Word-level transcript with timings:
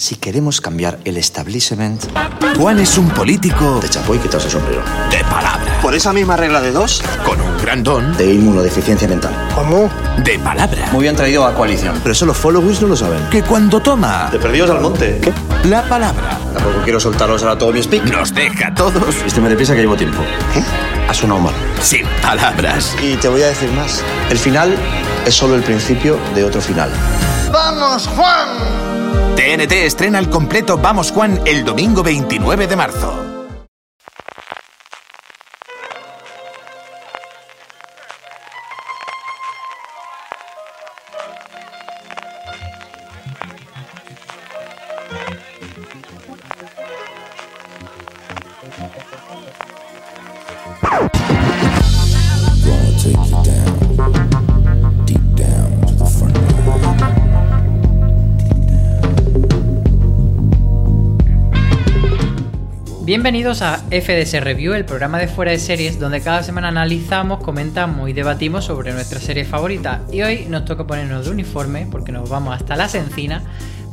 Si 0.00 0.14
queremos 0.14 0.60
cambiar 0.60 1.00
el 1.04 1.16
establishment, 1.16 2.00
Juan 2.56 2.78
es 2.78 2.96
un 2.98 3.08
político 3.10 3.80
de 3.82 3.88
chapo 3.88 4.14
y 4.14 4.18
quitarse 4.18 4.46
el 4.46 4.52
sombrero. 4.52 4.80
de 5.10 5.24
palabra, 5.24 5.76
Por 5.82 5.92
esa 5.92 6.12
misma 6.12 6.36
regla 6.36 6.60
de 6.60 6.70
dos, 6.70 7.02
con 7.26 7.40
un 7.40 7.58
gran 7.60 7.82
don 7.82 8.16
de 8.16 8.32
inmunodeficiencia 8.32 9.08
mental. 9.08 9.32
¿Cómo? 9.56 9.90
de 10.22 10.38
palabra, 10.38 10.86
Muy 10.92 11.02
bien 11.02 11.16
traído 11.16 11.44
a 11.44 11.52
coalición. 11.52 11.96
Pero 12.00 12.12
eso 12.12 12.26
los 12.26 12.36
followers 12.36 12.80
no 12.80 12.86
lo 12.88 12.94
saben. 12.96 13.28
que 13.28 13.42
cuando 13.42 13.80
toma 13.80 14.28
De 14.30 14.38
perdidos 14.38 14.70
al 14.70 14.80
monte. 14.80 15.18
¿Qué? 15.20 15.32
la 15.68 15.82
palabra 15.88 16.38
Tampoco 16.54 16.78
quiero 16.84 17.00
soltaros 17.00 17.42
ahora 17.42 17.58
todo 17.58 17.72
mi 17.72 17.82
speak. 17.82 18.04
nos 18.04 18.32
deja 18.32 18.68
a 18.68 18.74
todos 18.74 19.24
Vísteme 19.24 19.48
deprisa 19.48 19.74
que 19.74 19.80
llevo 19.80 19.96
tiempo. 19.96 20.22
¿Qué? 20.54 20.62
Ha 21.08 21.12
sonado 21.14 21.40
mal. 21.40 21.54
sin 21.82 22.06
palabras. 22.22 22.94
Y 23.02 23.16
te 23.16 23.26
voy 23.26 23.42
a 23.42 23.48
decir 23.48 23.70
más. 23.72 24.04
El 24.30 24.38
final 24.38 24.76
es 25.26 25.34
solo 25.34 25.56
el 25.56 25.62
principio 25.64 26.16
de 26.36 26.44
otro 26.44 26.60
final. 26.60 26.88
TNT 29.36 29.72
estrena 29.72 30.18
el 30.18 30.28
completo 30.28 30.78
Vamos 30.78 31.10
Juan 31.12 31.40
el 31.46 31.64
domingo 31.64 32.02
29 32.02 32.66
de 32.66 32.76
marzo. 32.76 33.27
Bienvenidos 63.30 63.60
a 63.60 63.76
FDS 63.90 64.42
Review, 64.42 64.72
el 64.72 64.86
programa 64.86 65.18
de 65.18 65.28
fuera 65.28 65.52
de 65.52 65.58
series 65.58 66.00
donde 66.00 66.22
cada 66.22 66.42
semana 66.42 66.68
analizamos, 66.68 67.40
comentamos 67.44 68.08
y 68.08 68.14
debatimos 68.14 68.64
sobre 68.64 68.94
nuestra 68.94 69.20
serie 69.20 69.44
favorita. 69.44 70.00
Y 70.10 70.22
hoy 70.22 70.46
nos 70.48 70.64
toca 70.64 70.86
ponernos 70.86 71.26
de 71.26 71.32
uniforme 71.32 71.86
porque 71.90 72.10
nos 72.10 72.30
vamos 72.30 72.56
hasta 72.56 72.74
las 72.74 72.94
encinas 72.94 73.42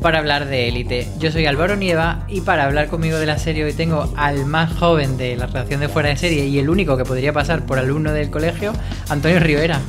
para 0.02 0.20
hablar 0.20 0.46
de 0.46 0.70
Élite. 0.70 1.10
Yo 1.20 1.34
soy 1.34 1.48
Álvaro 1.48 1.76
Nieva 1.76 2.24
y 2.30 2.40
para 2.40 2.64
hablar 2.64 2.88
conmigo 2.88 3.18
de 3.18 3.26
la 3.26 3.38
serie 3.38 3.66
hoy 3.66 3.74
tengo 3.74 4.10
al 4.16 4.46
más 4.46 4.72
joven 4.72 5.18
de 5.18 5.36
la 5.36 5.48
redacción 5.48 5.82
de 5.82 5.90
fuera 5.90 6.08
de 6.08 6.16
serie 6.16 6.46
y 6.46 6.58
el 6.58 6.70
único 6.70 6.96
que 6.96 7.04
podría 7.04 7.34
pasar 7.34 7.66
por 7.66 7.78
alumno 7.78 8.14
del 8.14 8.30
colegio, 8.30 8.72
Antonio 9.10 9.42
Rivera. 9.42 9.82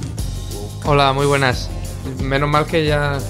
Hola, 0.83 1.12
muy 1.12 1.27
buenas. 1.27 1.70
Menos 2.20 2.50
mal 2.50 2.66
que 2.66 2.84
ya 2.84 3.20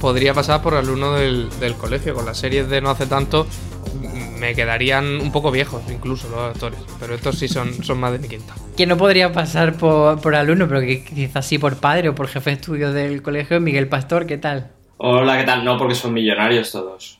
podría 0.00 0.32
pasar 0.32 0.62
por 0.62 0.72
alumno 0.72 1.12
del, 1.12 1.50
del 1.60 1.74
colegio. 1.74 2.14
Con 2.14 2.24
las 2.24 2.38
series 2.38 2.66
de 2.70 2.80
no 2.80 2.88
hace 2.88 3.04
tanto 3.04 3.46
me 4.38 4.54
quedarían 4.54 5.04
un 5.20 5.32
poco 5.32 5.50
viejos, 5.50 5.82
incluso 5.90 6.28
los 6.28 6.54
actores. 6.54 6.78
Pero 7.00 7.14
estos 7.14 7.38
sí 7.38 7.48
son, 7.48 7.72
son 7.84 7.98
más 7.98 8.12
de 8.12 8.18
mi 8.18 8.28
quinta. 8.28 8.54
Que 8.76 8.86
no 8.86 8.96
podría 8.96 9.32
pasar 9.32 9.74
por, 9.74 10.20
por 10.20 10.34
alumno, 10.34 10.68
pero 10.68 10.80
que 10.80 11.02
quizás 11.04 11.46
sí 11.46 11.58
por 11.58 11.78
padre 11.78 12.08
o 12.10 12.14
por 12.14 12.28
jefe 12.28 12.50
de 12.50 12.56
estudios 12.56 12.94
del 12.94 13.22
colegio, 13.22 13.60
Miguel 13.60 13.88
Pastor, 13.88 14.26
¿qué 14.26 14.38
tal? 14.38 14.70
Hola, 14.98 15.36
¿qué 15.38 15.44
tal? 15.44 15.64
No, 15.64 15.76
porque 15.78 15.94
son 15.94 16.12
millonarios 16.14 16.72
todos. 16.72 17.18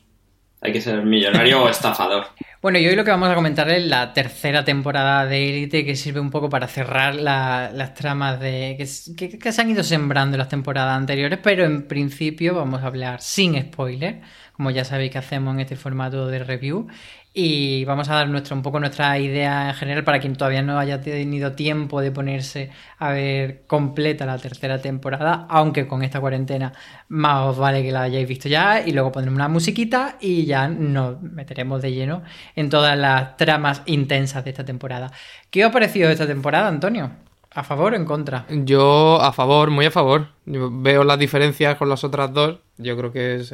Hay 0.61 0.71
que 0.73 0.81
ser 0.81 1.03
millonario 1.03 1.63
o 1.63 1.69
estafador. 1.69 2.25
Bueno, 2.59 2.79
y 2.79 2.87
hoy 2.87 2.95
lo 2.95 3.03
que 3.05 3.11
vamos 3.11 3.29
a 3.29 3.35
comentar 3.35 3.69
es 3.69 3.85
la 3.85 4.13
tercera 4.13 4.65
temporada 4.65 5.27
de 5.27 5.47
Elite, 5.47 5.85
que 5.85 5.95
sirve 5.95 6.19
un 6.19 6.31
poco 6.31 6.49
para 6.49 6.67
cerrar 6.67 7.13
la- 7.13 7.69
las 7.71 7.93
tramas 7.93 8.39
de 8.39 8.75
que- 9.15 9.37
que 9.37 9.51
se 9.51 9.61
han 9.61 9.69
ido 9.69 9.83
sembrando 9.83 10.33
en 10.35 10.39
las 10.39 10.49
temporadas 10.49 10.97
anteriores, 10.97 11.37
pero 11.41 11.65
en 11.65 11.87
principio 11.87 12.55
vamos 12.55 12.81
a 12.81 12.87
hablar 12.87 13.21
sin 13.21 13.61
spoiler, 13.61 14.21
como 14.57 14.71
ya 14.71 14.83
sabéis 14.83 15.11
que 15.11 15.19
hacemos 15.19 15.53
en 15.53 15.61
este 15.61 15.75
formato 15.75 16.27
de 16.27 16.39
review, 16.39 16.87
y 17.31 17.85
vamos 17.85 18.09
a 18.09 18.15
dar 18.15 18.27
nuestra, 18.27 18.55
un 18.55 18.63
poco 18.63 18.79
nuestra 18.79 19.19
idea 19.19 19.69
en 19.69 19.75
general 19.75 20.03
para 20.03 20.19
quien 20.19 20.35
todavía 20.35 20.63
no 20.63 20.79
haya 20.79 20.99
tenido 21.01 21.51
tiempo 21.51 22.01
de 22.01 22.11
ponerse 22.11 22.71
a 22.97 23.11
ver 23.11 23.65
completa 23.67 24.25
la 24.25 24.39
tercera 24.39 24.81
temporada, 24.81 25.45
aunque 25.47 25.87
con 25.87 26.01
esta 26.01 26.19
cuarentena 26.19 26.73
más 27.09 27.45
os 27.45 27.57
vale 27.57 27.83
que 27.83 27.91
la 27.91 28.01
hayáis 28.01 28.27
visto 28.27 28.49
ya, 28.49 28.81
y 28.83 28.91
luego 28.91 29.11
pondremos 29.11 29.37
una 29.37 29.47
musiquita 29.47 30.17
y 30.19 30.45
ya 30.45 30.67
nos 30.67 31.21
meteremos 31.21 31.81
de 31.81 31.91
lleno 31.91 32.23
en 32.55 32.71
todas 32.71 32.97
las 32.97 33.37
tramas 33.37 33.83
intensas 33.85 34.43
de 34.43 34.49
esta 34.49 34.65
temporada. 34.65 35.11
¿Qué 35.51 35.63
os 35.63 35.69
ha 35.69 35.71
parecido 35.71 36.09
esta 36.09 36.25
temporada, 36.25 36.67
Antonio? 36.67 37.11
¿A 37.53 37.63
favor 37.63 37.93
o 37.93 37.95
en 37.95 38.05
contra? 38.05 38.45
Yo 38.49 39.21
a 39.21 39.31
favor, 39.31 39.69
muy 39.71 39.85
a 39.85 39.91
favor. 39.91 40.29
Yo 40.45 40.69
veo 40.71 41.03
las 41.03 41.17
diferencias 41.17 41.75
con 41.75 41.89
las 41.89 42.03
otras 42.03 42.33
dos. 42.33 42.59
Yo 42.77 42.97
creo 42.97 43.11
que 43.11 43.35
es 43.35 43.51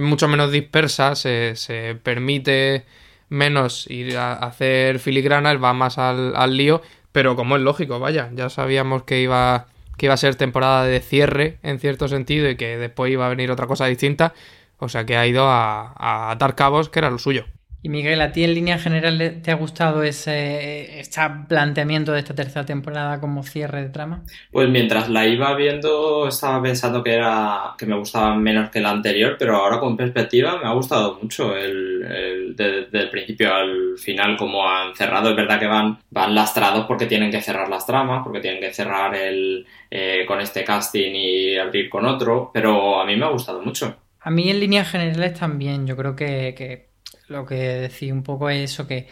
mucho 0.00 0.28
menos 0.28 0.52
dispersa, 0.52 1.14
se, 1.14 1.56
se 1.56 1.94
permite 1.94 2.84
menos 3.28 3.86
ir 3.90 4.16
a 4.16 4.32
hacer 4.34 4.98
filigranas, 4.98 5.62
va 5.62 5.72
más 5.72 5.98
al, 5.98 6.34
al 6.36 6.56
lío, 6.56 6.82
pero 7.12 7.36
como 7.36 7.56
es 7.56 7.62
lógico, 7.62 7.98
vaya, 7.98 8.30
ya 8.34 8.48
sabíamos 8.48 9.02
que 9.02 9.20
iba, 9.20 9.66
que 9.96 10.06
iba 10.06 10.14
a 10.14 10.18
ser 10.18 10.34
temporada 10.36 10.84
de 10.84 11.00
cierre 11.00 11.58
en 11.62 11.78
cierto 11.78 12.08
sentido 12.08 12.48
y 12.48 12.56
que 12.56 12.78
después 12.78 13.12
iba 13.12 13.26
a 13.26 13.30
venir 13.30 13.50
otra 13.50 13.66
cosa 13.66 13.86
distinta, 13.86 14.34
o 14.78 14.88
sea 14.88 15.04
que 15.04 15.16
ha 15.16 15.26
ido 15.26 15.46
a, 15.48 15.92
a 15.96 16.30
atar 16.30 16.54
cabos, 16.54 16.88
que 16.88 17.00
era 17.00 17.10
lo 17.10 17.18
suyo. 17.18 17.46
Y 17.82 17.88
Miguel, 17.88 18.20
¿a 18.20 18.30
ti 18.32 18.44
en 18.44 18.54
línea 18.54 18.78
general 18.78 19.40
te 19.42 19.50
ha 19.50 19.54
gustado 19.54 20.02
ese, 20.04 21.00
este 21.00 21.20
planteamiento 21.48 22.12
de 22.12 22.20
esta 22.20 22.34
tercera 22.34 22.64
temporada 22.66 23.20
como 23.20 23.42
cierre 23.42 23.82
de 23.82 23.88
trama? 23.90 24.24
Pues 24.50 24.68
mientras 24.68 25.08
la 25.08 25.26
iba 25.26 25.54
viendo, 25.54 26.28
estaba 26.28 26.62
pensando 26.62 27.02
que 27.02 27.14
era 27.14 27.74
que 27.78 27.86
me 27.86 27.96
gustaba 27.98 28.34
menos 28.34 28.70
que 28.70 28.80
la 28.80 28.90
anterior, 28.90 29.36
pero 29.38 29.56
ahora 29.56 29.80
con 29.80 29.96
perspectiva 29.96 30.58
me 30.58 30.66
ha 30.68 30.72
gustado 30.72 31.18
mucho 31.22 31.56
el, 31.56 32.02
el- 32.02 32.56
de- 32.56 32.82
desde 32.86 33.00
el 33.00 33.10
principio 33.10 33.54
al 33.54 33.98
final 33.98 34.36
como 34.36 34.66
han 34.68 34.94
cerrado. 34.94 35.30
Es 35.30 35.36
verdad 35.36 35.58
que 35.60 35.66
van, 35.66 35.98
van 36.10 36.34
lastrados 36.34 36.86
porque 36.86 37.06
tienen 37.06 37.30
que 37.30 37.40
cerrar 37.42 37.68
las 37.68 37.86
tramas, 37.86 38.22
porque 38.24 38.40
tienen 38.40 38.60
que 38.60 38.72
cerrar 38.74 39.14
el 39.14 39.66
eh, 39.90 40.24
con 40.26 40.40
este 40.40 40.64
casting 40.64 41.12
y 41.14 41.56
abrir 41.56 41.88
con 41.90 42.04
otro, 42.06 42.50
pero 42.52 43.00
a 43.00 43.04
mí 43.06 43.16
me 43.16 43.24
ha 43.26 43.28
gustado 43.30 43.62
mucho. 43.62 43.96
A 44.20 44.30
mí 44.30 44.50
en 44.50 44.60
líneas 44.60 44.90
generales 44.90 45.38
también, 45.38 45.86
yo 45.86 45.96
creo 45.96 46.14
que, 46.16 46.54
que 46.56 46.87
lo 47.28 47.44
que 47.46 47.54
decía 47.56 48.12
un 48.14 48.22
poco 48.22 48.50
es 48.50 48.72
eso, 48.72 48.86
que, 48.86 49.08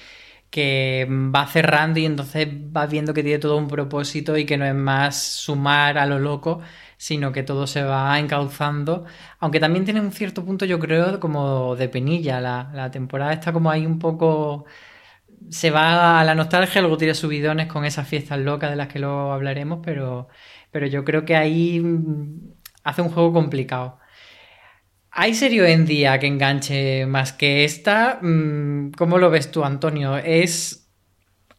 que 0.50 1.06
va 1.10 1.46
cerrando 1.48 2.00
y 2.00 2.06
entonces 2.06 2.48
vas 2.72 2.90
viendo 2.90 3.14
que 3.14 3.22
tiene 3.22 3.38
todo 3.38 3.56
un 3.58 3.68
propósito 3.68 4.36
y 4.36 4.46
que 4.46 4.56
no 4.58 4.64
es 4.66 4.74
más 4.74 5.20
sumar 5.22 5.98
a 5.98 6.06
lo 6.06 6.18
loco, 6.18 6.60
sino 6.96 7.32
que 7.32 7.42
todo 7.42 7.66
se 7.66 7.82
va 7.84 8.18
encauzando, 8.18 9.04
aunque 9.40 9.60
también 9.60 9.84
tiene 9.84 10.00
un 10.00 10.12
cierto 10.12 10.44
punto, 10.44 10.64
yo 10.64 10.78
creo, 10.80 11.20
como 11.20 11.76
de 11.76 11.88
penilla, 11.88 12.40
la, 12.40 12.70
la 12.74 12.90
temporada 12.90 13.32
está 13.34 13.52
como 13.52 13.70
ahí 13.70 13.86
un 13.86 13.98
poco... 13.98 14.66
Se 15.50 15.70
va 15.70 16.20
a 16.20 16.24
la 16.24 16.34
nostalgia, 16.34 16.80
luego 16.80 16.96
tiene 16.96 17.14
subidones 17.14 17.66
con 17.68 17.84
esas 17.84 18.08
fiestas 18.08 18.38
locas 18.40 18.70
de 18.70 18.76
las 18.76 18.88
que 18.88 18.98
luego 18.98 19.32
hablaremos, 19.32 19.80
pero, 19.84 20.28
pero 20.70 20.86
yo 20.86 21.04
creo 21.04 21.24
que 21.24 21.36
ahí 21.36 21.80
mm, 21.80 22.54
hace 22.84 23.02
un 23.02 23.10
juego 23.10 23.32
complicado. 23.32 23.98
¿Hay 25.18 25.34
serie 25.34 25.62
hoy 25.62 25.72
en 25.72 25.86
día 25.86 26.18
que 26.18 26.26
enganche 26.26 27.06
más 27.06 27.32
que 27.32 27.64
esta? 27.64 28.18
Mm, 28.22 28.90
¿Cómo 28.92 29.18
lo 29.18 29.30
ves 29.30 29.50
tú, 29.50 29.64
Antonio? 29.64 30.16
¿Es... 30.18 30.88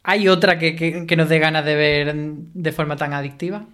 ¿Hay 0.04 0.28
otra 0.28 0.58
que, 0.58 0.76
que- 0.76 1.16
nos 1.16 1.28
dé 1.28 1.38
ganas 1.40 1.64
de 1.64 1.74
ver 1.76 2.14
de 2.16 2.72
forma 2.72 2.96
tan 2.96 3.12
adictiva? 3.14 3.66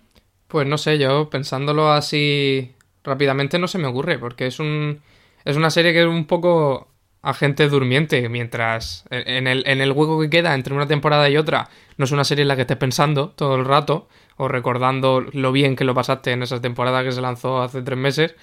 Pues 0.48 0.66
no 0.66 0.78
sé, 0.78 0.98
yo 0.98 1.30
pensándolo 1.30 1.90
así 1.92 2.74
rápidamente 3.02 3.58
no 3.58 3.68
se 3.68 3.78
me 3.78 3.86
ocurre, 3.88 4.18
porque 4.18 4.46
es 4.46 4.60
un 4.60 5.00
es 5.44 5.56
una 5.56 5.70
serie 5.70 5.92
que 5.92 6.00
es 6.02 6.06
un 6.06 6.26
poco 6.26 6.88
agente 7.22 7.68
durmiente, 7.68 8.28
mientras 8.28 9.04
en 9.10 9.46
el, 9.46 9.66
en 9.66 9.80
el 9.80 9.92
hueco 9.92 10.20
que 10.20 10.30
queda 10.30 10.54
entre 10.54 10.74
una 10.74 10.86
temporada 10.86 11.28
y 11.30 11.36
otra, 11.36 11.68
no 11.98 12.04
es 12.04 12.12
una 12.12 12.24
serie 12.24 12.42
en 12.42 12.48
la 12.48 12.56
que 12.56 12.62
estés 12.62 12.76
pensando 12.76 13.30
todo 13.30 13.56
el 13.56 13.64
rato, 13.64 14.08
o 14.36 14.48
recordando 14.48 15.20
lo 15.32 15.52
bien 15.52 15.76
que 15.76 15.84
lo 15.84 15.94
pasaste 15.94 16.32
en 16.32 16.42
esa 16.42 16.60
temporada 16.60 17.02
que 17.04 17.12
se 17.12 17.20
lanzó 17.22 17.62
hace 17.62 17.82
tres 17.82 17.98
meses, 17.98 18.34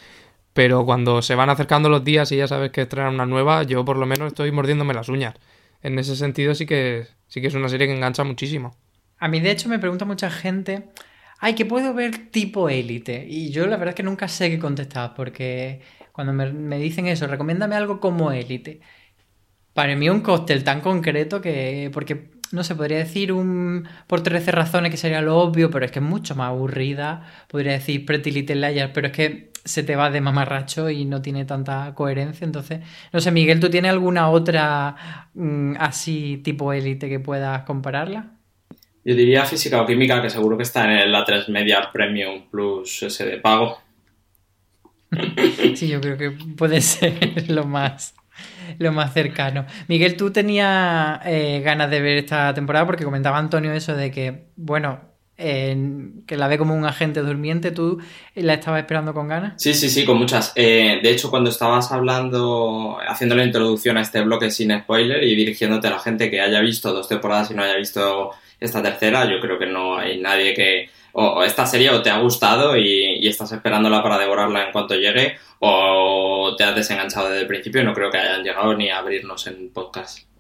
pero 0.53 0.85
cuando 0.85 1.21
se 1.21 1.35
van 1.35 1.49
acercando 1.49 1.89
los 1.89 2.03
días 2.03 2.31
y 2.31 2.37
ya 2.37 2.47
sabes 2.47 2.71
que 2.71 2.81
estrenan 2.81 3.15
una 3.15 3.25
nueva, 3.25 3.63
yo 3.63 3.85
por 3.85 3.97
lo 3.97 4.05
menos 4.05 4.27
estoy 4.27 4.51
mordiéndome 4.51 4.93
las 4.93 5.09
uñas. 5.09 5.35
En 5.81 5.97
ese 5.97 6.15
sentido 6.15 6.53
sí 6.55 6.65
que, 6.65 7.07
sí 7.27 7.41
que 7.41 7.47
es 7.47 7.55
una 7.55 7.69
serie 7.69 7.87
que 7.87 7.95
engancha 7.95 8.23
muchísimo. 8.23 8.75
A 9.17 9.27
mí, 9.27 9.39
de 9.39 9.51
hecho, 9.51 9.69
me 9.69 9.79
pregunta 9.79 10.03
mucha 10.03 10.29
gente, 10.29 10.89
ay, 11.39 11.55
¿qué 11.55 11.65
puedo 11.65 11.93
ver 11.93 12.31
tipo 12.31 12.69
élite? 12.69 13.25
Y 13.27 13.51
yo 13.51 13.67
la 13.67 13.77
verdad 13.77 13.89
es 13.89 13.95
que 13.95 14.03
nunca 14.03 14.27
sé 14.27 14.49
qué 14.49 14.59
contestar, 14.59 15.13
porque 15.15 15.81
cuando 16.11 16.33
me, 16.33 16.79
dicen 16.79 17.07
eso, 17.07 17.27
recomiéndame 17.27 17.75
algo 17.75 17.99
como 17.99 18.31
élite. 18.31 18.81
Para 19.73 19.95
mí 19.95 20.09
un 20.09 20.21
cóctel 20.21 20.63
tan 20.63 20.81
concreto 20.81 21.41
que... 21.41 21.89
Porque, 21.93 22.31
no 22.51 22.63
sé, 22.63 22.75
podría 22.75 22.97
decir 22.97 23.31
un... 23.31 23.87
Por 24.07 24.21
13 24.21 24.51
razones 24.51 24.91
que 24.91 24.97
sería 24.97 25.21
lo 25.21 25.37
obvio, 25.37 25.69
pero 25.69 25.85
es 25.85 25.91
que 25.91 25.99
es 25.99 26.05
mucho 26.05 26.35
más 26.35 26.49
aburrida. 26.49 27.25
Podría 27.47 27.73
decir 27.73 28.05
Pretty 28.05 28.31
Little 28.31 28.71
Liars, 28.71 28.91
pero 28.93 29.07
es 29.07 29.13
que 29.13 29.51
se 29.63 29.83
te 29.83 29.95
va 29.95 30.09
de 30.09 30.21
mamarracho 30.21 30.89
y 30.89 31.05
no 31.05 31.21
tiene 31.21 31.45
tanta 31.45 31.93
coherencia. 31.95 32.45
Entonces, 32.45 32.79
no 33.11 33.19
sé, 33.19 33.31
Miguel, 33.31 33.59
¿tú 33.59 33.69
tienes 33.69 33.91
alguna 33.91 34.29
otra 34.29 35.29
mm, 35.33 35.75
así 35.79 36.41
tipo 36.43 36.73
élite 36.73 37.09
que 37.09 37.19
puedas 37.19 37.63
compararla? 37.63 38.31
Yo 39.03 39.15
diría 39.15 39.45
física 39.45 39.81
o 39.81 39.85
química, 39.85 40.21
que 40.21 40.29
seguro 40.29 40.57
que 40.57 40.63
está 40.63 40.85
en 40.85 40.99
el 40.99 41.13
A3 41.13 41.47
Media 41.47 41.89
Premium 41.91 42.43
Plus 42.49 43.03
ese 43.03 43.25
de 43.25 43.37
pago. 43.37 43.79
Sí, 45.75 45.87
yo 45.87 45.99
creo 45.99 46.17
que 46.17 46.31
puede 46.55 46.81
ser 46.81 47.49
lo 47.49 47.65
más, 47.65 48.13
lo 48.77 48.91
más 48.91 49.13
cercano. 49.13 49.65
Miguel, 49.87 50.15
tú 50.17 50.31
tenías 50.31 51.19
eh, 51.25 51.61
ganas 51.63 51.89
de 51.89 52.01
ver 52.01 52.17
esta 52.17 52.53
temporada 52.53 52.85
porque 52.85 53.03
comentaba 53.03 53.37
Antonio 53.37 53.71
eso 53.73 53.95
de 53.95 54.11
que, 54.11 54.45
bueno, 54.55 55.11
que 55.41 56.37
la 56.37 56.47
ve 56.47 56.57
como 56.57 56.75
un 56.75 56.85
agente 56.85 57.21
durmiente, 57.21 57.71
¿tú 57.71 57.99
la 58.35 58.53
estabas 58.53 58.81
esperando 58.81 59.13
con 59.13 59.27
ganas? 59.27 59.53
Sí, 59.57 59.73
sí, 59.73 59.89
sí, 59.89 60.05
con 60.05 60.17
muchas. 60.17 60.53
Eh, 60.55 60.99
de 61.01 61.09
hecho, 61.09 61.29
cuando 61.29 61.49
estabas 61.49 61.91
hablando, 61.91 62.99
haciendo 63.07 63.35
la 63.35 63.43
introducción 63.43 63.97
a 63.97 64.01
este 64.01 64.21
bloque 64.21 64.51
sin 64.51 64.77
spoiler 64.79 65.23
y 65.23 65.35
dirigiéndote 65.35 65.87
a 65.87 65.91
la 65.91 65.99
gente 65.99 66.29
que 66.29 66.41
haya 66.41 66.59
visto 66.59 66.93
dos 66.93 67.07
temporadas 67.07 67.49
y 67.51 67.55
no 67.55 67.63
haya 67.63 67.75
visto 67.75 68.31
esta 68.59 68.83
tercera, 68.83 69.25
yo 69.25 69.39
creo 69.39 69.57
que 69.57 69.65
no 69.65 69.97
hay 69.97 70.19
nadie 70.19 70.53
que... 70.53 70.89
O, 71.13 71.43
esta 71.43 71.65
serie 71.65 71.89
o 71.89 72.01
te 72.01 72.09
ha 72.09 72.19
gustado 72.19 72.77
y, 72.77 73.27
estás 73.27 73.51
esperándola 73.51 74.01
para 74.01 74.17
devorarla 74.17 74.65
en 74.65 74.71
cuanto 74.71 74.95
llegue, 74.95 75.37
o 75.59 76.55
te 76.57 76.63
has 76.63 76.75
desenganchado 76.75 77.29
desde 77.29 77.41
el 77.41 77.47
principio 77.47 77.81
y 77.81 77.85
no 77.85 77.93
creo 77.93 78.11
que 78.11 78.17
hayan 78.17 78.43
llegado 78.43 78.73
ni 78.75 78.89
a 78.89 78.99
abrirnos 78.99 79.47
en 79.47 79.71
podcast. 79.71 80.30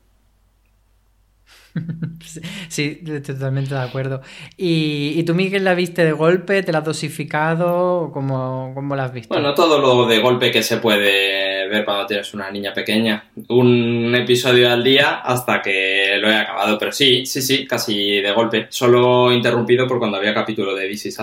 Sí, 2.67 3.01
totalmente 3.25 3.73
de 3.73 3.81
acuerdo. 3.81 4.21
¿Y, 4.57 5.13
¿Y, 5.17 5.23
tú, 5.23 5.33
Miguel, 5.33 5.63
la 5.63 5.73
viste 5.73 6.05
de 6.05 6.11
golpe? 6.11 6.63
¿Te 6.63 6.71
la 6.71 6.79
has 6.79 6.85
dosificado? 6.85 8.11
¿Cómo, 8.13 8.71
¿Cómo 8.73 8.95
la 8.95 9.05
has 9.05 9.13
visto? 9.13 9.33
Bueno, 9.33 9.53
todo 9.53 9.79
lo 9.79 10.05
de 10.05 10.19
golpe 10.19 10.51
que 10.51 10.63
se 10.63 10.77
puede 10.77 11.67
ver 11.67 11.85
cuando 11.85 12.05
tienes 12.05 12.33
una 12.33 12.49
niña 12.51 12.73
pequeña. 12.73 13.25
Un 13.49 14.13
episodio 14.15 14.71
al 14.71 14.83
día 14.83 15.19
hasta 15.19 15.61
que 15.61 16.17
lo 16.19 16.29
he 16.29 16.35
acabado. 16.35 16.77
Pero 16.77 16.91
sí, 16.91 17.25
sí, 17.25 17.41
sí, 17.41 17.67
casi 17.67 18.21
de 18.21 18.31
golpe. 18.31 18.67
Solo 18.69 19.31
interrumpido 19.31 19.87
por 19.87 19.99
cuando 19.99 20.17
había 20.17 20.33
capítulo 20.33 20.75
de 20.75 20.87
This 20.87 21.17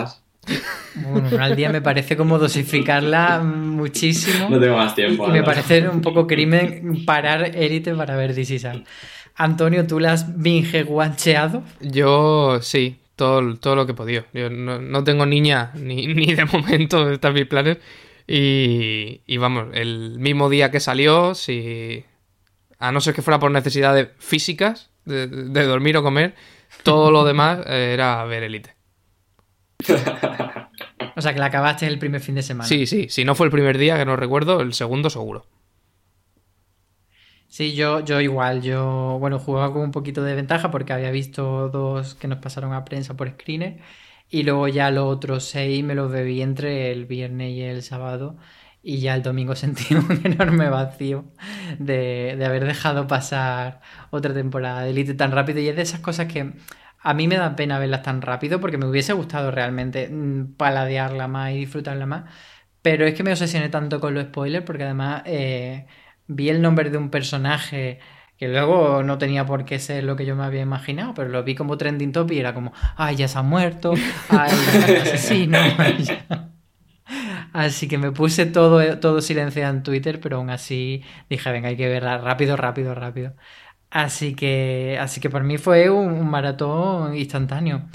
Bueno, 0.95 1.29
al 1.39 1.55
día 1.55 1.69
me 1.69 1.81
parece 1.81 2.17
como 2.17 2.37
dosificarla 2.37 3.39
muchísimo. 3.39 4.49
No 4.49 4.59
tengo 4.59 4.77
más 4.77 4.95
tiempo. 4.95 5.27
Y, 5.27 5.31
me 5.31 5.43
parece 5.43 5.87
un 5.87 6.01
poco 6.01 6.27
crimen 6.27 7.05
parar 7.05 7.55
élite 7.55 7.93
para 7.95 8.15
ver 8.15 8.33
This 8.33 8.65
Antonio, 9.39 9.87
¿tú 9.87 10.01
la 10.01 10.11
has 10.11 10.37
binge 10.37 10.83
guancheado? 10.83 11.63
Yo 11.79 12.59
sí, 12.61 12.99
todo, 13.15 13.55
todo 13.55 13.77
lo 13.77 13.85
que 13.85 13.93
he 13.93 13.95
podido. 13.95 14.25
Yo 14.33 14.49
no, 14.49 15.03
tengo 15.05 15.25
niña 15.25 15.71
ni, 15.75 16.07
ni, 16.13 16.33
de 16.35 16.43
momento, 16.43 17.09
están 17.09 17.33
mis 17.33 17.45
planes. 17.45 17.77
Y, 18.27 19.21
y, 19.25 19.37
vamos, 19.37 19.67
el 19.73 20.19
mismo 20.19 20.49
día 20.49 20.71
que 20.71 20.81
salió, 20.81 21.33
si. 21.35 22.03
A 22.79 22.91
no 22.91 22.99
ser 22.99 23.13
que 23.13 23.21
fuera 23.21 23.39
por 23.39 23.49
necesidades 23.49 24.09
físicas, 24.19 24.89
de, 25.05 25.27
dormir 25.27 25.95
o 25.95 26.03
comer, 26.03 26.35
todo 26.83 27.09
lo 27.09 27.23
demás 27.25 27.65
era 27.65 28.25
ver 28.25 28.43
Elite. 28.43 28.75
o 31.15 31.21
sea, 31.21 31.33
que 31.33 31.39
la 31.39 31.45
acabaste 31.45 31.87
el 31.87 31.97
primer 31.97 32.19
fin 32.19 32.35
de 32.35 32.43
semana. 32.43 32.67
Sí, 32.67 32.85
sí. 32.87 33.07
Si 33.09 33.23
no 33.23 33.35
fue 33.35 33.45
el 33.45 33.51
primer 33.53 33.77
día, 33.77 33.97
que 33.97 34.05
no 34.05 34.17
recuerdo, 34.17 34.59
el 34.59 34.73
segundo 34.73 35.09
seguro. 35.09 35.45
Sí, 37.51 37.73
yo, 37.75 38.01
yo 38.01 38.21
igual, 38.21 38.61
yo, 38.61 39.17
bueno, 39.19 39.39
jugaba 39.39 39.73
con 39.73 39.81
un 39.81 39.91
poquito 39.91 40.23
de 40.23 40.35
ventaja 40.35 40.69
porque 40.69 40.93
había 40.93 41.09
visto 41.09 41.69
dos 41.69 42.13
que 42.13 42.27
nos 42.27 42.37
pasaron 42.39 42.73
a 42.73 42.85
prensa 42.85 43.15
por 43.17 43.27
screener 43.31 43.79
y 44.29 44.43
luego 44.43 44.67
ya 44.67 44.91
los 44.91 45.05
otros 45.07 45.45
seis 45.45 45.83
me 45.83 45.95
los 45.95 46.11
bebí 46.11 46.41
entre 46.43 46.91
el 46.91 47.05
viernes 47.07 47.49
y 47.51 47.61
el 47.63 47.81
sábado 47.81 48.37
y 48.83 48.99
ya 48.99 49.15
el 49.15 49.23
domingo 49.23 49.55
sentí 49.57 49.95
un 49.95 50.21
enorme 50.23 50.69
vacío 50.69 51.25
de, 51.79 52.35
de 52.37 52.45
haber 52.45 52.65
dejado 52.65 53.07
pasar 53.07 53.81
otra 54.11 54.31
temporada 54.33 54.83
de 54.83 54.91
Elite 54.91 55.15
tan 55.15 55.31
rápido 55.31 55.59
y 55.59 55.67
es 55.69 55.75
de 55.75 55.81
esas 55.81 56.01
cosas 56.01 56.27
que 56.31 56.53
a 57.01 57.13
mí 57.15 57.27
me 57.27 57.37
da 57.37 57.55
pena 57.55 57.79
verlas 57.79 58.03
tan 58.03 58.21
rápido 58.21 58.59
porque 58.61 58.77
me 58.77 58.85
hubiese 58.85 59.13
gustado 59.13 59.49
realmente 59.51 60.07
mm, 60.09 60.53
paladearla 60.55 61.27
más 61.27 61.51
y 61.53 61.57
disfrutarla 61.59 62.05
más, 62.05 62.25
pero 62.81 63.05
es 63.05 63.13
que 63.15 63.23
me 63.23 63.31
obsesioné 63.31 63.69
tanto 63.69 63.99
con 63.99 64.13
los 64.13 64.25
spoilers 64.25 64.65
porque 64.65 64.83
además... 64.83 65.23
Eh, 65.25 65.85
vi 66.29 66.49
el 66.49 66.61
nombre 66.61 66.89
de 66.89 66.97
un 66.97 67.09
personaje 67.09 67.99
que 68.37 68.47
luego 68.47 69.03
no 69.03 69.17
tenía 69.17 69.45
por 69.45 69.65
qué 69.65 69.79
ser 69.79 70.05
lo 70.05 70.15
que 70.15 70.25
yo 70.25 70.35
me 70.35 70.45
había 70.45 70.61
imaginado, 70.61 71.13
pero 71.13 71.27
lo 71.27 71.43
vi 71.43 71.55
como 71.55 71.77
trending 71.77 72.13
top 72.13 72.31
y 72.31 72.39
era 72.39 72.53
como, 72.53 72.71
ay, 72.95 73.17
ya 73.17 73.27
se 73.27 73.37
ha 73.37 73.41
muerto, 73.41 73.93
ay, 74.29 74.51
asesino. 75.01 75.57
Así 77.51 77.87
que 77.87 77.97
me 77.97 78.11
puse 78.11 78.45
todo, 78.45 78.99
todo 78.99 79.19
silenciado 79.21 79.75
en 79.75 79.83
Twitter, 79.83 80.19
pero 80.21 80.37
aún 80.37 80.51
así 80.51 81.01
dije, 81.29 81.51
venga, 81.51 81.69
hay 81.69 81.75
que 81.75 81.89
verla 81.89 82.19
rápido, 82.19 82.55
rápido, 82.55 82.93
rápido. 82.93 83.33
Así 83.89 84.35
que, 84.35 84.97
así 85.01 85.19
que 85.19 85.31
para 85.31 85.43
mí 85.43 85.57
fue 85.57 85.89
un, 85.89 86.29
maratón 86.29 87.15
instantáneo. 87.17 87.89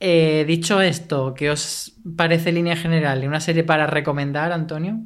Eh, 0.00 0.44
dicho 0.46 0.80
esto, 0.80 1.34
¿qué 1.34 1.50
os 1.50 1.94
parece 2.16 2.50
línea 2.50 2.74
general? 2.74 3.24
¿Una 3.26 3.40
serie 3.40 3.62
para 3.62 3.86
recomendar, 3.86 4.50
Antonio? 4.50 4.98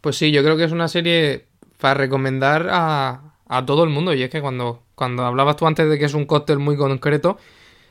Pues 0.00 0.16
sí, 0.16 0.30
yo 0.30 0.44
creo 0.44 0.56
que 0.56 0.64
es 0.64 0.72
una 0.72 0.86
serie 0.86 1.48
para 1.84 1.92
recomendar 1.92 2.68
a, 2.70 3.34
a 3.46 3.66
todo 3.66 3.84
el 3.84 3.90
mundo. 3.90 4.14
Y 4.14 4.22
es 4.22 4.30
que 4.30 4.40
cuando, 4.40 4.84
cuando 4.94 5.22
hablabas 5.26 5.56
tú 5.56 5.66
antes 5.66 5.86
de 5.86 5.98
que 5.98 6.06
es 6.06 6.14
un 6.14 6.24
cóctel 6.24 6.58
muy 6.58 6.78
concreto, 6.78 7.36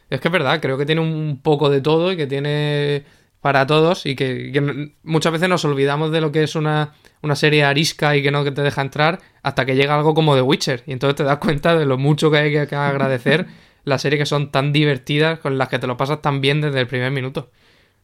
es 0.10 0.19
que 0.19 0.30
es 0.30 0.31
verdad, 0.31 0.60
creo 0.60 0.80
que 0.80 0.88
tiene 0.88 1.01
un 1.01 1.40
poco 1.44 1.69
de 1.69 1.80
todo 1.80 2.12
y 2.12 2.18
que 2.18 2.25
tiene 2.25 3.04
para 3.40 3.68
todos 3.68 4.07
y 4.07 4.16
que, 4.16 4.92
muchas 5.04 5.31
veces 5.31 5.48
nos 5.48 5.63
olvidamos 5.63 6.12
de 6.12 6.22
lo 6.22 6.31
que 6.31 6.42
es 6.42 6.56
una, 6.56 6.95
una, 7.22 7.36
serie 7.36 7.66
arisca 7.66 8.18
y 8.18 8.24
que 8.24 8.31
no 8.31 8.44
que 8.44 8.50
te 8.50 8.63
deja 8.63 8.81
entrar 8.81 9.19
hasta 9.44 9.63
que 9.63 9.75
llega 9.75 9.94
algo 9.94 10.16
como 10.16 10.34
The 10.34 10.42
Witcher 10.42 10.81
y 10.88 10.94
entonces 10.94 11.18
te 11.18 11.24
das 11.24 11.38
cuenta 11.38 11.75
de 11.75 11.86
lo 11.86 12.00
mucho 12.00 12.31
que 12.31 12.38
hay 12.38 12.51
que, 12.51 12.75
agradecer 12.75 13.46
las 13.84 14.01
series 14.01 14.22
que 14.22 14.25
son 14.25 14.50
tan 14.50 14.74
divertidas 14.74 15.38
con 15.38 15.60
las 15.60 15.69
que 15.69 15.78
te 15.78 15.86
lo 15.86 15.98
pasas 15.98 16.19
tan 16.19 16.42
bien 16.42 16.62
desde 16.62 16.80
el 16.80 16.88
primer 16.88 17.12
minuto. 17.12 17.51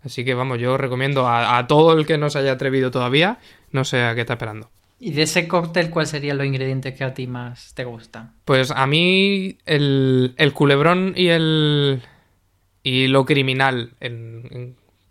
Así 0.03 0.23
que 0.23 0.35
vamos, 0.35 0.59
yo 0.59 0.77
recomiendo 0.77 1.27
a, 1.27 1.57
a 1.57 1.65
todo 1.65 1.97
el 1.97 2.05
que 2.05 2.19
no 2.19 2.29
se 2.29 2.37
haya 2.37 2.51
atrevido 2.51 2.91
todavía, 2.91 3.39
no 3.71 3.83
sé 3.85 4.03
a 4.03 4.13
qué 4.13 4.21
está 4.21 4.33
esperando. 4.33 4.69
¿Y 4.99 5.11
de 5.11 5.21
ese 5.21 5.47
cóctel 5.47 5.89
cuáles 5.89 6.09
serían 6.09 6.37
los 6.37 6.45
ingredientes 6.45 6.93
que 6.93 7.05
a 7.05 7.13
ti 7.13 7.25
más 7.25 7.73
te 7.73 7.85
gustan? 7.85 8.33
Pues 8.43 8.71
a 8.71 8.85
mí 8.85 9.57
el, 9.65 10.35
culebrón 10.53 11.13
y 11.15 11.29
el 11.29 12.01
y 12.83 13.07
lo 13.07 13.25
criminal 13.25 13.93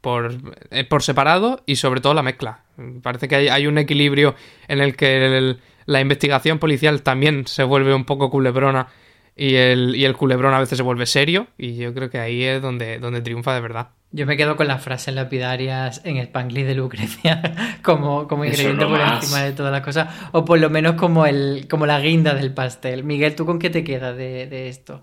por, 0.03 0.37
eh, 0.71 0.85
por, 0.85 1.03
separado 1.03 1.63
y 1.65 1.77
sobre 1.77 2.03
todo 2.03 2.13
la 2.13 2.23
mezcla. 2.23 2.65
Parece 3.03 3.29
que 3.29 3.51
hay, 3.51 3.67
un 3.67 3.79
equilibrio 3.79 4.35
en 4.69 4.81
el 4.81 4.95
que 4.95 5.57
la 5.87 6.01
investigación 6.01 6.59
policial 6.59 7.03
también 7.03 7.47
se 7.47 7.65
vuelve 7.65 7.95
un 7.95 8.05
poco 8.05 8.31
culebrona 8.31 8.89
y 9.35 9.55
el, 9.55 9.97
y 9.97 10.05
el 10.05 10.17
culebrón 10.17 10.53
a 10.53 10.61
veces 10.61 10.77
se 10.77 10.83
vuelve 10.83 11.07
serio 11.07 11.47
y 11.57 11.77
yo 11.77 11.95
creo 11.95 12.11
que 12.11 12.19
ahí 12.19 12.45
es 12.45 12.61
donde, 12.61 12.99
donde 12.99 13.23
triunfa 13.23 13.55
de 13.55 13.61
verdad. 13.61 13.89
Yo 14.11 14.25
me 14.25 14.39
quedo 14.39 14.57
con 14.57 14.69
las 14.69 14.83
frases 14.83 15.15
lapidarias 15.15 16.01
en 16.05 16.17
Spanglish 16.17 16.65
de 16.65 16.75
Lucrecia 16.75 17.43
como, 17.83 18.27
como 18.27 18.45
ingrediente 18.45 18.87
por 18.87 19.01
encima 19.01 19.43
de 19.43 19.53
todas 19.53 19.71
las 19.71 19.83
cosas, 19.83 20.31
o 20.33 20.45
por 20.47 20.59
lo 20.59 20.71
menos 20.71 20.95
como, 20.95 21.27
el, 21.27 21.67
como 21.69 21.85
la 21.85 22.01
guinda 22.01 22.33
del 22.35 22.55
pastel. 22.55 23.05
Miguel, 23.05 23.35
¿tú 23.35 23.45
con 23.45 23.59
qué 23.59 23.69
te 23.69 23.85
quedas 23.85 24.17
de, 24.17 24.69
esto? 24.69 25.03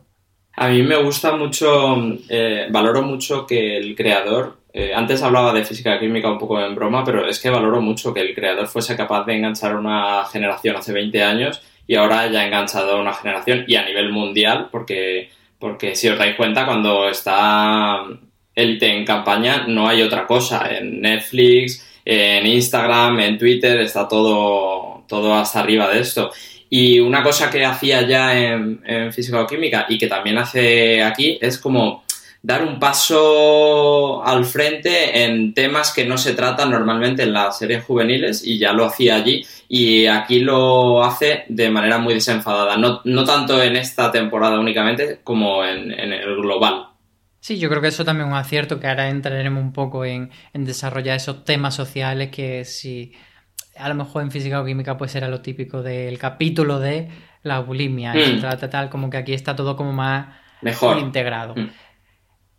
A 0.54 0.70
mí 0.70 0.82
me 0.82 0.96
gusta 1.04 1.36
mucho, 1.36 1.96
eh, 2.30 2.68
valoro 2.72 3.04
mucho 3.04 3.46
que 3.46 3.78
el 3.78 3.96
creador, 3.96 4.58
eh, 4.74 4.92
antes 4.96 5.22
hablaba 5.22 5.54
de 5.54 5.66
física 5.66 6.00
química 6.00 6.32
un 6.32 6.40
poco 6.40 6.60
en 6.60 6.74
broma, 6.74 7.04
pero 7.04 7.28
es 7.28 7.40
que 7.40 7.52
valoro 7.52 7.82
mucho 7.82 8.12
que 8.12 8.22
el 8.22 8.34
creador 8.34 8.68
fuese 8.68 8.96
capaz 8.96 9.24
de 9.26 9.36
enganchar 9.36 9.74
a 9.74 9.80
una 9.80 10.26
generación 10.26 10.78
hace 10.78 10.94
20 10.94 11.24
años 11.24 11.62
y 11.86 11.96
ahora 11.96 12.26
ya 12.32 12.40
ha 12.40 12.46
enganchado 12.46 12.94
a 12.94 13.02
una 13.02 13.14
generación 13.14 13.66
y 13.68 13.76
a 13.76 13.86
nivel 13.86 14.12
mundial, 14.12 14.70
porque, 14.72 15.30
porque 15.60 15.96
si 15.96 16.10
os 16.10 16.18
dais 16.18 16.36
cuenta, 16.36 16.66
cuando 16.66 17.08
está 17.08 18.04
Elite 18.56 18.88
en 18.88 19.06
campaña, 19.06 19.66
no 19.68 19.88
hay 19.88 20.02
otra 20.02 20.26
cosa. 20.26 20.68
En 20.70 21.02
Netflix, 21.02 21.86
en 22.06 22.48
Instagram, 22.48 23.20
en 23.20 23.38
Twitter, 23.38 23.80
está 23.82 24.08
todo, 24.08 25.04
todo 25.08 25.34
hasta 25.34 25.60
arriba 25.60 25.90
de 25.90 26.00
esto. 26.00 26.32
Y 26.70 27.00
una 27.00 27.22
cosa 27.22 27.50
que 27.50 27.66
hacía 27.66 28.02
ya 28.08 28.38
en, 28.38 28.82
en 28.86 29.14
física 29.14 29.42
o 29.42 29.48
química 29.48 29.86
y 29.90 29.98
que 29.98 30.08
también 30.08 30.38
hace 30.38 31.04
aquí 31.04 31.38
es 31.42 31.58
como 31.58 32.04
dar 32.46 32.64
un 32.64 32.80
paso 32.80 34.24
al 34.24 34.46
frente 34.46 35.24
en 35.24 35.56
temas 35.56 35.92
que 35.92 36.06
no 36.06 36.16
se 36.18 36.34
tratan 36.34 36.70
normalmente 36.70 37.24
en 37.24 37.34
las 37.34 37.58
series 37.58 37.84
juveniles 37.84 38.46
y 38.46 38.60
ya 38.60 38.72
lo 38.72 38.86
hacía 38.86 39.16
allí 39.16 39.44
y 39.68 40.06
aquí 40.06 40.40
lo 40.40 41.04
hace 41.04 41.46
de 41.48 41.72
manera 41.72 41.98
muy 41.98 42.14
desenfadada, 42.14 42.78
no, 42.78 43.02
no 43.04 43.24
tanto 43.24 43.62
en 43.64 43.76
esta 43.76 44.12
temporada 44.12 44.60
únicamente 44.60 45.22
como 45.24 45.66
en, 45.66 45.92
en 45.92 46.14
el 46.14 46.36
global. 46.36 46.95
Sí, 47.46 47.60
yo 47.60 47.70
creo 47.70 47.80
que 47.80 47.90
eso 47.90 48.04
también 48.04 48.28
es 48.28 48.32
un 48.34 48.40
acierto, 48.40 48.80
que 48.80 48.88
ahora 48.88 49.08
entraremos 49.08 49.62
un 49.62 49.72
poco 49.72 50.04
en, 50.04 50.32
desarrollar 50.56 51.16
esos 51.18 51.46
temas 51.46 51.76
sociales 51.76 52.30
que 52.32 52.66
si 52.66 53.14
a 53.78 53.88
lo 53.88 53.94
mejor 53.94 54.24
en 54.24 54.32
física 54.32 54.60
o 54.60 54.66
química 54.66 54.98
pues 54.98 55.14
era 55.14 55.28
lo 55.28 55.42
típico 55.42 55.84
del 55.84 56.18
capítulo 56.18 56.80
de 56.80 57.08
la 57.44 57.60
bulimia, 57.60 58.16
Mm. 58.16 58.42
tal, 58.42 58.58
tal, 58.58 58.70
tal, 58.72 58.90
como 58.90 59.12
que 59.12 59.18
aquí 59.18 59.34
está 59.36 59.56
todo 59.56 59.76
como 59.76 59.94
más 59.94 60.26
Mejor. 60.64 60.98
integrado. 60.98 61.54
Mm. 61.56 61.70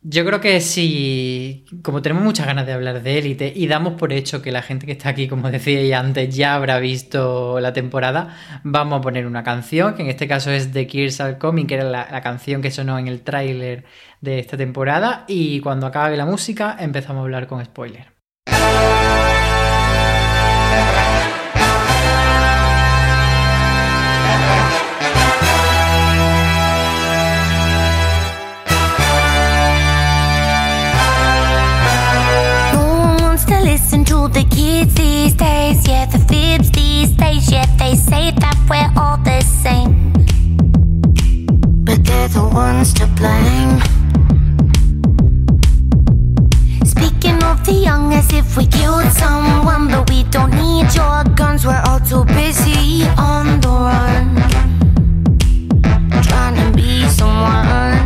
Yo 0.03 0.25
creo 0.25 0.41
que 0.41 0.61
si, 0.61 1.65
como 1.83 2.01
tenemos 2.01 2.23
muchas 2.23 2.47
ganas 2.47 2.65
de 2.67 2.73
hablar 2.73 3.03
de 3.03 3.19
élite 3.19 3.53
y 3.55 3.67
damos 3.67 3.95
por 3.95 4.13
hecho 4.13 4.41
que 4.41 4.53
la 4.53 4.63
gente 4.63 4.87
que 4.87 4.93
está 4.93 5.09
aquí, 5.09 5.27
como 5.27 5.51
decía 5.51 5.99
antes, 5.99 6.35
ya 6.35 6.55
habrá 6.55 6.79
visto 6.79 7.59
la 7.61 7.73
temporada, 7.73 8.37
vamos 8.63 8.99
a 8.99 9.03
poner 9.03 9.27
una 9.27 9.43
canción, 9.43 9.95
que 9.95 10.03
en 10.03 10.09
este 10.09 10.29
caso 10.29 10.51
es 10.53 10.73
de 10.73 10.87
Kirs 10.87 11.21
Are 11.21 11.39
Coming, 11.39 11.67
que 11.67 11.75
era 11.75 11.85
la, 11.85 12.09
la 12.11 12.21
canción 12.21 12.63
que 12.63 12.71
sonó 12.71 12.99
en 12.99 13.09
el 13.09 13.23
tráiler 13.23 13.85
de 14.21 14.39
esta 14.39 14.57
temporada, 14.57 15.25
y 15.27 15.61
cuando 15.61 15.87
acabe 15.87 16.17
la 16.17 16.27
música 16.27 16.77
empezamos 16.79 17.21
a 17.21 17.25
hablar 17.25 17.47
con 17.49 17.65
spoiler. 17.65 18.16
The 34.29 34.45
kids 34.45 34.95
these 34.95 35.35
days. 35.35 35.87
Yeah, 35.87 36.07
the 36.07 36.19
fibs 36.19 36.71
these 36.71 37.11
days. 37.11 37.51
Yeah, 37.51 37.67
they 37.77 37.95
say 37.95 38.33
that 38.33 38.57
we're 38.69 38.91
all 39.01 39.19
the 39.19 39.41
same. 39.43 40.13
But 41.85 42.05
they're 42.05 42.29
the 42.29 42.49
ones 42.53 42.93
to 42.95 43.07
blame. 43.19 43.81
Speaking 46.85 47.43
of 47.45 47.65
the 47.65 47.73
young, 47.73 48.13
as 48.13 48.33
if 48.33 48.57
we 48.57 48.67
killed 48.67 49.11
someone. 49.13 49.89
But 49.89 50.09
we 50.11 50.25
don't 50.25 50.51
need 50.51 50.95
your 50.95 51.25
guns. 51.35 51.67
We're 51.67 51.83
all 51.87 52.01
too 52.01 52.25
busy 52.25 53.05
on 53.19 53.61
the 53.61 53.69
run. 53.69 54.37
Trying 56.23 56.57
to 56.57 56.77
be 56.77 57.07
someone. 57.09 58.06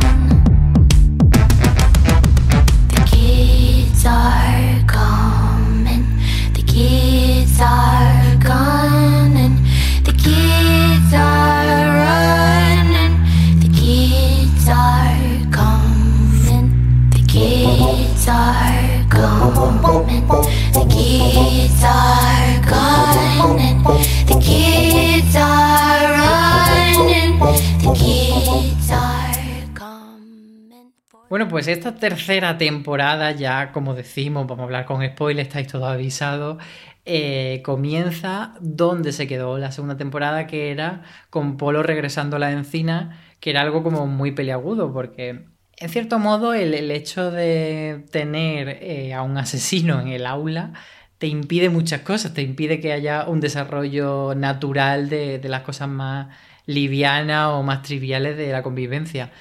Pues 31.50 31.68
esta 31.68 31.96
tercera 31.96 32.56
temporada, 32.58 33.32
ya 33.32 33.72
como 33.72 33.94
decimos, 33.94 34.46
vamos 34.46 34.60
a 34.60 34.64
hablar 34.64 34.86
con 34.86 35.04
spoilers, 35.04 35.48
estáis 35.48 35.66
todos 35.68 35.88
avisados, 35.88 36.62
eh, 37.04 37.62
comienza 37.64 38.54
donde 38.60 39.12
se 39.12 39.26
quedó 39.26 39.58
la 39.58 39.72
segunda 39.72 39.96
temporada, 39.96 40.46
que 40.46 40.70
era 40.70 41.02
con 41.28 41.56
Polo 41.56 41.82
regresando 41.82 42.36
a 42.36 42.38
la 42.38 42.52
encina, 42.52 43.20
que 43.40 43.50
era 43.50 43.62
algo 43.62 43.82
como 43.82 44.06
muy 44.06 44.32
peliagudo, 44.32 44.92
porque 44.92 45.46
en 45.76 45.88
cierto 45.88 46.18
modo 46.18 46.54
el, 46.54 46.74
el 46.74 46.90
hecho 46.90 47.30
de 47.30 48.06
tener 48.12 48.68
eh, 48.82 49.12
a 49.14 49.22
un 49.22 49.36
asesino 49.38 50.00
en 50.00 50.08
el 50.08 50.26
aula 50.26 50.72
te 51.18 51.26
impide 51.26 51.68
muchas 51.68 52.02
cosas, 52.02 52.32
te 52.34 52.42
impide 52.42 52.80
que 52.80 52.92
haya 52.92 53.26
un 53.28 53.40
desarrollo 53.40 54.34
natural 54.34 55.08
de, 55.10 55.38
de 55.38 55.48
las 55.48 55.62
cosas 55.62 55.88
más 55.88 56.28
livianas 56.66 57.48
o 57.48 57.62
más 57.62 57.82
triviales 57.82 58.36
de 58.36 58.52
la 58.52 58.62
convivencia. 58.62 59.32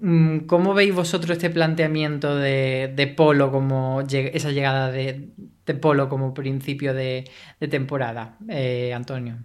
Mm, 0.00 0.40
¿Cómo 0.46 0.72
veis 0.72 0.94
vosotros 0.94 1.32
este 1.32 1.50
planteamiento 1.50 2.34
de, 2.34 2.90
de 2.94 3.06
Polo 3.06 3.50
como 3.52 4.00
esa 4.00 4.50
llegada 4.50 4.90
de, 4.90 5.28
de 5.66 5.74
Polo 5.74 6.08
como 6.08 6.32
principio 6.32 6.94
de, 6.94 7.30
temporada, 7.68 8.38
eh, 8.48 8.94
Antonio? 8.94 9.36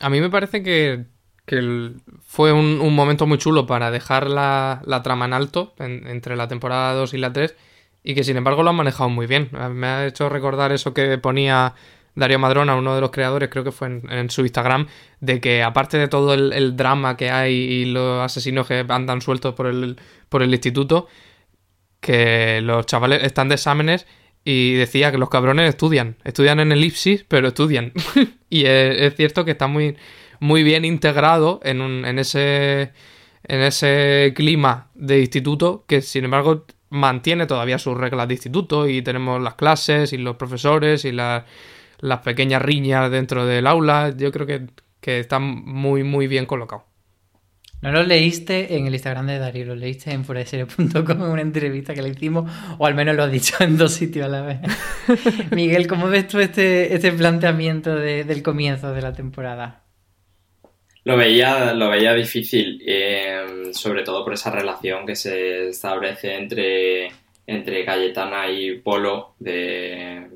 A 0.00 0.08
mí 0.08 0.20
me 0.20 0.30
parece 0.30 0.62
que, 0.62 1.04
que 1.44 1.92
fue 2.22 2.52
un, 2.52 2.94
momento 2.94 3.26
muy 3.26 3.36
chulo 3.36 3.66
para 3.66 3.90
dejar 3.90 4.30
la, 4.30 4.80
la 4.86 5.02
trama 5.02 5.26
en 5.26 5.34
alto 5.34 5.74
en- 5.78 6.06
entre 6.06 6.34
la 6.36 6.48
temporada 6.48 6.94
2 6.94 7.12
y 7.12 7.18
la 7.18 7.32
3 7.32 7.54
y 8.02 8.14
que 8.14 8.24
sin 8.24 8.38
embargo 8.38 8.62
lo 8.62 8.70
han 8.70 8.76
manejado 8.76 9.10
muy 9.10 9.26
bien. 9.26 9.50
Me 9.74 9.86
ha 9.86 10.06
hecho 10.06 10.30
recordar 10.30 10.72
eso 10.72 10.94
que 10.94 11.18
ponía 11.18 11.74
Darío 12.14 12.38
Madrona, 12.38 12.74
uno 12.76 12.94
de 12.94 13.00
los 13.00 13.10
creadores, 13.10 13.48
creo 13.50 13.64
que 13.64 13.72
fue 13.72 13.88
en, 13.88 14.30
su 14.30 14.42
Instagram, 14.42 14.88
de 15.20 15.40
que 15.40 15.62
aparte 15.62 15.98
de 15.98 16.08
todo 16.08 16.34
el, 16.34 16.76
drama 16.76 17.16
que 17.16 17.30
hay 17.30 17.54
y 17.54 17.84
los 17.86 18.22
asesinos 18.22 18.66
que 18.66 18.84
andan 18.88 19.20
sueltos 19.20 19.54
por 19.54 19.66
el, 19.66 19.96
por 20.28 20.42
el 20.42 20.52
instituto, 20.52 21.08
que 22.00 22.60
los 22.62 22.86
chavales 22.86 23.22
están 23.22 23.48
de 23.48 23.54
exámenes 23.56 24.06
y 24.44 24.74
decía 24.74 25.12
que 25.12 25.18
los 25.18 25.28
cabrones 25.28 25.68
estudian, 25.68 26.16
estudian 26.24 26.60
en 26.60 26.72
elipsis, 26.72 27.24
pero 27.28 27.48
estudian. 27.48 27.92
y 28.50 28.64
es, 28.64 29.14
cierto 29.14 29.44
que 29.44 29.52
está 29.52 29.66
muy, 29.66 29.96
muy 30.40 30.62
bien 30.62 30.84
integrado 30.84 31.60
en, 31.62 31.80
un, 31.80 32.04
en, 32.04 32.18
ese, 32.18 32.92
en 33.44 33.60
ese 33.60 34.32
clima 34.34 34.90
de 34.94 35.20
instituto 35.20 35.84
que 35.86 36.00
sin 36.00 36.24
embargo 36.24 36.64
mantiene 36.88 37.46
todavía 37.46 37.78
sus 37.78 37.96
reglas 37.96 38.26
de 38.26 38.34
instituto 38.34 38.88
y 38.88 39.02
tenemos 39.02 39.40
las 39.40 39.54
clases 39.54 40.12
y 40.12 40.18
los 40.18 40.36
profesores 40.36 41.04
y 41.04 41.12
la- 41.12 41.46
las 42.00 42.20
pequeñas 42.20 42.62
riñas 42.62 43.10
dentro 43.10 43.46
del 43.46 43.66
aula. 43.66 44.14
Yo 44.16 44.32
creo 44.32 44.46
que, 44.46 44.66
que 45.00 45.20
está 45.20 45.38
muy, 45.38 46.02
muy 46.04 46.26
bien 46.26 46.46
colocado. 46.46 46.84
¿No 47.82 47.90
lo 47.92 48.02
leíste 48.02 48.76
en 48.76 48.86
el 48.86 48.92
Instagram 48.92 49.26
de 49.26 49.38
Darío? 49.38 49.64
¿Lo 49.64 49.74
leíste 49.74 50.12
en 50.12 50.26
fueradeserie.com 50.26 51.22
en 51.22 51.22
una 51.22 51.40
entrevista 51.40 51.94
que 51.94 52.02
le 52.02 52.10
hicimos? 52.10 52.50
O 52.76 52.84
al 52.86 52.94
menos 52.94 53.16
lo 53.16 53.22
has 53.24 53.32
dicho 53.32 53.56
en 53.60 53.78
dos 53.78 53.92
sitios 53.94 54.26
a 54.26 54.28
la 54.28 54.42
vez. 54.42 54.58
Miguel, 55.50 55.86
¿cómo 55.86 56.08
ves 56.08 56.28
tú 56.28 56.40
este, 56.40 56.94
este 56.94 57.10
planteamiento 57.12 57.94
de- 57.96 58.24
del 58.24 58.42
comienzo 58.42 58.92
de 58.92 59.00
la 59.00 59.14
temporada? 59.14 59.84
Lo 61.04 61.16
veía, 61.16 61.72
lo 61.72 61.88
veía 61.88 62.12
difícil, 62.12 62.82
eh, 62.86 63.70
sobre 63.72 64.02
todo 64.02 64.22
por 64.22 64.34
esa 64.34 64.50
relación 64.50 65.06
que 65.06 65.16
se 65.16 65.70
establece 65.70 66.34
entre, 66.36 67.08
entre 67.46 67.86
Cayetana 67.86 68.50
y 68.50 68.76
Polo, 68.80 69.34
de, 69.38 70.26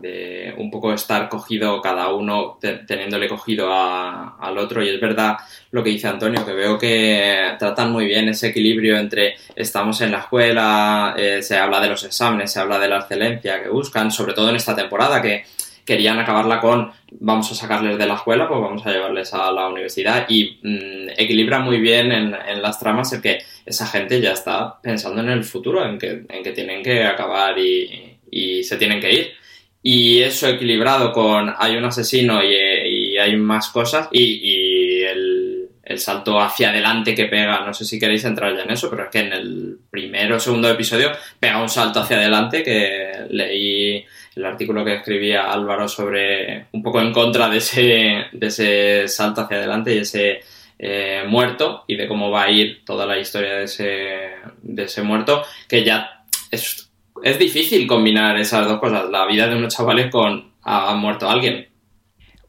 de 0.00 0.54
un 0.56 0.70
poco 0.70 0.92
estar 0.92 1.28
cogido 1.28 1.80
cada 1.82 2.08
uno, 2.12 2.56
te- 2.60 2.78
teniéndole 2.78 3.28
cogido 3.28 3.72
a- 3.72 4.36
al 4.40 4.58
otro. 4.58 4.82
Y 4.82 4.88
es 4.88 5.00
verdad 5.00 5.36
lo 5.70 5.82
que 5.82 5.90
dice 5.90 6.08
Antonio, 6.08 6.44
que 6.44 6.52
veo 6.52 6.78
que 6.78 7.54
tratan 7.58 7.92
muy 7.92 8.06
bien 8.06 8.28
ese 8.28 8.48
equilibrio 8.48 8.96
entre 8.98 9.34
estamos 9.54 10.00
en 10.00 10.12
la 10.12 10.20
escuela, 10.20 11.14
eh, 11.16 11.42
se 11.42 11.56
habla 11.58 11.80
de 11.80 11.88
los 11.88 12.04
exámenes, 12.04 12.52
se 12.52 12.60
habla 12.60 12.78
de 12.78 12.88
la 12.88 12.98
excelencia 13.00 13.62
que 13.62 13.68
buscan, 13.68 14.10
sobre 14.10 14.32
todo 14.32 14.48
en 14.50 14.56
esta 14.56 14.74
temporada 14.74 15.20
que 15.20 15.44
querían 15.84 16.18
acabarla 16.18 16.60
con 16.60 16.92
vamos 17.10 17.50
a 17.50 17.54
sacarles 17.56 17.98
de 17.98 18.06
la 18.06 18.14
escuela, 18.14 18.46
pues 18.48 18.60
vamos 18.60 18.86
a 18.86 18.92
llevarles 18.92 19.34
a 19.34 19.50
la 19.50 19.66
universidad 19.66 20.26
y 20.28 20.58
mm, 20.62 21.10
equilibra 21.18 21.58
muy 21.58 21.78
bien 21.80 22.12
en, 22.12 22.62
las 22.62 22.78
tramas 22.78 23.12
el 23.12 23.20
que 23.20 23.40
esa 23.66 23.86
gente 23.86 24.20
ya 24.20 24.32
está 24.32 24.80
pensando 24.80 25.20
en 25.22 25.28
el 25.28 25.42
futuro, 25.44 25.84
en 25.84 25.98
que, 25.98 26.24
en 26.28 26.42
que 26.44 26.52
tienen 26.52 26.82
que 26.82 27.02
acabar 27.04 27.56
y 27.58 28.62
se 28.62 28.76
tienen 28.76 29.00
que 29.00 29.12
ir. 29.12 29.41
Y 29.82 30.20
eso 30.20 30.48
equilibrado 30.48 31.12
con 31.12 31.52
hay 31.58 31.76
un 31.76 31.84
asesino 31.84 32.42
y, 32.42 33.16
hay 33.18 33.36
más 33.36 33.68
cosas 33.68 34.08
y, 34.10 34.22
y 34.22 35.02
el, 35.02 35.68
el 35.82 35.98
salto 35.98 36.40
hacia 36.40 36.70
adelante 36.70 37.14
que 37.14 37.26
pega, 37.26 37.64
no 37.64 37.74
sé 37.74 37.84
si 37.84 37.98
queréis 37.98 38.24
entrar 38.24 38.56
ya 38.56 38.62
en 38.62 38.70
eso, 38.70 38.88
pero 38.88 39.04
es 39.04 39.10
que 39.10 39.20
en 39.20 39.32
el 39.32 39.78
primero 39.90 40.36
o 40.36 40.40
segundo 40.40 40.68
episodio 40.68 41.12
pega 41.38 41.60
un 41.60 41.68
salto 41.68 42.00
hacia 42.00 42.16
adelante 42.16 42.62
que 42.62 43.26
leí 43.30 44.04
el 44.36 44.44
artículo 44.44 44.84
que 44.84 44.94
escribía 44.94 45.52
Álvaro 45.52 45.88
sobre 45.88 46.66
un 46.72 46.82
poco 46.82 47.00
en 47.00 47.12
contra 47.12 47.48
de 47.48 47.58
ese, 47.58 48.26
de 48.32 48.46
ese 48.46 49.08
salto 49.08 49.42
hacia 49.42 49.58
adelante 49.58 49.94
y 49.94 49.98
ese 49.98 50.40
eh, 50.78 51.24
muerto 51.26 51.84
y 51.86 51.96
de 51.96 52.08
cómo 52.08 52.30
va 52.30 52.44
a 52.44 52.50
ir 52.50 52.84
toda 52.84 53.04
la 53.04 53.18
historia 53.18 53.56
de 53.56 53.64
ese, 53.64 54.30
de 54.62 54.84
ese 54.84 55.02
muerto, 55.02 55.44
que 55.68 55.84
ya 55.84 56.24
es, 56.50 56.91
es 57.22 57.38
difícil 57.38 57.86
combinar 57.86 58.36
esas 58.38 58.66
dos 58.66 58.78
cosas, 58.78 59.10
la 59.10 59.26
vida 59.26 59.48
de 59.48 59.56
unos 59.56 59.74
chavales 59.74 60.10
con 60.10 60.52
ha 60.62 60.94
muerto 60.94 61.28
alguien. 61.28 61.68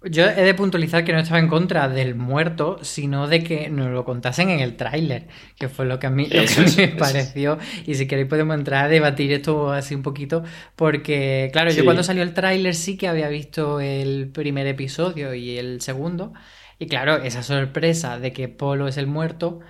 Yo 0.06 0.26
he 0.26 0.44
de 0.44 0.54
puntualizar 0.54 1.06
que 1.06 1.14
no 1.14 1.20
estaba 1.20 1.40
en 1.40 1.48
contra 1.48 1.88
del 1.88 2.16
muerto, 2.16 2.78
sino 2.82 3.28
de 3.28 3.42
que 3.42 3.70
nos 3.70 3.90
lo 3.90 4.04
contasen 4.04 4.50
en 4.50 4.60
el 4.60 4.76
tráiler, 4.76 5.28
que 5.58 5.70
fue 5.70 5.86
lo 5.86 5.98
que 5.98 6.08
a 6.08 6.10
mí, 6.10 6.26
lo 6.26 6.42
que 6.42 6.44
es, 6.44 6.78
me 6.78 6.84
es. 6.84 6.96
pareció. 6.96 7.58
Y 7.88 7.96
si 7.96 8.06
queréis 8.06 8.28
podemos 8.28 8.58
entrar 8.58 8.86
a 8.86 8.90
debatir 8.90 9.32
esto 9.32 9.72
así 9.72 9.96
un 9.96 10.04
poquito, 10.04 10.44
porque 10.76 11.50
claro, 11.54 11.72
yo 11.72 11.86
cuando 11.86 12.04
salió 12.04 12.22
el 12.22 12.34
tráiler 12.34 12.76
sí 12.76 12.98
que 12.98 13.08
había 13.08 13.30
visto 13.30 13.80
el 13.80 14.30
primer 14.34 14.68
episodio 14.68 15.34
y 15.34 15.58
el 15.58 15.80
segundo, 15.80 16.34
y 16.80 16.88
claro, 16.88 17.24
esa 17.24 17.42
sorpresa 17.42 18.20
de 18.20 18.34
que 18.34 18.50
Polo 18.50 18.90
es 18.90 18.98
el 18.98 19.08
muerto 19.08 19.62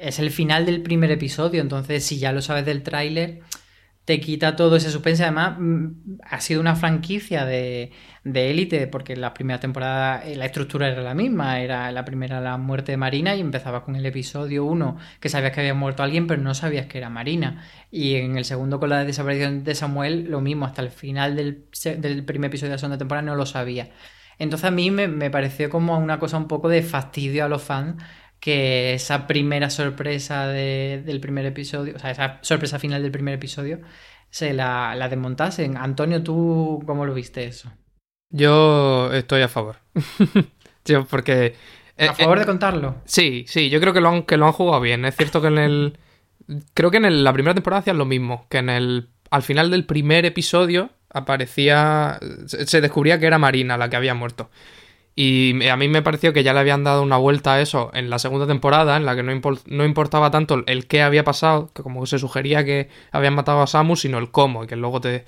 es 0.00 0.18
el 0.18 0.30
final 0.30 0.64
del 0.64 0.82
primer 0.82 1.10
episodio, 1.10 1.60
entonces 1.60 2.04
si 2.04 2.18
ya 2.18 2.32
lo 2.32 2.40
sabes 2.40 2.64
del 2.64 2.82
tráiler, 2.82 3.40
te 4.10 4.18
quita 4.18 4.56
todo 4.56 4.74
ese 4.74 4.90
suspense. 4.90 5.22
Además, 5.22 5.54
mm, 5.56 6.18
ha 6.24 6.40
sido 6.40 6.60
una 6.60 6.74
franquicia 6.74 7.44
de, 7.44 7.92
de 8.24 8.50
élite, 8.50 8.88
porque 8.88 9.12
en 9.12 9.20
la 9.20 9.32
primera 9.32 9.60
temporada 9.60 10.24
eh, 10.24 10.34
la 10.34 10.46
estructura 10.46 10.88
era 10.88 11.00
la 11.00 11.14
misma. 11.14 11.60
Era 11.60 11.92
la 11.92 12.04
primera 12.04 12.40
la 12.40 12.56
muerte 12.56 12.90
de 12.90 12.96
Marina 12.96 13.36
y 13.36 13.40
empezaba 13.40 13.84
con 13.84 13.94
el 13.94 14.04
episodio 14.04 14.64
1, 14.64 14.96
que 15.20 15.28
sabías 15.28 15.52
que 15.52 15.60
había 15.60 15.74
muerto 15.74 16.02
alguien, 16.02 16.26
pero 16.26 16.42
no 16.42 16.54
sabías 16.54 16.86
que 16.86 16.98
era 16.98 17.08
Marina. 17.08 17.64
Y 17.92 18.16
en 18.16 18.36
el 18.36 18.44
segundo, 18.44 18.80
con 18.80 18.90
la 18.90 19.04
desaparición 19.04 19.62
de 19.62 19.76
Samuel, 19.76 20.24
lo 20.28 20.40
mismo. 20.40 20.66
Hasta 20.66 20.82
el 20.82 20.90
final 20.90 21.36
del, 21.36 21.66
del 21.98 22.24
primer 22.24 22.48
episodio 22.48 22.70
de 22.70 22.74
la 22.74 22.78
segunda 22.78 22.98
temporada 22.98 23.24
no 23.24 23.36
lo 23.36 23.46
sabía. 23.46 23.90
Entonces 24.40 24.66
a 24.66 24.72
mí 24.72 24.90
me, 24.90 25.06
me 25.06 25.30
pareció 25.30 25.70
como 25.70 25.96
una 25.98 26.18
cosa 26.18 26.36
un 26.36 26.48
poco 26.48 26.68
de 26.68 26.82
fastidio 26.82 27.44
a 27.44 27.48
los 27.48 27.62
fans 27.62 28.02
que 28.40 28.94
esa 28.94 29.26
primera 29.26 29.70
sorpresa 29.70 30.46
de- 30.48 31.02
del 31.04 31.20
primer 31.20 31.44
episodio, 31.46 31.94
o 31.96 31.98
sea, 31.98 32.10
esa 32.10 32.38
sorpresa 32.42 32.78
final 32.78 33.02
del 33.02 33.12
primer 33.12 33.34
episodio, 33.34 33.80
se 34.30 34.52
la, 34.54 34.94
la 34.96 35.08
desmontasen. 35.08 35.76
Antonio, 35.76 36.22
¿tú 36.22 36.82
cómo 36.86 37.04
lo 37.06 37.14
viste 37.14 37.44
eso? 37.44 37.70
Yo 38.30 39.12
estoy 39.12 39.42
a 39.42 39.48
favor. 39.48 39.76
Yo, 40.84 41.04
porque. 41.04 41.54
eh, 41.96 42.08
¿A 42.08 42.14
favor 42.14 42.38
eh, 42.38 42.40
de 42.40 42.46
contarlo? 42.46 42.96
Sí, 43.04 43.44
sí, 43.48 43.68
yo 43.70 43.80
creo 43.80 43.92
que 43.92 44.00
lo 44.00 44.08
han, 44.08 44.22
que 44.22 44.36
lo 44.36 44.46
han 44.46 44.52
jugado 44.52 44.80
bien. 44.80 45.04
Es 45.04 45.16
cierto 45.16 45.40
que 45.42 45.48
en 45.48 45.58
el. 45.58 45.98
Creo 46.74 46.90
que 46.90 46.96
en 46.96 47.04
el- 47.04 47.22
la 47.24 47.32
primera 47.32 47.54
temporada 47.54 47.80
hacían 47.80 47.98
lo 47.98 48.06
mismo. 48.06 48.46
Que 48.48 48.58
en 48.58 48.70
el. 48.70 49.10
Al 49.30 49.42
final 49.42 49.70
del 49.70 49.84
primer 49.84 50.24
episodio 50.24 50.90
aparecía. 51.10 52.18
Se 52.46 52.66
se 52.66 52.80
descubría 52.80 53.18
que 53.20 53.26
era 53.26 53.38
Marina 53.38 53.76
la 53.76 53.90
que 53.90 53.96
había 53.96 54.14
muerto. 54.14 54.50
Y 55.22 55.68
a 55.68 55.76
mí 55.76 55.86
me 55.86 56.00
pareció 56.00 56.32
que 56.32 56.42
ya 56.42 56.54
le 56.54 56.60
habían 56.60 56.82
dado 56.82 57.02
una 57.02 57.18
vuelta 57.18 57.52
a 57.52 57.60
eso 57.60 57.90
en 57.92 58.08
la 58.08 58.18
segunda 58.18 58.46
temporada, 58.46 58.96
en 58.96 59.04
la 59.04 59.14
que 59.14 59.22
no, 59.22 59.38
no 59.66 59.84
importaba 59.84 60.30
tanto 60.30 60.64
el 60.64 60.86
qué 60.86 61.02
había 61.02 61.24
pasado, 61.24 61.70
que 61.74 61.82
como 61.82 62.06
se 62.06 62.18
sugería 62.18 62.64
que 62.64 62.88
habían 63.12 63.34
matado 63.34 63.60
a 63.60 63.66
Samus, 63.66 64.00
sino 64.00 64.16
el 64.16 64.30
cómo, 64.30 64.64
y 64.64 64.66
que 64.66 64.76
luego 64.76 65.02
te, 65.02 65.26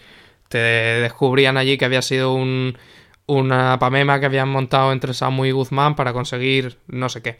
te 0.49 0.57
descubrían 0.57 1.59
allí 1.59 1.77
que 1.77 1.85
había 1.85 2.01
sido 2.01 2.33
un, 2.33 2.79
una 3.27 3.79
pamema 3.79 4.19
que 4.19 4.25
habían 4.25 4.49
montado 4.49 4.93
entre 4.93 5.13
Samu 5.13 5.45
y 5.45 5.51
Guzmán 5.51 5.95
para 5.95 6.15
conseguir 6.15 6.79
no 6.87 7.11
sé 7.11 7.21
qué. 7.21 7.37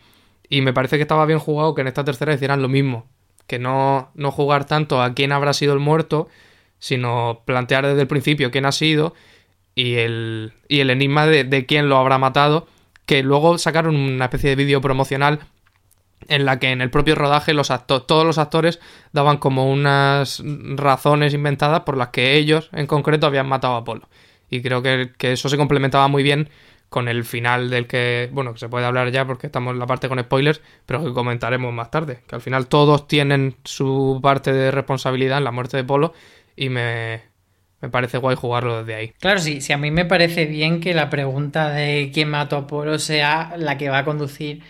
Y 0.47 0.61
me 0.61 0.75
parece 0.75 0.97
que 0.97 1.03
estaba 1.03 1.25
bien 1.25 1.39
jugado 1.39 1.75
que 1.75 1.81
en 1.81 1.89
esta 1.89 2.05
tercera 2.05 2.35
hicieran 2.35 2.61
lo 2.61 2.69
mismo, 2.69 3.07
que 3.47 3.59
no, 3.59 4.11
no 4.15 4.31
jugar 4.31 4.67
tanto 4.67 5.01
a 5.01 5.15
quién 5.15 5.33
habrá 5.33 5.55
sido 5.55 5.73
el 5.73 5.81
muerto, 5.81 6.29
sino 6.79 7.45
plantear 7.47 7.87
desde 7.87 8.03
el 8.03 8.09
principio 8.09 8.51
quién 8.51 8.67
ha 8.67 8.73
sido 8.73 9.15
y 9.75 9.95
el, 9.95 10.53
y 10.69 10.81
el 10.81 10.91
enigma 10.91 11.27
de, 11.27 11.67
quién 11.67 11.89
lo 11.89 11.97
habrá 11.97 12.19
matado, 12.19 12.67
que 13.07 13.23
luego 13.23 13.59
sacaron 13.59 13.97
una 13.97 14.27
especie 14.27 14.51
de 14.51 14.57
vídeo 14.57 14.81
promocional 14.81 15.41
en 16.29 16.45
la 16.45 16.59
que 16.59 16.71
en 16.71 16.81
el 16.81 16.91
propio 16.91 17.17
rodaje 17.17 17.53
los 17.53 17.73
todos 17.87 18.25
los 18.25 18.39
actores 18.39 18.79
daban 19.13 19.39
como 19.39 19.71
unas 19.71 20.43
razones 20.77 21.35
inventadas 21.35 21.81
por 21.81 21.97
las 21.97 22.09
que 22.09 22.37
ellos 22.37 22.71
en 22.73 22.87
concreto 22.87 23.27
habían 23.27 23.49
matado 23.49 23.75
a 23.75 23.79
Apolo. 23.79 24.09
Y 24.49 24.63
creo 24.63 24.83
que, 24.83 25.13
que 25.19 25.33
eso 25.33 25.49
se 25.49 25.57
complementaba 25.57 26.07
muy 26.09 26.23
bien 26.23 26.49
con 26.93 27.09
el 27.09 27.25
final 27.25 27.71
del 27.71 27.87
que, 27.87 28.29
bueno, 28.33 28.53
que 28.53 28.61
se 28.61 28.69
puede 28.69 28.85
hablar 28.85 29.11
ya 29.11 29.27
porque 29.27 29.47
estamos 29.47 29.73
en 29.73 29.79
la 29.79 29.87
parte 29.87 30.09
con 30.09 30.21
spoilers, 30.21 30.61
pero 30.85 31.03
que 31.03 31.13
comentaremos 31.13 31.73
más 31.73 31.91
tarde. 31.91 32.21
Que 32.29 32.37
al 32.37 32.43
final 32.43 32.69
todos 32.69 33.09
tienen 33.09 33.57
su 33.65 34.21
parte 34.23 34.53
de 34.53 34.71
responsabilidad 34.71 35.39
en 35.39 35.45
la 35.45 35.53
muerte 35.53 35.79
de 35.79 35.85
Polo 35.85 36.13
y 36.55 36.69
me, 36.69 37.32
me 37.83 37.91
parece 37.91 38.19
guay 38.19 38.37
jugarlo 38.37 38.79
desde 38.79 38.95
ahí. 38.95 39.13
Claro, 39.21 39.41
sí, 39.41 39.61
sí, 39.61 39.73
a 39.73 39.77
mí 39.77 39.91
me 39.91 40.05
parece 40.05 40.47
bien 40.47 40.81
que 40.81 40.95
la 40.95 41.11
pregunta 41.11 41.71
de 41.71 42.11
quién 42.15 42.31
mató 42.31 42.57
a 42.57 42.61
Apolo 42.61 42.99
sea 42.99 43.55
la 43.59 43.77
que 43.77 43.91
va 43.91 43.99
a 43.99 44.05
conducir 44.05 44.63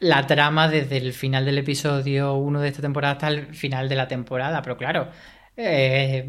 la 0.00 0.26
trama 0.26 0.68
desde 0.68 0.98
el 0.98 1.12
final 1.14 1.44
del 1.46 1.58
episodio 1.58 2.34
1 2.34 2.60
de 2.60 2.68
esta 2.68 2.82
temporada 2.82 3.14
hasta 3.14 3.28
el 3.28 3.54
final 3.54 3.88
de 3.88 3.96
la 3.96 4.06
temporada. 4.08 4.60
Pero 4.62 4.76
claro, 4.76 5.08
eh, 5.56 6.26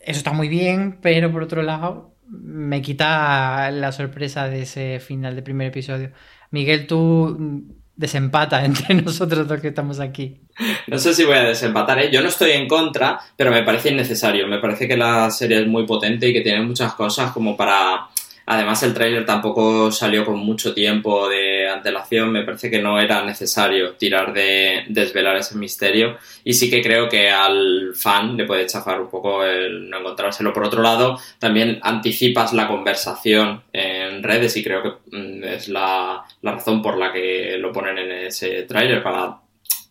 eso 0.00 0.18
está 0.18 0.32
muy 0.32 0.48
bien, 0.48 0.98
pero 1.00 1.30
por 1.30 1.42
otro 1.44 1.62
lado, 1.62 2.16
me 2.26 2.82
quita 2.82 3.70
la 3.70 3.92
sorpresa 3.92 4.48
de 4.48 4.62
ese 4.62 5.00
final 5.00 5.34
del 5.36 5.44
primer 5.44 5.68
episodio. 5.68 6.12
Miguel, 6.50 6.86
tú 6.86 7.79
desempata 8.00 8.64
entre 8.64 8.94
nosotros 8.94 9.46
dos 9.46 9.60
que 9.60 9.68
estamos 9.68 10.00
aquí. 10.00 10.38
No 10.86 10.98
sé 10.98 11.14
si 11.14 11.24
voy 11.24 11.36
a 11.36 11.44
desempatar, 11.44 11.98
¿eh? 11.98 12.10
Yo 12.10 12.22
no 12.22 12.28
estoy 12.28 12.52
en 12.52 12.66
contra, 12.66 13.20
pero 13.36 13.50
me 13.50 13.62
parece 13.62 13.90
innecesario. 13.90 14.48
Me 14.48 14.58
parece 14.58 14.88
que 14.88 14.96
la 14.96 15.30
serie 15.30 15.60
es 15.60 15.66
muy 15.66 15.86
potente 15.86 16.28
y 16.28 16.32
que 16.32 16.40
tiene 16.40 16.62
muchas 16.62 16.94
cosas 16.94 17.30
como 17.30 17.56
para... 17.56 18.08
Además, 18.52 18.82
el 18.82 18.94
tráiler 18.94 19.24
tampoco 19.24 19.92
salió 19.92 20.24
con 20.26 20.36
mucho 20.40 20.74
tiempo 20.74 21.28
de 21.28 21.68
antelación. 21.68 22.32
Me 22.32 22.42
parece 22.42 22.68
que 22.68 22.82
no 22.82 22.98
era 22.98 23.24
necesario 23.24 23.92
tirar 23.92 24.32
de 24.32 24.86
desvelar 24.88 25.36
ese 25.36 25.56
misterio. 25.56 26.16
Y 26.42 26.54
sí 26.54 26.68
que 26.68 26.82
creo 26.82 27.08
que 27.08 27.30
al 27.30 27.92
fan 27.94 28.36
le 28.36 28.46
puede 28.46 28.66
chafar 28.66 29.00
un 29.00 29.08
poco 29.08 29.44
el 29.44 29.88
no 29.88 30.00
encontrárselo. 30.00 30.52
Por 30.52 30.64
otro 30.64 30.82
lado, 30.82 31.16
también 31.38 31.78
anticipas 31.80 32.52
la 32.52 32.66
conversación 32.66 33.62
en 33.72 34.20
redes 34.20 34.56
y 34.56 34.64
creo 34.64 34.82
que 34.82 35.16
mm, 35.16 35.44
es 35.44 35.68
la, 35.68 36.24
la 36.42 36.52
razón 36.52 36.82
por 36.82 36.98
la 36.98 37.12
que 37.12 37.56
lo 37.56 37.72
ponen 37.72 37.98
en 37.98 38.10
ese 38.10 38.64
tráiler 38.64 39.00
para 39.00 39.38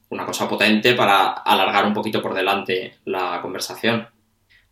una 0.10 0.26
cosa 0.26 0.50
potente 0.50 0.96
para 0.96 1.30
alargar 1.30 1.86
un 1.86 1.94
poquito 1.94 2.22
por 2.22 2.34
delante 2.34 2.96
la 3.06 3.40
conversación. 3.42 4.06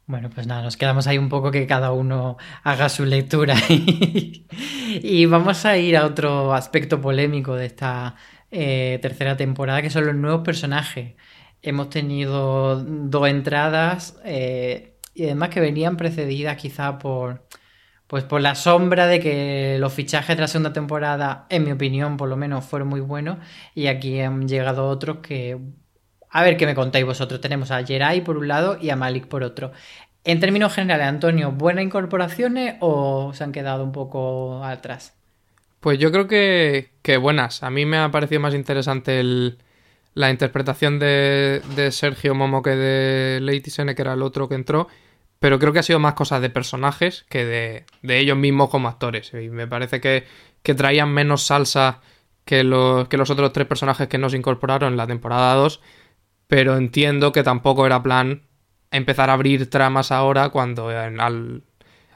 Bueno, 0.07 0.29
pues 0.29 0.47
nada, 0.47 0.61
nos 0.61 0.77
quedamos 0.77 1.05
ahí 1.07 1.17
un 1.17 1.27
poco 1.27 1.51
que 1.51 1.67
cada 1.67 1.91
uno 1.91 2.37
haga 2.63 2.87
su 2.87 3.03
lectura. 3.05 3.55
y 3.69 5.25
vamos 5.25 5.65
a 5.65 5.77
ir 5.77 5.97
a 5.97 6.05
otro 6.05 6.53
aspecto 6.53 7.01
polémico 7.01 7.55
de 7.55 7.65
esta 7.65 8.15
eh, 8.49 8.99
tercera 9.01 9.35
temporada, 9.35 9.81
que 9.81 9.89
son 9.89 10.05
los 10.05 10.15
nuevos 10.15 10.43
personajes. 10.45 11.15
Hemos 11.61 11.89
tenido 11.89 12.81
dos 12.85 13.27
entradas 13.27 14.17
eh, 14.23 14.97
y 15.13 15.25
además 15.25 15.49
que 15.49 15.59
venían 15.59 15.97
precedidas 15.97 16.55
quizá 16.55 16.97
por, 16.99 17.45
pues 18.07 18.23
por 18.23 18.39
la 18.41 18.55
sombra 18.55 19.07
de 19.07 19.19
que 19.19 19.77
los 19.79 19.93
fichajes 19.93 20.37
de 20.37 20.41
la 20.41 20.47
segunda 20.47 20.71
temporada, 20.73 21.47
en 21.49 21.65
mi 21.65 21.71
opinión, 21.73 22.15
por 22.17 22.29
lo 22.29 22.37
menos, 22.37 22.65
fueron 22.65 22.87
muy 22.87 23.01
buenos. 23.01 23.39
Y 23.75 23.87
aquí 23.87 24.21
han 24.21 24.47
llegado 24.47 24.87
otros 24.87 25.17
que, 25.19 25.59
a 26.29 26.43
ver 26.43 26.57
qué 26.57 26.65
me 26.65 26.75
contáis 26.75 27.05
vosotros. 27.05 27.41
Tenemos 27.41 27.71
a 27.71 27.83
Jerai 27.85 28.21
por 28.21 28.37
un 28.37 28.47
lado 28.47 28.77
y 28.79 28.89
a 28.89 28.95
Malik 28.95 29.27
por 29.27 29.43
otro. 29.43 29.71
En 30.23 30.39
términos 30.39 30.73
generales, 30.73 31.07
Antonio, 31.07 31.51
¿buenas 31.51 31.85
incorporaciones 31.85 32.75
o 32.81 33.31
se 33.33 33.43
han 33.43 33.51
quedado 33.51 33.83
un 33.83 33.91
poco 33.91 34.63
atrás? 34.63 35.13
Pues 35.79 35.99
yo 35.99 36.11
creo 36.11 36.27
que, 36.27 36.91
que 37.01 37.17
buenas. 37.17 37.63
A 37.63 37.69
mí 37.69 37.85
me 37.85 37.97
ha 37.97 38.11
parecido 38.11 38.41
más 38.41 38.53
interesante 38.53 39.23
la 40.13 40.29
interpretación 40.29 40.99
de, 40.99 41.61
de 41.75 41.91
Sergio 41.91 42.35
Momo 42.35 42.61
que 42.61 42.71
de 42.71 43.39
Lady 43.39 43.69
Sene, 43.69 43.95
que 43.95 44.01
era 44.01 44.13
el 44.13 44.21
otro 44.21 44.49
que 44.49 44.55
entró. 44.55 44.87
Pero 45.39 45.59
creo 45.59 45.71
que 45.71 45.79
ha 45.79 45.83
sido 45.83 45.99
más 45.99 46.15
cosas 46.15 46.41
de 46.41 46.49
personajes 46.49 47.25
que 47.29 47.45
de, 47.45 47.85
de 48.01 48.19
ellos 48.19 48.37
mismos 48.37 48.69
como 48.69 48.87
actores. 48.87 49.31
Y 49.33 49.49
me 49.49 49.67
parece 49.67 50.01
que, 50.01 50.25
que 50.63 50.73
traían 50.73 51.09
menos 51.13 51.43
salsa 51.43 52.01
que 52.43 52.63
los, 52.63 53.07
que 53.07 53.17
los 53.17 53.29
otros 53.29 53.53
tres 53.53 53.67
personajes 53.67 54.07
que 54.07 54.17
nos 54.17 54.33
incorporaron 54.33 54.93
en 54.93 54.97
la 54.97 55.05
temporada 55.05 55.53
2. 55.53 55.79
Pero 56.47 56.77
entiendo 56.77 57.31
que 57.31 57.43
tampoco 57.43 57.85
era 57.85 58.03
plan 58.03 58.43
empezar 58.91 59.29
a 59.29 59.33
abrir 59.33 59.69
tramas 59.69 60.11
ahora 60.11 60.49
cuando 60.49 60.91
en- 60.91 61.19
al, 61.19 61.63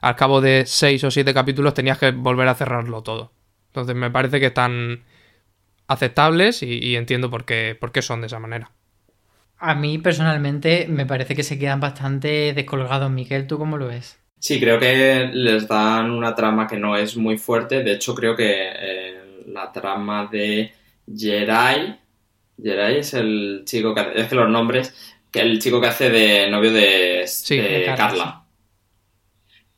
al 0.02 0.16
cabo 0.16 0.42
de 0.42 0.66
seis 0.66 1.04
o 1.04 1.12
siete 1.12 1.34
capítulos 1.34 1.74
tenías 1.74 1.98
que 2.00 2.12
volver 2.12 2.48
a 2.48 2.56
cerrarlo 2.56 3.04
todo. 3.04 3.34
Entonces 3.68 3.96
me 3.96 4.12
parece 4.12 4.40
que 4.40 4.48
están 4.48 5.04
aceptables 5.88 6.64
y, 6.64 6.80
y 6.80 6.98
entiendo 6.98 7.30
por 7.32 7.46
qué, 7.46 7.78
por 7.80 7.92
qué 7.94 8.02
son 8.02 8.22
de 8.22 8.28
esa 8.28 8.40
manera. 8.40 8.72
A 9.60 9.76
mí 9.76 9.98
personalmente 9.98 10.88
me 10.90 11.06
parece 11.06 11.38
que 11.38 11.44
se 11.44 11.58
quedan 11.58 11.80
bastante 11.80 12.52
descolgados. 12.54 13.10
Miguel, 13.10 13.48
¿tú 13.48 13.58
cómo 13.58 13.78
lo 13.78 13.88
ves? 13.88 14.20
Sí, 14.40 14.60
creo 14.60 14.80
que 14.80 15.30
les 15.34 15.68
dan 15.68 16.10
una 16.12 16.34
trama 16.36 16.68
que 16.68 16.78
no 16.78 16.96
es 16.98 17.16
muy 17.16 17.38
fuerte. 17.38 17.84
De 17.84 17.94
hecho, 17.94 18.16
creo 18.16 18.36
que 18.36 18.46
eh, 18.76 19.44
la 19.48 19.72
trama 19.72 20.28
de 20.32 20.74
Jerai. 21.16 22.01
Jerai 22.62 22.98
es 22.98 23.14
el 23.14 23.64
chico 23.66 23.94
que 23.94 24.02
hace. 24.02 24.22
Es 24.22 24.28
que 24.28 24.36
los 24.36 24.50
nombres. 24.50 24.94
Que 25.32 25.42
el 25.42 25.60
chico 25.60 25.80
que 25.80 25.88
hace 25.88 26.10
de 26.10 26.50
novio 26.50 26.72
de, 26.74 27.24
Sí, 27.26 27.58
de 27.58 27.64
de 27.64 27.86
Carla, 27.86 27.98
Carla. 27.98 28.44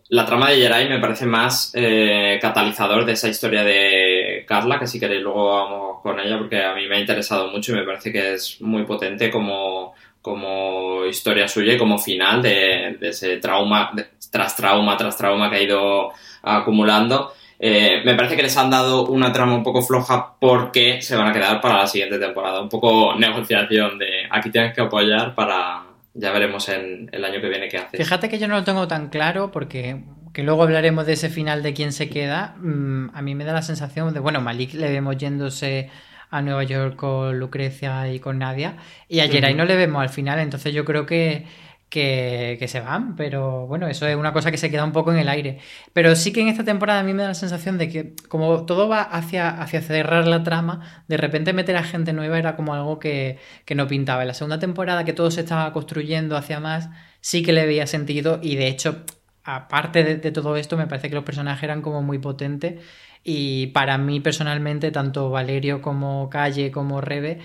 La 0.10 0.26
trama 0.26 0.50
de 0.50 0.58
Jerai 0.58 0.90
me 0.90 1.00
parece 1.00 1.26
más 1.26 1.72
eh, 1.76 2.38
catalizador 2.42 3.06
de 3.06 3.14
esa 3.14 3.30
historia 3.30 3.64
de 3.64 4.46
Carla, 4.48 4.80
que 4.80 4.88
si 4.88 5.00
queréis 5.00 5.22
luego 5.22 5.56
vamos 5.56 6.02
con 6.02 6.20
ella, 6.20 6.38
porque 6.38 6.62
a 6.62 6.74
mí 6.74 6.88
me 6.88 6.98
ha 6.98 7.00
interesado 7.00 7.50
mucho 7.50 7.72
y 7.72 7.76
me 7.76 7.84
parece 7.84 8.12
que 8.12 8.34
es 8.34 8.62
muy 8.62 8.84
potente 8.84 9.32
como, 9.32 9.94
como 10.22 11.06
historia 11.06 11.48
suya 11.48 11.74
y 11.74 11.78
como 11.78 11.98
final 11.98 12.42
de, 12.42 12.98
de 13.00 13.10
ese 13.10 13.38
trauma, 13.38 13.92
tras 14.32 14.56
trauma, 14.56 14.98
tras 14.98 15.18
trauma 15.18 15.50
que 15.50 15.56
ha 15.56 15.64
ido 15.64 16.12
acumulando. 16.42 17.34
Eh, 17.66 18.02
me 18.04 18.14
parece 18.16 18.36
que 18.36 18.44
les 18.44 18.58
han 18.58 18.70
dado 18.70 19.06
una 19.06 19.32
trama 19.32 19.56
un 19.56 19.64
poco 19.64 19.82
floja 19.82 20.34
porque 20.38 21.02
se 21.02 21.16
van 21.16 21.28
a 21.28 21.32
quedar 21.32 21.62
para 21.62 21.78
la 21.78 21.88
siguiente 21.88 22.20
temporada. 22.20 22.62
Un 22.62 22.68
poco 22.68 23.16
negociación 23.16 23.98
de 23.98 24.28
aquí 24.30 24.50
tienes 24.50 24.74
que 24.74 24.82
apoyar 24.82 25.34
para... 25.34 25.84
Ya 26.14 26.32
veremos 26.32 26.68
en 26.68 27.10
el 27.12 27.24
año 27.24 27.40
que 27.40 27.48
viene 27.48 27.70
qué 27.70 27.78
haces. 27.78 27.98
Fíjate 27.98 28.28
que 28.28 28.38
yo 28.38 28.50
no 28.50 28.56
lo 28.56 28.66
tengo 28.66 28.88
tan 28.90 29.08
claro 29.08 29.50
porque 29.50 30.04
que 30.34 30.44
luego 30.44 30.64
hablaremos 30.64 31.06
de 31.06 31.14
ese 31.14 31.30
final 31.30 31.64
de 31.64 31.74
quién 31.74 31.94
se 31.94 32.10
queda. 32.10 32.56
Mm, 32.58 33.12
a 33.14 33.22
mí 33.22 33.34
me 33.34 33.46
da 33.46 33.54
la 33.54 33.62
sensación 33.62 34.14
de, 34.14 34.20
bueno, 34.20 34.42
Malik 34.42 34.74
le 34.74 34.92
vemos 34.92 35.16
yéndose 35.18 35.90
a 36.32 36.42
Nueva 36.42 36.64
York 36.64 36.98
con 36.98 37.40
Lucrecia 37.40 38.12
y 38.12 38.20
con 38.20 38.40
Nadia 38.40 38.76
y 39.08 39.22
a 39.22 39.26
Ujú. 39.26 39.56
no 39.56 39.66
le 39.66 39.76
vemos 39.76 40.02
al 40.02 40.10
final, 40.10 40.40
entonces 40.40 40.74
yo 40.74 40.84
creo 40.84 41.06
que, 41.06 41.46
que, 41.94 42.66
se 42.68 42.80
van, 42.80 43.16
pero 43.16 43.68
bueno, 43.68 43.88
eso 43.88 44.08
es 44.08 44.16
una 44.16 44.34
cosa 44.34 44.50
que 44.50 44.58
se 44.58 44.72
queda 44.72 44.84
un 44.84 44.92
poco 44.92 45.12
en 45.12 45.20
el 45.20 45.30
aire. 45.30 45.60
Pero 45.94 46.16
sí 46.16 46.34
que 46.34 46.42
en 46.42 46.48
esta 46.48 46.64
temporada 46.64 47.02
a 47.02 47.04
mí 47.04 47.14
me 47.14 47.22
da 47.22 47.30
la 47.30 47.34
sensación 47.36 47.78
de 47.78 47.88
que 47.88 48.16
como 48.30 48.66
todo 48.66 48.90
va 48.90 49.02
hacia, 49.02 49.50
hacia 49.62 49.80
cerrar 49.82 50.26
la 50.28 50.44
trama, 50.44 51.04
de 51.08 51.18
repente 51.18 51.54
meter 51.54 51.76
a 51.78 51.84
gente 51.84 52.12
nueva 52.12 52.40
era 52.40 52.56
como 52.56 52.74
algo 52.74 52.98
que, 52.98 53.38
que 53.66 53.76
no 53.76 53.88
pintaba. 53.88 54.24
En 54.24 54.30
la 54.30 54.34
segunda 54.34 54.58
temporada 54.58 55.06
que 55.06 55.14
todo 55.14 55.30
se 55.30 55.42
estaba 55.42 55.72
construyendo 55.72 56.36
hacia 56.36 56.60
más, 56.60 56.90
sí 57.22 57.44
que 57.44 57.54
le 57.54 57.68
veía 57.68 57.86
sentido 57.86 58.40
y 58.42 58.56
de 58.56 58.68
hecho, 58.70 59.04
aparte 59.44 60.04
de, 60.04 60.16
de 60.18 60.32
todo 60.32 60.58
esto, 60.58 60.78
me 60.78 60.88
parece 60.88 61.10
que 61.10 61.16
los 61.16 61.24
personajes 61.24 61.64
eran 61.64 61.84
como 61.84 62.02
muy 62.02 62.18
potentes 62.18 62.82
y 63.24 63.68
para 63.68 64.00
mí 64.00 64.20
personalmente, 64.20 64.92
tanto 64.92 65.30
Valerio 65.30 65.82
como 65.82 66.30
Calle 66.30 66.72
como 66.72 67.02
Rebe 67.02 67.40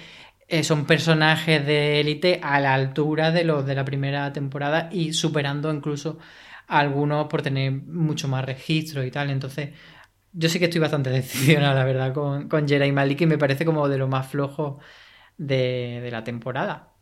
eh, 0.48 0.64
son 0.64 0.86
personajes 0.86 1.64
de 1.66 2.00
élite 2.00 2.40
a 2.42 2.60
la 2.60 2.74
altura 2.74 3.30
de 3.32 3.44
los 3.44 3.66
de 3.66 3.74
la 3.74 3.84
primera 3.84 4.32
temporada 4.32 4.88
y 4.92 5.12
superando 5.12 5.72
incluso 5.72 6.18
a 6.66 6.80
algunos 6.80 7.28
por 7.28 7.42
tener 7.42 7.72
mucho 7.72 8.28
más 8.28 8.44
registro 8.44 9.04
y 9.04 9.10
tal. 9.10 9.30
Entonces, 9.30 9.70
yo 10.32 10.48
sí 10.48 10.58
que 10.58 10.66
estoy 10.66 10.80
bastante 10.80 11.10
decepcionado, 11.12 11.74
la 11.74 11.84
verdad, 11.84 12.14
con, 12.14 12.48
con 12.48 12.66
y 12.70 12.92
Malik 12.92 13.22
y 13.22 13.26
me 13.26 13.38
parece 13.38 13.64
como 13.64 13.88
de 13.88 13.98
lo 13.98 14.08
más 14.08 14.28
flojo 14.28 14.78
de, 15.38 16.00
de 16.02 16.10
la 16.10 16.24
temporada. 16.24 16.94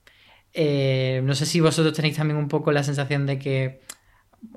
Eh, 0.53 1.21
no 1.25 1.35
sé 1.35 1.47
si 1.47 1.61
vosotros 1.61 1.95
tenéis 1.95 2.17
también 2.17 2.39
un 2.39 2.49
poco 2.49 2.73
la 2.73 2.83
sensación 2.83 3.27
de 3.27 3.39
que, 3.39 3.81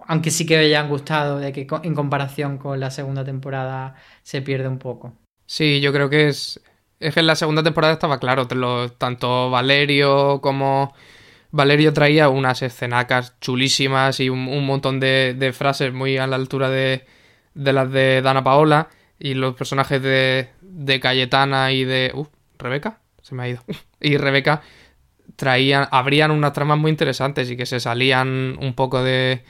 aunque 0.08 0.32
sí 0.32 0.46
que 0.46 0.58
me 0.58 0.66
hayan 0.66 0.90
gustado, 0.90 1.40
de 1.40 1.52
que 1.54 1.68
en 1.84 1.96
comparación 1.96 2.58
con 2.58 2.80
la 2.80 2.92
segunda 2.92 3.26
temporada 3.26 3.96
se 4.24 4.42
pierde 4.42 4.68
un 4.68 4.80
poco. 4.80 5.14
Sí, 5.46 5.82
yo 5.82 5.92
creo 5.92 6.10
que 6.10 6.28
es, 6.30 6.62
es 7.00 7.14
que 7.14 7.20
en 7.22 7.28
la 7.28 7.36
segunda 7.36 7.64
temporada 7.64 7.94
estaba 7.94 8.20
claro, 8.20 8.48
tanto 8.98 9.50
Valerio 9.50 10.40
como... 10.42 10.94
Valerio 11.52 11.94
traía 11.94 12.30
unas 12.30 12.62
escenacas 12.62 13.40
chulísimas 13.40 14.20
y 14.20 14.30
un, 14.30 14.66
montón 14.66 15.00
de, 15.00 15.52
frases 15.58 15.92
muy 15.92 16.18
a 16.18 16.28
la 16.28 16.36
altura 16.36 16.70
de, 16.70 17.06
de, 17.56 17.74
las 17.74 17.92
de 17.92 18.22
Dana 18.22 18.44
Paola 18.44 18.90
y 19.18 19.34
los 19.34 19.56
personajes 19.56 20.00
de, 20.02 20.50
de 20.62 21.00
Cayetana 21.00 21.72
y 21.72 21.86
de... 21.86 22.12
Uh, 22.14 22.28
Rebeca, 22.60 23.00
se 23.22 23.34
me 23.34 23.44
ha 23.44 23.50
ido. 23.50 23.64
y 24.02 24.18
Rebeca 24.18 24.62
traían, 25.36 25.88
abrían 25.92 26.30
unas 26.30 26.54
tramas 26.54 26.78
muy 26.78 26.92
interesantes 26.92 27.50
y 27.50 27.58
que 27.58 27.66
se 27.66 27.80
salían 27.80 28.58
un 28.60 28.74
poco 28.76 29.02
de, 29.02 29.44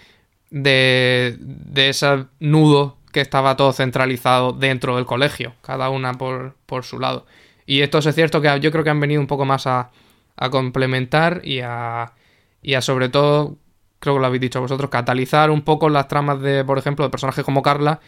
de, 0.51 1.35
de 1.39 1.89
ese 1.89 2.25
nudo 2.39 2.98
que 3.11 3.21
estaba 3.21 3.55
todo 3.55 3.73
centralizado 3.73 4.53
dentro 4.53 4.95
del 4.95 5.05
colegio, 5.05 5.53
cada 5.61 5.89
una 5.89 6.13
por, 6.13 6.55
por 6.65 6.83
su 6.83 6.99
lado. 6.99 7.25
Y 7.65 7.81
esto 7.81 7.99
es 7.99 8.15
cierto 8.15 8.41
que 8.41 8.59
yo 8.59 8.71
creo 8.71 8.83
que 8.83 8.89
han 8.89 8.99
venido 8.99 9.21
un 9.21 9.27
poco 9.27 9.45
más 9.45 9.67
a, 9.67 9.91
a 10.35 10.49
complementar 10.49 11.41
y 11.43 11.61
a, 11.61 12.13
y 12.61 12.73
a 12.73 12.81
sobre 12.81 13.09
todo, 13.09 13.57
creo 13.99 14.15
que 14.15 14.19
lo 14.21 14.25
habéis 14.25 14.41
dicho 14.41 14.61
vosotros, 14.61 14.89
catalizar 14.89 15.51
un 15.51 15.61
poco 15.61 15.89
las 15.89 16.07
tramas 16.07 16.41
de, 16.41 16.63
por 16.63 16.77
ejemplo, 16.77 17.05
de 17.05 17.11
personajes 17.11 17.45
como 17.45 17.61
Carla, 17.61 17.99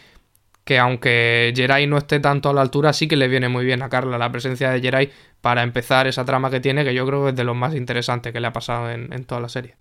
que 0.63 0.79
aunque 0.79 1.53
Jerai 1.55 1.87
no 1.87 1.97
esté 1.97 2.19
tanto 2.19 2.49
a 2.49 2.53
la 2.53 2.61
altura, 2.61 2.93
sí 2.93 3.07
que 3.07 3.15
le 3.17 3.27
viene 3.27 3.49
muy 3.49 3.65
bien 3.65 3.81
a 3.81 3.89
Carla 3.89 4.17
la 4.17 4.31
presencia 4.31 4.69
de 4.71 4.81
Jerai 4.81 5.11
para 5.41 5.63
empezar 5.63 6.07
esa 6.07 6.23
trama 6.25 6.49
que 6.49 6.59
tiene, 6.59 6.83
que 6.83 6.93
yo 6.93 7.05
creo 7.05 7.23
que 7.23 7.29
es 7.29 7.35
de 7.35 7.43
lo 7.43 7.55
más 7.55 7.75
interesante 7.75 8.31
que 8.31 8.39
le 8.39 8.47
ha 8.47 8.53
pasado 8.53 8.89
en, 8.89 9.11
en 9.11 9.25
toda 9.25 9.41
la 9.41 9.49
serie. 9.49 9.75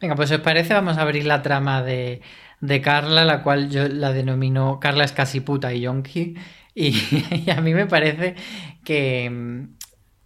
Venga, 0.00 0.14
pues 0.14 0.30
os 0.30 0.40
parece, 0.40 0.74
vamos 0.74 0.98
a 0.98 1.02
abrir 1.02 1.26
la 1.26 1.42
trama 1.42 1.82
de, 1.82 2.20
de 2.60 2.80
Carla, 2.80 3.24
la 3.24 3.42
cual 3.42 3.70
yo 3.70 3.88
la 3.88 4.12
denomino 4.12 4.80
Carla 4.80 5.04
es 5.04 5.12
casi 5.12 5.40
puta 5.40 5.72
y 5.72 5.82
yonki. 5.82 6.34
Y, 6.74 6.88
y, 7.46 7.50
a 7.50 7.60
mí 7.60 7.74
me 7.74 7.86
parece 7.86 8.34
que 8.84 9.66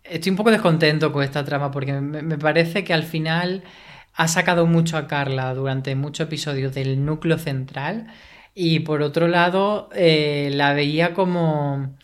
estoy 0.04 0.30
un 0.30 0.36
poco 0.36 0.50
descontento 0.50 1.12
con 1.12 1.22
esta 1.22 1.44
trama 1.44 1.70
porque 1.70 1.92
me, 1.92 2.22
me, 2.22 2.38
parece 2.38 2.84
que 2.84 2.92
al 2.92 3.04
final 3.04 3.62
ha 4.14 4.28
sacado 4.28 4.66
mucho 4.66 4.96
a 4.96 5.06
Carla 5.06 5.54
durante 5.54 5.94
muchos 5.94 6.26
episodios 6.26 6.74
del 6.74 7.04
núcleo 7.04 7.38
central 7.38 8.08
y 8.54 8.80
por 8.80 9.02
otro 9.02 9.28
lado 9.28 9.88
eh, 9.94 10.50
la 10.52 10.74
veía 10.74 11.14
como 11.14 11.94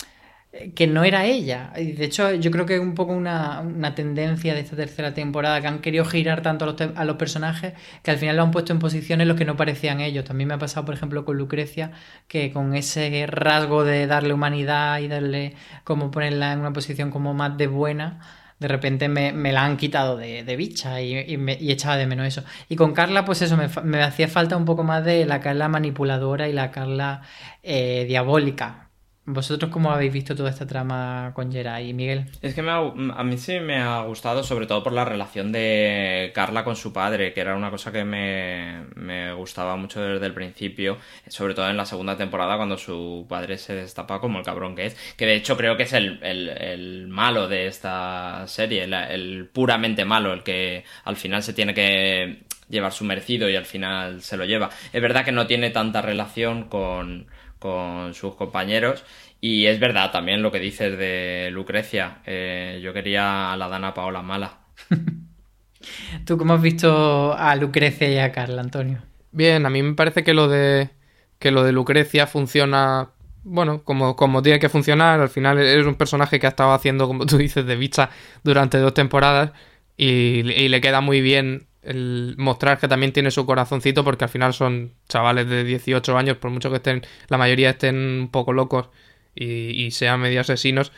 que 0.75 0.87
no 0.87 1.05
era 1.05 1.25
ella. 1.25 1.73
Y 1.77 1.92
de 1.92 2.05
hecho, 2.05 2.33
yo 2.35 2.51
creo 2.51 2.66
que 2.66 2.75
es 2.75 2.81
un 2.81 2.95
poco 2.95 3.12
una, 3.12 3.61
una, 3.61 3.95
tendencia 3.95 4.55
de 4.55 4.61
esta 4.61 4.77
tercera 4.77 5.14
temporada, 5.14 5.61
que 5.61 5.66
han 5.66 5.81
querido 5.81 6.05
girar 6.05 6.42
tanto 6.42 6.64
a 6.64 6.69
los, 6.69 6.81
a 6.81 7.05
los, 7.05 7.16
personajes 7.16 7.75
que 8.03 8.11
al 8.11 8.19
final 8.19 8.37
lo 8.37 8.42
han 8.42 8.51
puesto 8.51 8.73
en 8.73 8.79
posiciones 8.79 9.25
en 9.25 9.29
los 9.29 9.37
que 9.37 9.45
no 9.45 9.57
parecían 9.57 10.01
ellos. 10.01 10.25
También 10.25 10.49
me 10.49 10.55
ha 10.55 10.59
pasado, 10.59 10.87
por 10.87 10.95
ejemplo, 10.95 11.25
con 11.25 11.37
Lucrecia, 11.38 11.92
que 12.29 12.53
con 12.53 12.75
ese 12.75 13.27
rasgo 13.27 13.85
de 13.85 14.07
darle 14.07 14.35
humanidad 14.35 15.01
y 15.01 15.09
darle 15.09 15.55
como 15.85 16.11
ponerla 16.11 16.53
en 16.53 16.61
una 16.61 16.73
posición 16.73 17.11
como 17.11 17.35
más 17.35 17.57
de 17.57 17.66
buena, 17.66 18.21
de 18.59 18.69
repente 18.69 19.09
me, 19.09 19.33
me 19.33 19.53
la 19.53 19.64
han 19.64 19.77
quitado 19.77 20.16
de, 20.16 20.42
de 20.42 20.57
bicha 20.57 21.01
y, 21.03 21.19
y, 21.19 21.37
me, 21.37 21.59
y, 21.61 21.73
echaba 21.73 21.97
de 21.97 22.07
menos 22.07 22.27
eso. 22.27 22.42
Y 22.69 22.77
con 22.77 22.95
Carla, 22.95 23.25
pues 23.25 23.42
eso, 23.42 23.57
me, 23.57 23.69
me, 23.85 24.03
hacía 24.03 24.29
falta 24.29 24.57
un 24.57 24.64
poco 24.64 24.83
más 24.83 25.05
de 25.05 25.27
la 25.27 25.40
Carla 25.40 25.69
manipuladora 25.69 26.49
y 26.49 26.53
la 26.53 26.71
Carla 26.71 27.23
eh, 27.62 28.05
diabólica. 28.09 28.86
¿Vosotros 29.29 29.73
cómo 29.73 29.91
habéis 29.91 30.12
visto 30.12 30.37
toda 30.37 30.51
esta 30.51 30.69
trama 30.69 31.33
con 31.35 31.51
Geray 31.51 31.91
y 31.91 31.95
Miguel? 31.95 32.27
Es 32.43 32.55
que 32.55 32.62
me 32.62 32.71
ha, 32.71 32.77
a 32.77 33.25
mí 33.25 33.37
sí 33.39 33.59
me 33.59 33.79
ha 33.79 34.03
gustado, 34.03 34.45
sobre 34.45 34.67
todo 34.67 34.85
por 34.85 34.93
la 34.93 35.05
relación 35.05 35.51
de 35.51 36.31
Carla 36.33 36.62
con 36.62 36.77
su 36.77 36.93
padre, 36.93 37.33
que 37.33 37.41
era 37.41 37.57
una 37.57 37.71
cosa 37.71 37.91
que 37.91 38.05
me, 38.05 38.85
me 38.95 39.33
gustaba 39.33 39.75
mucho 39.75 40.01
desde 40.01 40.27
el 40.27 40.33
principio, 40.33 40.99
sobre 41.27 41.55
todo 41.55 41.69
en 41.69 41.77
la 41.77 41.87
segunda 41.87 42.17
temporada 42.17 42.57
cuando 42.57 42.79
su 42.79 43.27
padre 43.29 43.59
se 43.59 43.75
destapa 43.75 44.21
como 44.21 44.39
el 44.39 44.45
cabrón 44.45 44.77
que 44.77 44.87
es, 44.87 44.95
que 45.17 45.27
de 45.27 45.35
hecho 45.35 45.57
creo 45.57 45.77
que 45.77 45.83
es 45.83 45.93
el, 45.93 46.21
el, 46.23 46.49
el 46.49 47.09
malo 47.09 47.49
de 47.49 47.67
esta 47.67 48.47
serie, 48.47 48.85
el, 48.85 48.95
el 48.95 49.49
puramente 49.53 50.05
malo, 50.05 50.33
el 50.33 50.45
que 50.45 50.85
al 51.03 51.17
final 51.17 51.43
se 51.43 51.53
tiene 51.53 51.75
que 51.75 52.45
llevar 52.69 52.93
su 52.93 53.05
merecido 53.05 53.51
y 53.51 53.57
al 53.57 53.67
final 53.67 54.23
se 54.23 54.37
lo 54.37 54.45
lleva. 54.45 54.71
Es 54.93 55.03
verdad 55.03 55.25
que 55.25 55.33
no 55.33 55.49
tiene 55.49 55.71
tanta 55.71 56.01
relación 56.01 56.69
con 56.69 57.27
con 57.59 58.14
sus 58.14 58.35
compañeros. 58.35 59.05
Y 59.40 59.66
es 59.66 59.79
verdad 59.79 60.11
también 60.11 60.42
lo 60.42 60.51
que 60.51 60.59
dices 60.59 60.97
de 60.99 61.51
Lucrecia. 61.53 62.19
Eh, 62.27 62.81
yo 62.83 62.92
quería 62.92 63.53
a 63.53 63.57
la 63.57 63.69
Dana 63.69 63.95
Paola 63.95 64.23
mala. 64.23 64.59
¿Tú 66.25 66.38
cómo 66.38 66.55
has 66.55 66.62
visto 66.62 67.35
a 67.35 67.55
Lucrecia 67.57 68.11
y 68.11 68.19
a 68.19 68.33
Carla, 68.33 68.62
Antonio? 68.62 69.03
Bien, 69.31 69.66
a 69.66 69.71
mí 69.71 69.83
me 69.83 69.95
parece 69.95 70.25
que 70.25 70.35
lo 70.35 70.49
de 70.49 70.90
que 71.38 71.51
lo 71.51 71.62
de 71.64 71.73
Lucrecia 71.73 72.27
funciona 72.27 73.11
bueno, 73.45 73.85
como, 73.85 74.16
como 74.16 74.42
tiene 74.42 74.59
que 74.59 74.69
funcionar. 74.69 75.21
Al 75.21 75.29
final 75.29 75.59
es 75.59 75.87
un 75.87 75.95
personaje 75.95 76.40
que 76.40 76.47
ha 76.47 76.51
estado 76.51 76.73
haciendo, 76.73 77.07
como 77.07 77.27
tú 77.27 77.38
dices, 77.38 77.64
de 77.64 77.77
bicha 77.77 78.11
durante 78.42 78.79
dos 78.79 78.95
temporadas 78.95 79.53
y, 79.97 80.40
y 80.51 80.69
le 80.69 80.81
queda 80.81 81.01
muy 81.01 81.21
bien 81.21 81.66
el 81.87 82.35
mostrar 82.37 82.79
que 82.79 82.88
también 82.88 83.12
tiene 83.12 83.31
su 83.31 83.46
corazoncito 83.46 84.03
porque 84.05 84.25
al 84.25 84.31
final 84.31 84.53
son 84.53 84.92
chavales 85.09 85.49
de 85.49 85.64
18 85.64 86.18
años, 86.18 86.37
por 86.37 86.51
mucho 86.51 86.68
que 86.70 86.77
estén, 86.77 87.03
la 87.29 87.38
mayoría 87.38 87.70
estén 87.70 87.96
un 87.96 88.29
poco 88.31 88.53
locos 88.53 88.88
y, 89.35 89.90
sean 89.92 90.20
medio 90.20 90.40
asesinos, 90.40 90.92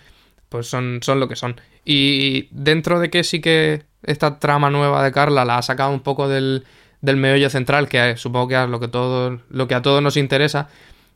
pues 0.48 0.66
son, 0.66 1.00
son 1.02 1.20
lo 1.20 1.28
que 1.28 1.36
son. 1.36 1.60
Y 1.84 2.48
dentro 2.52 3.00
de 3.00 3.10
que 3.10 3.22
sí 3.22 3.40
que 3.40 3.82
esta 4.02 4.38
trama 4.38 4.70
nueva 4.70 5.02
de 5.02 5.12
Carla 5.12 5.44
la 5.44 5.58
ha 5.58 5.62
sacado 5.62 5.90
un 5.90 6.00
poco 6.00 6.28
del, 6.28 6.64
del 7.02 7.16
meollo 7.16 7.50
central, 7.50 7.88
que 7.88 8.16
supongo 8.16 8.48
que 8.48 8.62
es 8.62 8.68
lo 8.68 8.80
que, 8.80 8.88
todo, 8.88 9.40
lo 9.50 9.68
que 9.68 9.74
a 9.74 9.82
todos 9.82 10.02
nos 10.02 10.16
interesa, 10.16 10.68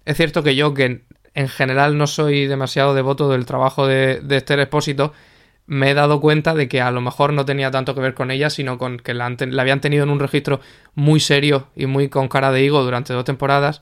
es 0.04 0.16
cierto 0.16 0.42
que 0.42 0.54
yo, 0.54 0.74
que 0.74 1.02
en 1.34 1.48
general 1.48 1.96
no 1.96 2.06
soy 2.06 2.46
demasiado 2.46 2.94
devoto 2.94 3.30
del 3.30 3.46
trabajo 3.46 3.86
de, 3.86 4.20
de 4.20 4.36
Esther 4.36 4.60
Expósito, 4.60 5.14
me 5.72 5.90
he 5.90 5.94
dado 5.94 6.20
cuenta 6.20 6.54
de 6.54 6.68
que 6.68 6.82
a 6.82 6.90
lo 6.90 7.00
mejor 7.00 7.32
no 7.32 7.46
tenía 7.46 7.70
tanto 7.70 7.94
que 7.94 8.02
ver 8.02 8.12
con 8.12 8.30
ella, 8.30 8.50
sino 8.50 8.76
con 8.76 8.98
que 8.98 9.14
la, 9.14 9.24
habían 9.24 9.80
tenido 9.80 10.04
en 10.04 10.10
un 10.10 10.20
registro 10.20 10.60
muy 10.94 11.18
serio 11.18 11.68
y 11.74 11.86
muy 11.86 12.10
con 12.10 12.28
cara 12.28 12.52
de 12.52 12.62
higo 12.62 12.84
durante 12.84 13.14
dos 13.14 13.24
temporadas. 13.24 13.80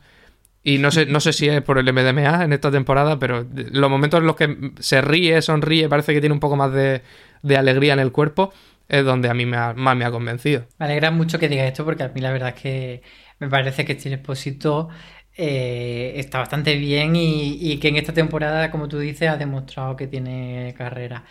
Y 0.62 0.78
no 0.78 0.92
sé, 0.92 1.06
no 1.06 1.18
sé 1.18 1.32
si 1.32 1.48
es 1.48 1.62
por 1.62 1.78
el 1.78 1.92
MDMA 1.92 2.44
en 2.44 2.52
esta 2.52 2.70
temporada, 2.70 3.18
pero 3.18 3.44
los 3.72 3.90
momentos 3.90 4.20
en 4.20 4.26
los 4.26 4.36
que 4.36 4.72
se 4.78 5.00
ríe, 5.00 5.42
sonríe, 5.42 5.88
parece 5.88 6.14
que 6.14 6.20
tiene 6.20 6.32
un 6.32 6.38
poco 6.38 6.54
más 6.54 6.72
de, 6.72 7.02
alegría 7.56 7.94
en 7.94 7.98
el 7.98 8.12
cuerpo, 8.12 8.52
es 8.88 9.04
donde 9.04 9.28
a 9.28 9.34
mí 9.34 9.44
me 9.44 9.56
ha, 9.56 9.74
más 9.74 9.96
me 9.96 10.04
ha 10.04 10.12
convencido. 10.12 10.66
Me 10.78 10.86
alegra 10.86 11.10
mucho 11.10 11.40
que 11.40 11.48
diga 11.48 11.66
esto, 11.66 11.84
porque 11.84 12.04
a 12.04 12.08
mí 12.08 12.20
la 12.20 12.30
verdad 12.30 12.50
es 12.50 12.62
que 12.62 13.02
me 13.40 13.48
parece 13.48 13.84
que 13.84 13.94
este 13.94 14.12
Expósito 14.12 14.90
eh, 15.36 16.12
está 16.14 16.38
bastante 16.38 16.76
bien 16.76 17.16
y 17.16 17.78
que 17.78 17.88
en 17.88 17.96
esta 17.96 18.12
temporada, 18.12 18.70
como 18.70 18.86
tú 18.86 19.00
dices, 19.00 19.28
ha 19.28 19.36
demostrado 19.36 19.96
que 19.96 20.06
tiene 20.06 20.72
carrera. 20.78 21.24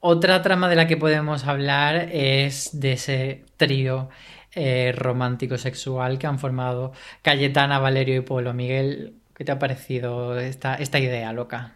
Otra 0.00 0.42
trama 0.42 0.68
de 0.68 0.76
la 0.76 0.86
que 0.86 0.96
podemos 0.96 1.44
hablar 1.46 2.10
es 2.12 2.80
de 2.80 2.92
ese 2.92 3.44
trío 3.56 4.08
eh, 4.52 4.92
romántico 4.96 5.58
sexual 5.58 6.18
que 6.18 6.26
han 6.26 6.38
formado 6.38 6.92
Cayetana, 7.22 7.78
Valerio 7.78 8.16
y 8.16 8.20
Polo. 8.20 8.54
Miguel, 8.54 9.20
¿qué 9.34 9.44
te 9.44 9.52
ha 9.52 9.58
parecido 9.58 10.38
esta, 10.38 10.74
esta 10.76 10.98
idea 10.98 11.32
loca? 11.32 11.75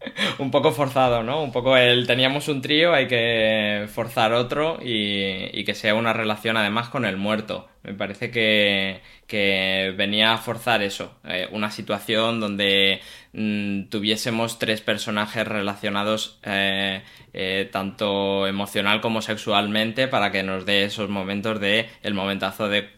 un 0.38 0.50
poco 0.50 0.72
forzado, 0.72 1.22
¿no? 1.22 1.42
Un 1.42 1.52
poco 1.52 1.76
el 1.76 2.06
teníamos 2.06 2.48
un 2.48 2.62
trío, 2.62 2.94
hay 2.94 3.06
que 3.08 3.86
forzar 3.92 4.32
otro 4.32 4.78
y, 4.82 5.58
y 5.58 5.64
que 5.64 5.74
sea 5.74 5.94
una 5.94 6.12
relación 6.12 6.56
además 6.56 6.88
con 6.88 7.04
el 7.04 7.16
muerto. 7.16 7.68
Me 7.82 7.94
parece 7.94 8.30
que, 8.30 9.00
que 9.26 9.94
venía 9.96 10.32
a 10.32 10.38
forzar 10.38 10.82
eso, 10.82 11.14
eh, 11.24 11.48
una 11.52 11.70
situación 11.70 12.40
donde 12.40 13.00
mm, 13.32 13.84
tuviésemos 13.84 14.58
tres 14.58 14.80
personajes 14.80 15.46
relacionados 15.46 16.38
eh, 16.42 17.02
eh, 17.32 17.68
tanto 17.70 18.46
emocional 18.46 19.00
como 19.00 19.22
sexualmente 19.22 20.08
para 20.08 20.32
que 20.32 20.42
nos 20.42 20.66
dé 20.66 20.84
esos 20.84 21.08
momentos 21.08 21.60
de 21.60 21.88
el 22.02 22.14
momentazo 22.14 22.68
de 22.68 22.90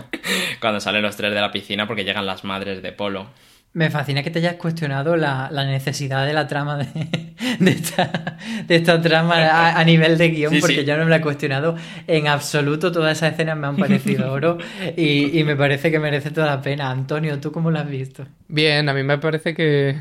cuando 0.60 0.80
salen 0.80 1.02
los 1.02 1.16
tres 1.16 1.32
de 1.32 1.40
la 1.40 1.52
piscina 1.52 1.86
porque 1.86 2.04
llegan 2.04 2.26
las 2.26 2.44
madres 2.44 2.82
de 2.82 2.92
Polo. 2.92 3.28
Me 3.74 3.90
fascina 3.90 4.22
que 4.22 4.30
te 4.30 4.38
hayas 4.38 4.54
cuestionado 4.54 5.16
la, 5.16 5.48
la 5.50 5.64
necesidad 5.64 6.24
de 6.24 6.32
la 6.32 6.46
trama 6.46 6.76
de, 6.78 6.86
de, 7.58 7.70
esta, 7.72 8.36
de 8.68 8.74
esta 8.76 9.00
trama 9.02 9.34
a, 9.36 9.78
a 9.80 9.84
nivel 9.84 10.16
de 10.16 10.28
guion, 10.30 10.52
Sí, 10.54 10.60
porque 10.60 10.76
sí. 10.82 10.84
yo 10.84 10.96
no 10.96 11.02
me 11.04 11.10
la 11.10 11.16
he 11.16 11.20
cuestionado 11.20 11.74
en 12.06 12.28
absoluto. 12.28 12.92
Todas 12.92 13.16
esas 13.18 13.32
escenas 13.32 13.56
me 13.56 13.66
han 13.66 13.76
parecido 13.76 14.30
oro 14.32 14.58
y, 14.96 15.36
y 15.38 15.42
me 15.42 15.56
parece 15.56 15.90
que 15.90 15.98
merece 15.98 16.30
toda 16.30 16.46
la 16.46 16.62
pena. 16.62 16.88
Antonio, 16.88 17.40
¿tú 17.40 17.50
cómo 17.50 17.72
lo 17.72 17.80
has 17.80 17.88
visto? 17.88 18.24
Bien, 18.46 18.88
a 18.88 18.94
mí 18.94 19.02
me 19.02 19.18
parece 19.18 19.54
que, 19.54 20.00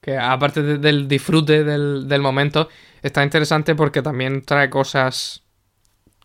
que 0.00 0.16
aparte 0.16 0.62
de- 0.62 0.78
del 0.78 1.06
disfrute 1.06 1.62
del, 1.62 2.08
del 2.08 2.22
momento, 2.22 2.70
está 3.02 3.22
interesante 3.22 3.74
porque 3.74 4.00
también 4.00 4.40
trae 4.46 4.70
cosas, 4.70 5.42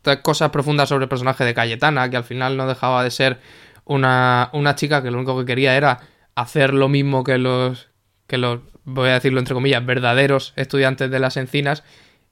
trae 0.02 0.22
cosas 0.22 0.50
profundas 0.50 0.88
sobre 0.88 1.04
el 1.04 1.10
personaje 1.10 1.44
de 1.44 1.54
Cayetana, 1.54 2.10
que 2.10 2.16
al 2.16 2.24
final 2.24 2.56
no 2.56 2.66
dejaba 2.68 3.04
de 3.04 3.12
ser 3.12 3.40
una, 3.84 4.50
una 4.54 4.76
chica 4.76 5.04
que 5.04 5.12
lo 5.12 5.18
único 5.18 5.38
que 5.40 5.46
quería 5.46 5.76
era 5.76 6.00
hacer 6.36 6.74
lo 6.74 6.90
mismo 6.90 7.24
que 7.24 7.38
los, 7.38 7.90
que 8.28 8.38
los, 8.38 8.60
voy 8.84 9.10
a 9.10 9.14
decirlo 9.14 9.40
entre 9.40 9.54
comillas, 9.54 9.86
verdaderos 9.86 10.54
estudiantes 10.56 11.10
de 11.10 11.20
las 11.20 11.38
encinas, 11.38 11.84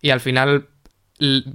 y 0.01 0.11
al 0.11 0.19
final 0.19 0.67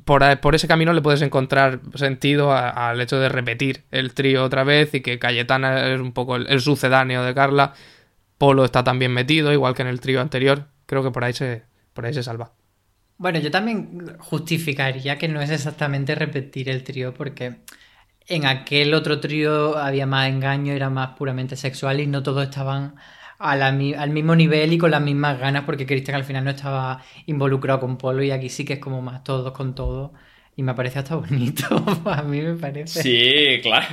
por, 0.04 0.54
ese 0.54 0.68
camino 0.68 0.92
le 0.92 1.02
puedes 1.02 1.20
encontrar 1.22 1.80
sentido 1.94 2.52
al 2.52 3.00
hecho 3.00 3.18
de 3.18 3.28
repetir 3.28 3.84
el 3.90 4.14
trío 4.14 4.44
otra 4.44 4.64
vez 4.64 4.94
y 4.94 5.00
que 5.00 5.18
Cayetana 5.18 5.92
es 5.92 6.00
un 6.00 6.12
poco 6.12 6.36
el, 6.36 6.46
el 6.48 6.60
sucedáneo 6.60 7.22
de 7.24 7.34
Carla. 7.34 7.74
Polo 8.38 8.64
está 8.64 8.84
también 8.84 9.12
metido, 9.12 9.52
igual 9.52 9.74
que 9.74 9.82
en 9.82 9.88
el 9.88 10.00
trío 10.00 10.20
anterior. 10.20 10.68
Creo 10.86 11.02
que 11.02 11.10
por 11.10 11.24
ahí 11.24 11.32
se, 11.32 11.64
por 11.92 12.06
ahí 12.06 12.14
se 12.14 12.22
salva. 12.22 12.52
Bueno, 13.18 13.40
yo 13.40 13.50
también 13.50 14.16
justificaría 14.20 15.18
que 15.18 15.26
no 15.26 15.42
es 15.42 15.50
exactamente 15.50 16.14
repetir 16.14 16.68
el 16.70 16.84
trío, 16.84 17.12
porque 17.12 17.56
en 18.28 18.46
aquel 18.46 18.94
otro 18.94 19.20
trío 19.20 19.76
había 19.78 20.06
más 20.06 20.28
engaño, 20.28 20.72
era 20.72 20.90
más 20.90 21.16
puramente 21.16 21.56
sexual 21.56 22.00
y 22.00 22.06
no 22.06 22.22
todos 22.22 22.44
estaban 22.44 22.96
al 23.38 24.10
mismo 24.10 24.34
nivel 24.36 24.72
y 24.72 24.78
con 24.78 24.90
las 24.90 25.00
mismas 25.02 25.38
ganas, 25.38 25.64
porque 25.64 25.86
Cristian 25.86 26.16
al 26.16 26.24
final 26.24 26.44
no 26.44 26.50
estaba 26.50 27.02
involucrado 27.26 27.80
con 27.80 27.96
Polo 27.98 28.22
y 28.22 28.30
aquí 28.30 28.48
sí 28.50 28.64
que 28.64 28.74
es 28.74 28.78
como 28.80 29.00
más 29.02 29.22
todos 29.24 29.52
con 29.52 29.74
todos. 29.74 30.10
Y 30.56 30.62
me 30.64 30.74
parece 30.74 30.98
hasta 30.98 31.14
bonito, 31.16 31.64
a 32.06 32.22
mí 32.22 32.40
me 32.42 32.54
parece. 32.54 33.02
Sí, 33.02 33.60
claro. 33.62 33.86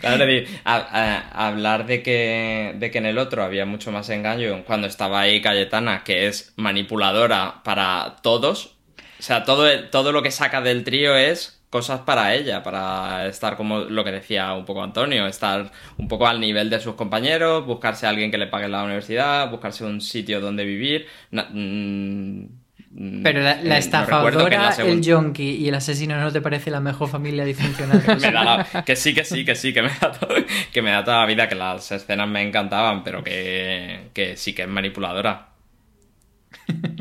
claro 0.00 0.24
a- 0.64 1.46
hablar 1.48 1.86
de 1.86 2.02
que, 2.02 2.74
de 2.78 2.90
que 2.90 2.98
en 2.98 3.06
el 3.06 3.18
otro 3.18 3.42
había 3.42 3.66
mucho 3.66 3.92
más 3.92 4.08
engaño 4.08 4.64
cuando 4.64 4.86
estaba 4.86 5.20
ahí 5.20 5.42
Cayetana, 5.42 6.04
que 6.04 6.26
es 6.26 6.54
manipuladora 6.56 7.62
para 7.64 8.16
todos. 8.22 8.78
O 9.18 9.22
sea, 9.22 9.44
todo, 9.44 9.90
todo 9.90 10.12
lo 10.12 10.22
que 10.22 10.30
saca 10.30 10.62
del 10.62 10.84
trío 10.84 11.14
es 11.16 11.59
cosas 11.70 12.00
para 12.00 12.34
ella, 12.34 12.62
para 12.62 13.26
estar 13.28 13.56
como 13.56 13.78
lo 13.80 14.04
que 14.04 14.10
decía 14.12 14.52
un 14.54 14.64
poco 14.64 14.82
Antonio, 14.82 15.26
estar 15.26 15.70
un 15.98 16.08
poco 16.08 16.26
al 16.26 16.40
nivel 16.40 16.68
de 16.68 16.80
sus 16.80 16.94
compañeros, 16.96 17.64
buscarse 17.64 18.06
a 18.06 18.10
alguien 18.10 18.30
que 18.30 18.38
le 18.38 18.48
pague 18.48 18.68
la 18.68 18.82
universidad, 18.82 19.50
buscarse 19.50 19.84
un 19.84 20.00
sitio 20.00 20.40
donde 20.40 20.64
vivir. 20.64 21.06
Na- 21.30 21.48
mm, 21.50 23.22
Pero 23.22 23.40
la, 23.40 23.54
la 23.54 23.60
eh, 23.60 23.64
no 23.68 23.74
estafadora, 23.76 24.68
el 24.70 24.74
segun- 24.74 25.02
yonki 25.02 25.50
y 25.56 25.68
el 25.68 25.74
asesino 25.76 26.18
no 26.20 26.32
te 26.32 26.40
parece 26.40 26.72
la 26.72 26.80
mejor 26.80 27.08
familia 27.08 27.44
disfuncional. 27.44 28.02
me 28.20 28.32
da 28.32 28.44
la- 28.72 28.84
que 28.84 28.96
sí, 28.96 29.14
que 29.14 29.24
sí, 29.24 29.44
que 29.44 29.54
sí, 29.54 29.72
que 29.72 29.82
me, 29.82 29.90
da 30.00 30.10
todo- 30.10 30.34
que 30.72 30.82
me 30.82 30.90
da 30.90 31.04
toda 31.04 31.20
la 31.20 31.26
vida, 31.26 31.48
que 31.48 31.54
las 31.54 31.92
escenas 31.92 32.28
me 32.28 32.42
encantaban, 32.42 33.04
pero 33.04 33.22
que, 33.22 34.08
que 34.12 34.36
sí 34.36 34.54
que 34.54 34.62
es 34.62 34.68
manipuladora. 34.68 35.49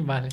Vale. 0.10 0.30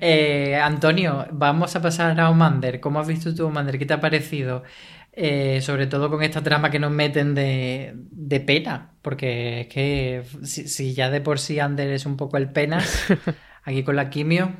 Eh, 0.00 0.56
Antonio, 0.56 1.26
vamos 1.30 1.76
a 1.76 1.80
pasar 1.82 2.18
a 2.20 2.28
Omander. 2.28 2.80
¿Cómo 2.80 2.98
has 2.98 3.06
visto 3.06 3.32
tú 3.34 3.46
Omander? 3.46 3.78
¿Qué 3.78 3.86
te 3.86 3.94
ha 3.94 4.00
parecido? 4.00 4.64
Eh, 5.12 5.60
sobre 5.62 5.86
todo 5.86 6.10
con 6.10 6.22
esta 6.24 6.42
trama 6.42 6.70
que 6.70 6.80
nos 6.80 6.90
meten 6.90 7.32
de, 7.34 7.92
de 7.94 8.40
pena. 8.40 8.96
Porque 9.02 9.60
es 9.60 9.68
que 9.68 10.24
si, 10.42 10.66
si 10.66 10.92
ya 10.94 11.08
de 11.10 11.20
por 11.20 11.38
sí 11.38 11.60
Ander 11.60 11.90
es 11.90 12.04
un 12.04 12.16
poco 12.16 12.36
el 12.36 12.50
penas, 12.50 13.06
aquí 13.62 13.84
con 13.84 13.94
la 13.94 14.10
quimio. 14.10 14.54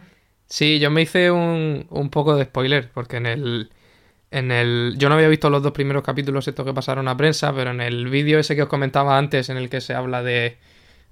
Sí, 0.48 0.78
yo 0.78 0.90
me 0.90 1.02
hice 1.02 1.30
un, 1.30 1.86
un 1.90 2.10
poco 2.10 2.36
de 2.36 2.44
spoiler, 2.44 2.90
porque 2.92 3.16
en 3.16 3.26
el, 3.26 3.70
en 4.30 4.52
el... 4.52 4.96
Yo 4.98 5.08
no 5.08 5.16
había 5.16 5.28
visto 5.28 5.50
los 5.50 5.62
dos 5.62 5.72
primeros 5.72 6.04
capítulos 6.04 6.48
estos 6.48 6.66
que 6.66 6.74
pasaron 6.74 7.08
a 7.08 7.16
prensa, 7.16 7.54
pero 7.54 7.70
en 7.72 7.80
el 7.80 8.08
vídeo 8.08 8.38
ese 8.40 8.56
que 8.56 8.62
os 8.64 8.68
comentaba 8.70 9.18
antes, 9.18 9.50
en 9.50 9.58
el 9.58 9.70
que 9.70 9.80
se 9.82 9.94
habla 9.94 10.22
de, 10.22 10.58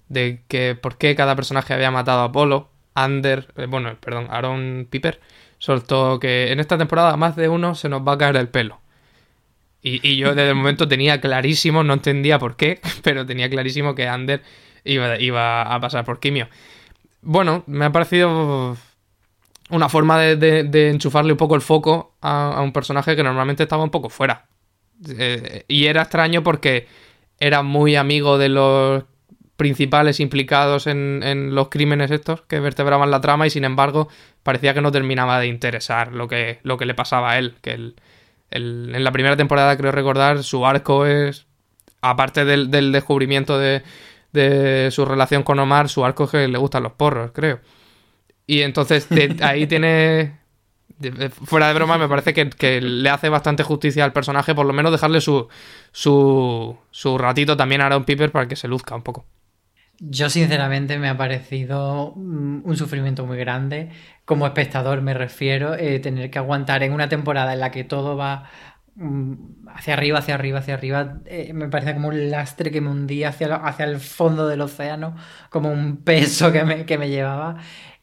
de 0.08 0.44
que 0.48 0.76
por 0.76 0.98
qué 0.98 1.16
cada 1.16 1.36
personaje 1.36 1.74
había 1.74 1.90
matado 1.92 2.22
a 2.22 2.24
Apolo, 2.26 2.70
Ander, 2.94 3.48
eh, 3.56 3.66
bueno, 3.66 3.96
perdón, 4.00 4.28
Aaron 4.30 4.86
Piper, 4.88 5.20
soltó 5.58 6.18
que 6.20 6.52
en 6.52 6.60
esta 6.60 6.78
temporada 6.78 7.16
más 7.16 7.36
de 7.36 7.48
uno 7.48 7.74
se 7.74 7.88
nos 7.88 8.06
va 8.06 8.12
a 8.12 8.18
caer 8.18 8.36
el 8.36 8.48
pelo. 8.48 8.80
Y, 9.82 10.16
yo 10.16 10.34
desde 10.34 10.48
el 10.48 10.54
momento 10.54 10.88
tenía 10.88 11.20
clarísimo, 11.20 11.84
no 11.84 11.92
entendía 11.92 12.38
por 12.38 12.56
qué, 12.56 12.80
pero 13.02 13.26
tenía 13.26 13.50
clarísimo 13.50 13.94
que 13.94 14.08
Ander 14.08 14.42
iba, 14.84 15.62
a 15.62 15.80
pasar 15.80 16.04
por 16.04 16.20
quimio. 16.20 16.48
Bueno, 17.20 17.64
me 17.66 17.84
ha 17.84 17.92
parecido 17.92 18.76
una 19.70 19.88
forma 19.88 20.18
de, 20.20 20.88
enchufarle 20.90 21.32
un 21.32 21.38
poco 21.38 21.54
el 21.54 21.60
foco 21.60 22.14
a, 22.22 22.54
a 22.54 22.62
un 22.62 22.72
personaje 22.72 23.14
que 23.16 23.22
normalmente 23.22 23.62
estaba 23.62 23.84
un 23.84 23.90
poco 23.90 24.08
fuera. 24.08 24.46
Eh, 25.08 25.64
y 25.68 25.86
era 25.86 26.02
extraño 26.02 26.42
porque 26.42 26.86
era 27.38 27.62
muy 27.62 27.96
amigo 27.96 28.38
de 28.38 28.48
los 28.48 29.04
principales 29.56 30.20
implicados 30.20 30.86
en, 30.86 31.22
en 31.22 31.54
los 31.54 31.68
crímenes 31.68 32.10
estos 32.10 32.42
que 32.42 32.60
vertebraban 32.60 33.10
la 33.10 33.20
trama 33.20 33.46
y 33.46 33.50
sin 33.50 33.64
embargo 33.64 34.08
parecía 34.42 34.74
que 34.74 34.80
no 34.80 34.90
terminaba 34.92 35.38
de 35.40 35.46
interesar 35.46 36.12
lo 36.12 36.26
que, 36.28 36.58
lo 36.64 36.76
que 36.78 36.86
le 36.86 36.94
pasaba 36.94 37.32
a 37.32 37.38
él. 37.38 37.54
Que 37.62 37.72
el- 37.72 37.94
el- 38.50 38.92
en 38.94 39.04
la 39.04 39.12
primera 39.12 39.36
temporada, 39.36 39.76
creo 39.76 39.92
recordar, 39.92 40.42
su 40.44 40.66
arco 40.66 41.06
es, 41.06 41.46
aparte 42.02 42.44
del, 42.44 42.70
del 42.70 42.92
descubrimiento 42.92 43.58
de, 43.58 43.82
de 44.32 44.90
su 44.90 45.04
relación 45.04 45.42
con 45.42 45.58
Omar, 45.58 45.88
su 45.88 46.04
arco 46.04 46.24
es 46.24 46.30
que 46.30 46.48
le 46.48 46.58
gustan 46.58 46.82
los 46.82 46.92
porros, 46.92 47.30
creo. 47.32 47.60
Y 48.46 48.62
entonces 48.62 49.08
ahí 49.42 49.66
tiene. 49.68 50.38
Fuera 51.44 51.68
de 51.68 51.74
broma, 51.74 51.98
me 51.98 52.08
parece 52.08 52.32
que, 52.32 52.48
que 52.50 52.80
le 52.80 53.10
hace 53.10 53.28
bastante 53.28 53.62
justicia 53.64 54.04
al 54.04 54.12
personaje, 54.12 54.54
por 54.54 54.64
lo 54.66 54.72
menos 54.72 54.92
dejarle 54.92 55.20
su, 55.20 55.48
su, 55.92 56.78
su 56.90 57.18
ratito 57.18 57.56
también 57.56 57.80
a 57.80 57.86
Aaron 57.86 58.04
Piper 58.04 58.30
para 58.30 58.46
que 58.48 58.56
se 58.56 58.68
luzca 58.68 58.94
un 58.94 59.02
poco. 59.02 59.26
Yo 60.06 60.28
sinceramente 60.28 60.98
me 60.98 61.08
ha 61.08 61.16
parecido 61.16 62.12
mm, 62.16 62.62
un 62.64 62.76
sufrimiento 62.76 63.24
muy 63.26 63.38
grande. 63.38 63.90
Como 64.24 64.46
espectador 64.46 65.00
me 65.02 65.14
refiero, 65.14 65.74
eh, 65.74 65.98
tener 66.00 66.30
que 66.30 66.38
aguantar 66.38 66.82
en 66.82 66.92
una 66.92 67.08
temporada 67.08 67.52
en 67.54 67.60
la 67.60 67.70
que 67.70 67.84
todo 67.84 68.16
va 68.16 68.44
mm, 68.96 69.68
hacia 69.74 69.94
arriba, 69.94 70.18
hacia 70.18 70.34
arriba, 70.34 70.58
hacia 70.58 70.74
arriba. 70.74 71.20
eh, 71.26 71.52
me 71.54 71.68
parece 71.68 71.94
como 71.94 72.08
un 72.08 72.30
lastre 72.30 72.70
que 72.70 72.80
me 72.82 72.90
hundía 72.90 73.30
hacia, 73.30 73.54
hacia 73.56 73.86
el 73.86 73.98
fondo 74.00 74.46
del 74.48 74.60
océano, 74.60 75.16
como 75.50 75.70
un 75.70 75.96
peso 76.04 76.52
que 76.52 76.64
me, 76.64 76.84
que 76.86 76.98
me 76.98 77.08
llevaba. 77.08 77.56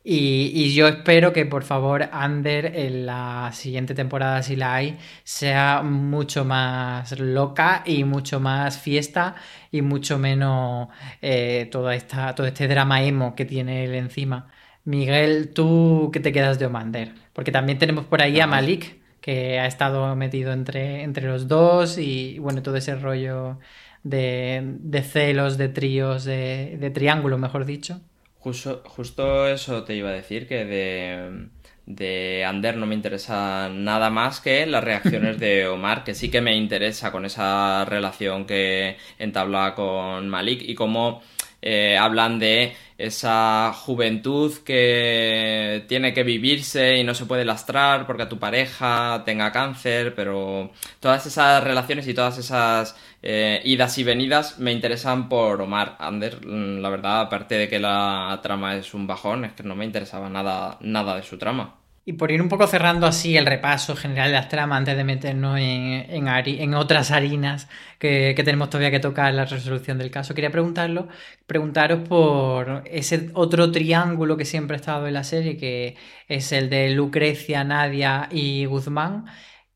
Y, 0.03 0.51
y 0.55 0.73
yo 0.73 0.87
espero 0.87 1.31
que 1.31 1.45
por 1.45 1.63
favor 1.63 2.09
Ander 2.11 2.65
en 2.75 3.05
la 3.05 3.51
siguiente 3.53 3.93
temporada, 3.93 4.41
si 4.41 4.55
la 4.55 4.73
hay, 4.75 4.97
sea 5.23 5.83
mucho 5.83 6.43
más 6.43 7.19
loca 7.19 7.83
y 7.85 8.03
mucho 8.03 8.39
más 8.39 8.79
fiesta 8.79 9.35
y 9.71 9.81
mucho 9.83 10.17
menos 10.17 10.87
eh, 11.21 11.67
toda 11.71 11.93
esta, 11.95 12.33
todo 12.35 12.47
este 12.47 12.67
drama 12.67 13.03
emo 13.03 13.35
que 13.35 13.45
tiene 13.45 13.83
él 13.85 13.93
encima. 13.95 14.51
Miguel, 14.83 15.53
¿tú 15.53 16.09
qué 16.11 16.19
te 16.19 16.31
quedas 16.31 16.57
de 16.57 16.65
Omander? 16.65 17.13
Porque 17.33 17.51
también 17.51 17.77
tenemos 17.77 18.05
por 18.05 18.21
ahí 18.21 18.39
a 18.39 18.47
Malik, 18.47 18.99
que 19.21 19.59
ha 19.59 19.67
estado 19.67 20.15
metido 20.15 20.51
entre, 20.53 21.03
entre 21.03 21.27
los 21.27 21.47
dos 21.47 21.97
y 21.99 22.39
bueno, 22.39 22.63
todo 22.63 22.75
ese 22.77 22.95
rollo 22.95 23.59
de, 24.03 24.61
de 24.79 25.03
celos, 25.03 25.57
de 25.59 25.69
tríos, 25.69 26.23
de, 26.25 26.77
de 26.79 26.89
triángulo, 26.89 27.37
mejor 27.37 27.65
dicho. 27.65 28.01
Justo, 28.41 28.81
justo 28.87 29.47
eso 29.47 29.83
te 29.83 29.95
iba 29.95 30.09
a 30.09 30.13
decir, 30.13 30.47
que 30.47 30.65
de, 30.65 31.47
de 31.85 32.43
Ander 32.43 32.75
no 32.75 32.87
me 32.87 32.95
interesa 32.95 33.69
nada 33.69 34.09
más 34.09 34.39
que 34.41 34.65
las 34.65 34.83
reacciones 34.83 35.39
de 35.39 35.67
Omar, 35.67 36.03
que 36.03 36.15
sí 36.15 36.31
que 36.31 36.41
me 36.41 36.55
interesa 36.55 37.11
con 37.11 37.25
esa 37.25 37.85
relación 37.85 38.45
que 38.45 38.97
entabla 39.19 39.75
con 39.75 40.27
Malik 40.27 40.63
y 40.63 40.73
cómo 40.73 41.21
eh, 41.61 41.95
hablan 41.95 42.39
de 42.39 42.75
esa 42.97 43.71
juventud 43.73 44.51
que 44.65 45.85
tiene 45.87 46.11
que 46.13 46.23
vivirse 46.23 46.97
y 46.97 47.03
no 47.03 47.13
se 47.13 47.27
puede 47.27 47.45
lastrar 47.45 48.07
porque 48.07 48.23
a 48.23 48.29
tu 48.29 48.39
pareja 48.39 49.21
tenga 49.25 49.51
cáncer, 49.51 50.15
pero 50.15 50.71
todas 50.99 51.25
esas 51.27 51.63
relaciones 51.63 52.07
y 52.07 52.15
todas 52.15 52.39
esas 52.39 52.95
eh, 53.23 53.61
idas 53.65 53.97
y 53.97 54.03
venidas 54.03 54.59
me 54.59 54.71
interesan 54.71 55.29
por 55.29 55.61
Omar 55.61 55.95
Ander. 55.99 56.43
La 56.45 56.89
verdad, 56.89 57.21
aparte 57.21 57.55
de 57.55 57.69
que 57.69 57.79
la 57.79 58.39
trama 58.41 58.75
es 58.75 58.93
un 58.93 59.07
bajón, 59.07 59.45
es 59.45 59.53
que 59.53 59.63
no 59.63 59.75
me 59.75 59.85
interesaba 59.85 60.29
nada, 60.29 60.77
nada 60.81 61.15
de 61.15 61.23
su 61.23 61.37
trama. 61.37 61.81
Y 62.03 62.13
por 62.13 62.31
ir 62.31 62.41
un 62.41 62.49
poco 62.49 62.65
cerrando 62.65 63.05
así 63.05 63.37
el 63.37 63.45
repaso 63.45 63.95
general 63.95 64.29
de 64.29 64.33
las 64.33 64.49
tramas 64.49 64.79
antes 64.79 64.97
de 64.97 65.03
meternos 65.03 65.59
en, 65.59 66.27
en, 66.27 66.73
otras 66.73 67.11
harinas 67.11 67.69
que, 67.99 68.33
tenemos 68.43 68.71
todavía 68.71 68.89
que 68.89 68.99
tocar 68.99 69.29
en 69.29 69.35
la 69.35 69.45
resolución 69.45 69.99
del 69.99 70.09
caso, 70.09 70.33
quería 70.33 70.49
preguntarlo, 70.49 71.07
preguntaros 71.45 72.07
por 72.09 72.81
ese 72.87 73.29
otro 73.33 73.71
triángulo 73.71 74.35
que 74.35 74.45
siempre 74.45 74.77
ha 74.77 74.79
estado 74.79 75.07
en 75.07 75.13
la 75.13 75.23
serie, 75.23 75.57
que 75.57 75.95
es 76.27 76.51
el 76.51 76.71
de 76.71 76.89
Lucrecia, 76.89 77.63
Nadia 77.63 78.27
y 78.31 78.65
Guzmán, 78.65 79.25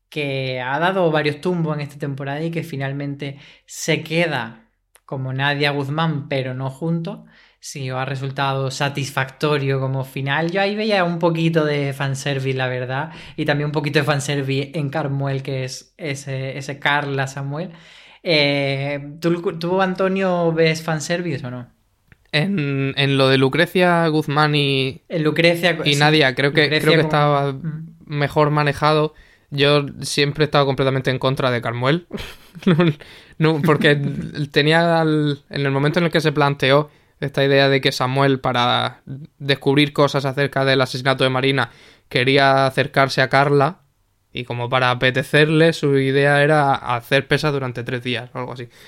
que 0.08 0.60
ha 0.60 0.78
dado 0.78 1.10
varios 1.10 1.40
tumbos 1.40 1.76
en 1.76 1.82
esta 1.82 1.98
temporada 1.98 2.42
y 2.42 2.50
que 2.50 2.62
finalmente 2.62 3.38
se 3.66 4.02
queda 4.02 4.66
como 5.04 5.32
Nadia 5.32 5.70
Guzmán, 5.70 6.28
pero 6.28 6.54
no 6.54 6.70
juntos 6.70 7.20
si 7.60 7.90
os 7.90 7.98
ha 7.98 8.04
resultado 8.04 8.70
satisfactorio 8.70 9.80
como 9.80 10.04
final. 10.04 10.52
Yo 10.52 10.60
ahí 10.60 10.76
veía 10.76 11.02
un 11.04 11.18
poquito 11.18 11.64
de 11.64 11.92
fanservice, 11.92 12.56
la 12.56 12.68
verdad, 12.68 13.10
y 13.36 13.44
también 13.44 13.66
un 13.66 13.72
poquito 13.72 13.98
de 13.98 14.04
fanservice 14.04 14.70
en 14.74 14.88
Carmuel, 14.88 15.42
que 15.42 15.64
es 15.64 15.92
ese, 15.96 16.58
ese 16.58 16.78
Carla 16.78 17.26
Samuel. 17.26 17.70
Eh, 18.22 19.14
¿tú, 19.20 19.80
Antonio, 19.80 20.52
ves 20.52 20.82
fanservice 20.82 21.46
o 21.46 21.50
no? 21.50 21.68
En, 22.30 23.16
lo 23.16 23.28
de 23.28 23.38
Lucrecia 23.38 24.06
Guzmán 24.08 24.54
y, 24.54 25.02
Lucrecia, 25.08 25.78
y 25.84 25.96
Nadia, 25.96 26.34
creo 26.34 26.52
que, 26.52 26.68
creo 26.68 26.94
que 26.94 27.00
estaba 27.00 27.56
mejor 28.04 28.50
manejado. 28.50 29.14
Yo 29.50 29.86
siempre 30.02 30.44
he 30.44 30.46
estado 30.46 30.66
completamente 30.66 31.10
en 31.10 31.18
contra 31.18 31.50
de 31.50 31.60
Carmuel. 31.62 32.06
porque 33.64 33.96
tenía 34.50 35.02
en 35.02 35.66
el 35.66 35.70
momento 35.70 35.98
en 35.98 36.06
el 36.06 36.10
que 36.10 36.20
se 36.20 36.32
planteó 36.32 36.90
esta 37.20 37.44
idea 37.44 37.68
de 37.68 37.80
que 37.80 37.92
Samuel, 37.92 38.40
para 38.40 39.02
descubrir 39.38 39.92
cosas 39.92 40.24
acerca 40.24 40.64
del 40.64 40.80
asesinato 40.80 41.24
de 41.24 41.30
Marina, 41.30 41.70
quería 42.08 42.66
acercarse 42.66 43.22
a 43.22 43.28
Carla 43.28 43.80
y 44.32 44.44
como 44.44 44.68
para 44.68 44.90
apetecerle, 44.90 45.72
su 45.72 45.96
idea 45.96 46.42
era 46.42 46.74
hacer 46.74 47.26
pesas 47.26 47.52
durante 47.52 47.84
tres 47.84 48.02
días 48.04 48.30
o 48.34 48.38
algo 48.38 48.52
así. 48.52 48.68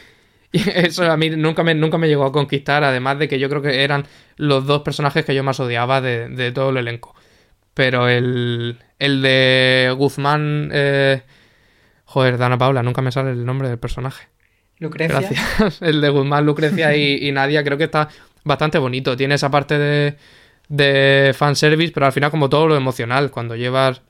Y 0.51 0.61
eso 0.71 1.05
a 1.11 1.17
mí 1.19 1.29
nunca 1.29 1.63
me, 1.63 1.75
nunca 1.75 1.99
me 1.99 2.09
llegó 2.09 2.25
a 2.25 2.33
conquistar, 2.33 2.83
además 2.83 3.19
de 3.19 3.29
que 3.29 3.39
yo 3.39 3.51
creo 3.51 3.61
que 3.61 3.85
eran 3.85 4.07
los 4.37 4.67
dos 4.67 4.81
personajes 4.81 5.25
que 5.27 5.35
yo 5.35 5.45
más 5.45 5.61
odiaba 5.61 6.01
de, 6.01 6.53
todo 6.53 6.71
el 6.71 6.79
elenco. 6.79 7.15
Pero 7.79 8.09
el, 8.09 8.77
el 8.99 9.23
de 9.23 9.95
Guzmán... 9.97 10.69
Eh, 10.73 11.23
joder, 12.07 12.37
Dana 12.37 12.59
Paula, 12.59 12.83
nunca 12.83 13.03
me 13.03 13.13
sale 13.13 13.31
el 13.31 13.47
nombre 13.47 13.69
del 13.69 13.79
personaje. 13.79 14.27
Lucrecia. 14.81 15.21
Gracias. 15.21 15.81
El 15.81 16.01
de 16.01 16.09
Guzmán, 16.09 16.45
Lucrecia 16.45 16.97
y, 16.97 17.31
Nadia 17.31 17.63
creo 17.63 17.79
que 17.79 17.85
está 17.85 18.09
bastante 18.43 18.79
bonito. 18.79 19.17
Tiene 19.17 19.37
esa 19.37 19.53
parte 19.53 19.79
de, 19.79 20.17
de 20.69 21.33
fanservice, 21.37 21.93
pero 21.93 22.07
al 22.07 22.13
final 22.13 22.33
como 22.33 22.49
todo 22.49 22.67
lo 22.67 22.75
emocional. 22.75 23.31
Cuando 23.31 23.55
llevas 23.55 24.03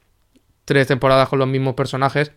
tres 0.65 0.87
temporadas 0.87 1.29
con 1.29 1.39
los 1.39 1.49
mismos 1.49 1.75
personajes, 1.75 2.33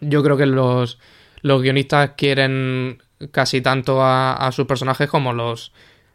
yo 0.00 0.22
creo 0.22 0.36
que 0.36 0.46
los, 0.46 1.00
los 1.42 1.62
guionistas 1.62 2.12
quieren 2.16 3.02
casi 3.32 3.60
tanto 3.60 4.04
a, 4.04 4.48
sus 4.52 4.66
personajes 4.66 5.10
como 5.10 5.32
los, 5.32 5.72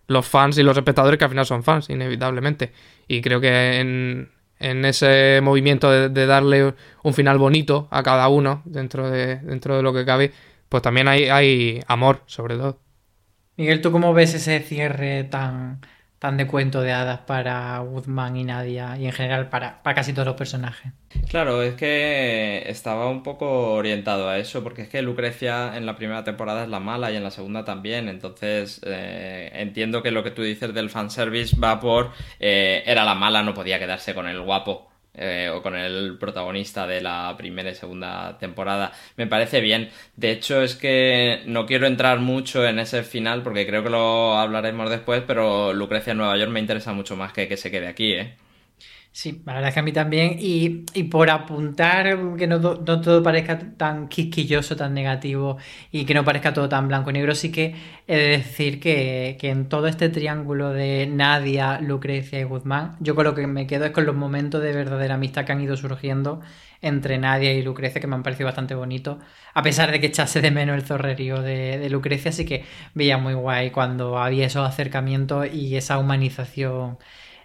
los 0.10 0.28
fans 0.28 0.58
y 0.58 0.64
los 0.64 0.76
espectadores 0.76 1.18
que 1.18 1.26
al 1.26 1.30
final 1.30 1.46
son 1.46 1.64
fans, 1.64 1.90
inevitablemente. 1.90 2.74
Y 3.08 3.22
creo 3.22 3.40
que 3.40 3.80
en, 3.80 4.32
en 4.60 4.84
ese 4.84 5.40
movimiento 5.42 6.10
de, 6.10 6.26
darle 6.26 6.74
un 7.04 7.14
final 7.14 7.38
bonito 7.38 7.88
a 7.92 8.02
cada 8.02 8.28
uno 8.28 8.64
dentro 8.66 9.10
de, 9.10 9.38
dentro 9.38 9.78
de 9.78 9.84
lo 9.84 9.94
que 9.94 10.06
cabe, 10.06 10.32
pues 10.68 10.82
también 10.82 11.08
hay, 11.08 11.30
hay 11.30 11.82
amor, 11.88 12.24
sobre 12.26 12.58
todo. 12.58 12.80
Miguel, 13.56 13.82
¿tú 13.82 13.92
cómo 13.92 14.14
ves 14.14 14.34
ese 14.34 14.60
cierre 14.62 15.26
tan, 15.26 15.82
tan 16.20 16.36
de 16.36 16.48
cuento 16.48 16.82
de 16.82 16.92
hadas 16.92 17.20
para 17.22 17.80
Guzmán 17.80 18.36
y 18.36 18.44
Nadia 18.44 18.98
y 18.98 19.06
en 19.06 19.14
general 19.14 19.50
para, 19.50 19.82
casi 19.82 20.12
todos 20.14 20.28
los 20.28 20.36
personajes? 20.36 20.92
Claro, 21.30 21.64
es 21.64 21.76
que 21.76 22.64
estaba 22.68 23.10
un 23.10 23.24
poco 23.24 23.74
orientado 23.74 24.30
a 24.30 24.38
eso, 24.38 24.64
porque 24.64 24.84
es 24.84 24.90
que 24.90 25.02
Lucrecia 25.02 25.78
en 25.78 25.86
la 25.86 25.96
primera 25.96 26.24
temporada 26.24 26.64
es 26.64 26.70
la 26.70 26.80
mala 26.80 27.12
y 27.12 27.16
en 27.16 27.24
la 27.24 27.32
segunda 27.32 27.64
también, 27.64 28.10
entonces 28.10 28.82
eh, 28.86 29.50
entiendo 29.54 30.04
que 30.04 30.12
lo 30.12 30.24
que 30.24 30.32
tú 30.32 30.44
dices 30.44 30.74
del 30.74 30.90
fanservice 30.90 31.56
va 31.58 31.80
por 31.80 32.12
eh, 32.40 32.84
era 32.86 33.06
la 33.06 33.16
mala, 33.16 33.42
no 33.42 33.54
podía 33.54 33.80
quedarse 33.80 34.14
con 34.14 34.28
el 34.28 34.42
guapo. 34.42 34.90
Eh, 35.22 35.50
o 35.54 35.62
con 35.62 35.76
el 35.76 36.18
protagonista 36.18 36.88
de 36.88 37.02
la 37.02 37.36
primera 37.38 37.70
y 37.70 37.76
segunda 37.76 38.38
temporada. 38.38 38.94
Me 39.18 39.28
parece 39.28 39.60
bien. 39.60 39.90
De 40.16 40.32
hecho, 40.32 40.62
es 40.62 40.78
que 40.78 41.42
no 41.46 41.66
quiero 41.66 41.88
entrar 41.88 42.20
mucho 42.20 42.66
en 42.66 42.80
ese 42.80 43.04
final 43.04 43.44
porque 43.44 43.68
creo 43.68 43.84
que 43.84 43.90
lo 43.90 44.38
hablaremos 44.38 44.90
después, 44.90 45.22
pero 45.28 45.74
Lucrecia 45.74 46.12
en 46.12 46.20
Nueva 46.20 46.38
York 46.38 46.52
me 46.52 46.62
interesa 46.62 46.94
mucho 46.94 47.18
más 47.18 47.34
que 47.34 47.50
que 47.50 47.58
se 47.58 47.70
quede 47.70 47.88
aquí, 47.88 48.14
¿eh? 48.14 48.38
Sí, 49.12 49.42
la 49.46 49.54
verdad 49.56 49.70
es 49.70 49.74
que 49.74 49.80
a 49.82 49.84
mí 49.84 49.92
también. 49.92 50.36
Y, 50.40 50.86
por 51.06 51.30
apuntar 51.30 52.18
que 52.38 52.48
no, 52.48 52.62
todo 52.62 53.22
parezca 53.24 53.60
tan 53.76 54.08
quisquilloso, 54.08 54.76
tan 54.78 54.94
negativo 54.94 55.58
y 55.92 56.06
que 56.06 56.14
no 56.14 56.24
parezca 56.24 56.54
todo 56.54 56.70
tan 56.70 56.88
blanco 56.88 57.10
y 57.10 57.14
negro, 57.14 57.36
sí 57.36 57.52
que 57.52 57.76
he 58.08 58.16
de 58.18 58.30
decir 58.38 58.80
que, 58.80 59.38
en 59.42 59.68
todo 59.68 59.88
este 59.88 60.10
triángulo 60.10 60.70
de 60.72 61.08
Nadia, 61.08 61.82
Lucrecia 61.82 62.40
y 62.40 62.44
Guzmán, 62.44 62.96
yo 63.02 63.16
con 63.16 63.26
lo 63.26 63.36
que 63.36 63.46
me 63.48 63.68
quedo 63.68 63.86
es 63.86 63.92
con 63.92 64.06
los 64.06 64.16
momentos 64.16 64.62
de 64.62 64.72
verdadera 64.74 65.16
amistad 65.16 65.44
que 65.46 65.52
han 65.52 65.62
ido 65.62 65.76
surgiendo 65.76 66.40
entre 66.82 67.18
Nadia 67.18 67.52
y 67.54 67.62
Lucrecia, 67.62 68.00
que 68.00 68.08
me 68.08 68.16
han 68.16 68.24
parecido 68.24 68.46
bastante 68.46 68.76
bonitos. 68.76 69.18
A 69.54 69.64
pesar 69.64 69.92
de 69.92 70.00
que 70.00 70.08
echase 70.08 70.40
de 70.40 70.52
menos 70.52 70.76
el 70.78 70.84
zorrerío 70.84 71.42
de, 71.42 71.78
de 71.78 71.90
Lucrecia, 71.90 72.32
sí 72.32 72.46
que 72.46 72.64
veía 72.94 73.18
muy 73.18 73.34
guay 73.34 73.72
cuando 73.72 74.18
había 74.18 74.46
esos 74.46 74.66
acercamientos 74.68 75.48
y 75.54 75.76
esa 75.76 75.98
humanización 75.98 76.98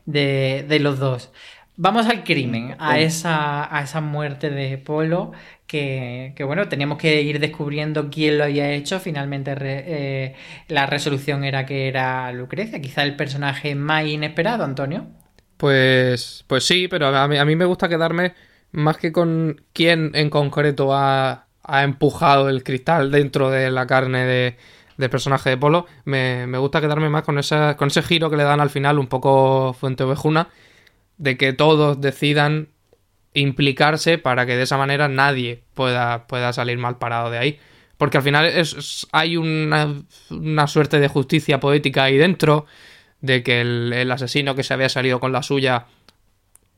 de, 0.07 0.64
de 0.68 0.79
los 0.81 0.98
dos. 0.98 1.33
Vamos 1.77 2.07
al 2.07 2.23
crimen, 2.23 2.77
a 2.79 3.01
esa, 3.01 3.77
a 3.77 3.83
esa 3.83 4.01
muerte 4.01 4.49
de 4.51 4.79
Polo, 4.79 5.33
que, 5.67 6.33
bueno, 6.47 6.69
teníamos 6.69 6.99
que 6.99 7.23
ir 7.23 7.41
descubriendo 7.41 8.11
quién 8.11 8.39
lo 8.39 8.45
había 8.45 8.71
hecho. 8.71 9.01
Finalmente 9.01 9.57
eh, 9.59 10.35
la 10.69 10.87
resolución 10.87 11.43
era 11.43 11.67
que 11.67 11.89
era 11.89 12.31
Lucrecia, 12.31 12.81
quizá 12.81 13.03
el 13.03 13.17
personaje 13.17 13.75
más 13.75 14.07
inesperado, 14.07 14.63
Antonio. 14.63 15.09
Pues, 15.57 16.45
pues 16.47 16.65
sí, 16.65 16.87
pero 16.87 17.09
a 17.09 17.27
mí, 17.27 17.39
a 17.39 17.45
mí 17.45 17.57
me 17.57 17.65
gusta 17.65 17.89
quedarme 17.89 18.35
más 18.71 18.97
que 18.97 19.11
con 19.11 19.61
quién 19.73 20.13
en 20.15 20.31
concreto 20.31 20.95
ha, 20.95 21.49
ha 21.65 21.83
empujado 21.83 22.49
el 22.49 22.63
cristal 22.63 23.11
dentro 23.11 23.51
de 23.51 23.73
la 23.73 23.89
carne 23.89 24.25
de, 24.25 24.57
del 24.97 25.11
personaje 25.11 25.51
de 25.51 25.57
Polo. 25.57 25.87
Me, 26.05 26.47
me, 26.47 26.59
gusta 26.59 26.81
quedarme 26.81 27.09
más 27.09 27.25
con, 27.25 27.37
esa, 27.39 27.77
con 27.77 27.89
ese 27.89 28.03
giro 28.03 28.31
que 28.31 28.37
le 28.37 28.45
dan 28.45 28.61
al 28.61 28.71
final 28.71 29.01
un 29.01 29.09
poco 29.09 29.73
fuente 29.73 30.05
ovejuna 30.05 30.49
de 31.18 31.37
que 31.37 31.53
todos 31.53 32.00
decidan 32.00 32.68
implicarse 33.35 34.18
para 34.18 34.46
que 34.46 34.57
de 34.57 34.62
esa 34.62 34.79
manera 34.79 35.09
nadie 35.09 35.62
pueda, 35.74 36.27
pueda 36.27 36.53
salir 36.53 36.79
mal 36.79 36.98
parado 36.98 37.31
de 37.31 37.38
ahí. 37.38 37.59
Porque 37.98 38.16
al 38.16 38.22
final 38.22 38.46
es, 38.46 39.07
hay 39.12 39.37
una, 39.37 39.94
una, 40.31 40.66
suerte 40.66 40.98
de 40.98 41.09
justicia 41.09 41.61
poética 41.61 42.05
ahí 42.05 42.16
dentro, 42.16 42.66
de 43.20 43.42
que 43.42 43.61
el, 43.61 44.11
asesino 44.11 44.55
que 44.55 44.62
se 44.62 44.74
había 44.74 44.88
salido 44.88 45.20
con 45.20 45.33
la 45.33 45.42
suya, 45.42 45.87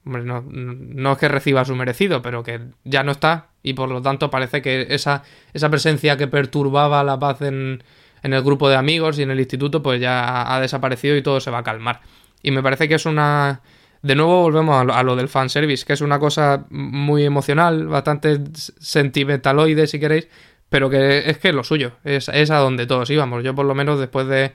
no, 0.04 0.44
no, 0.46 1.12
es 1.12 1.18
que 1.18 1.28
reciba 1.28 1.64
su 1.64 1.74
merecido, 1.74 2.22
pero 2.22 2.42
que 2.42 2.60
ya 2.84 3.02
no 3.02 3.12
está, 3.12 3.48
y 3.62 3.72
por 3.72 3.88
lo 3.88 4.02
tanto 4.02 4.30
parece 4.30 4.62
que 4.62 4.86
esa, 4.90 5.24
esa 5.52 5.70
presencia 5.70 6.16
que 6.16 6.28
perturbaba 6.28 7.02
la 7.02 7.18
paz 7.18 7.42
en, 7.42 7.82
en 8.22 8.32
el 8.32 8.42
grupo 8.42 8.68
de 8.68 8.76
amigos 8.76 9.18
y 9.18 9.22
en 9.22 9.30
el 9.30 9.40
instituto, 9.40 9.82
pues 9.82 10.00
ya 10.00 10.54
ha 10.54 10.60
desaparecido 10.60 11.16
y 11.16 11.22
todo 11.22 11.40
se 11.40 11.50
va 11.50 11.58
a 11.58 11.64
calmar. 11.64 12.00
Y 12.42 12.50
me 12.50 12.62
parece 12.62 12.88
que 12.88 12.94
es 12.94 13.06
una 13.06 13.62
de 14.06 14.14
nuevo 14.14 14.42
volvemos 14.42 14.88
a 14.88 15.02
lo, 15.02 15.16
del 15.16 15.28
fanservice, 15.28 15.84
que 15.84 15.92
es 15.94 16.00
una 16.00 16.20
cosa 16.20 16.64
muy 16.70 17.24
emocional, 17.24 17.88
bastante 17.88 18.38
sentimentaloide 18.54 19.88
si 19.88 19.98
queréis, 19.98 20.28
pero 20.68 20.88
que 20.88 21.28
es 21.28 21.38
que 21.38 21.48
es 21.48 21.54
lo 21.54 21.64
suyo, 21.64 21.92
es, 22.04 22.28
a 22.28 22.58
donde 22.58 22.86
todos 22.86 23.10
íbamos. 23.10 23.42
Yo 23.42 23.54
por 23.56 23.66
lo 23.66 23.74
menos 23.74 23.98
después 23.98 24.28
de, 24.28 24.52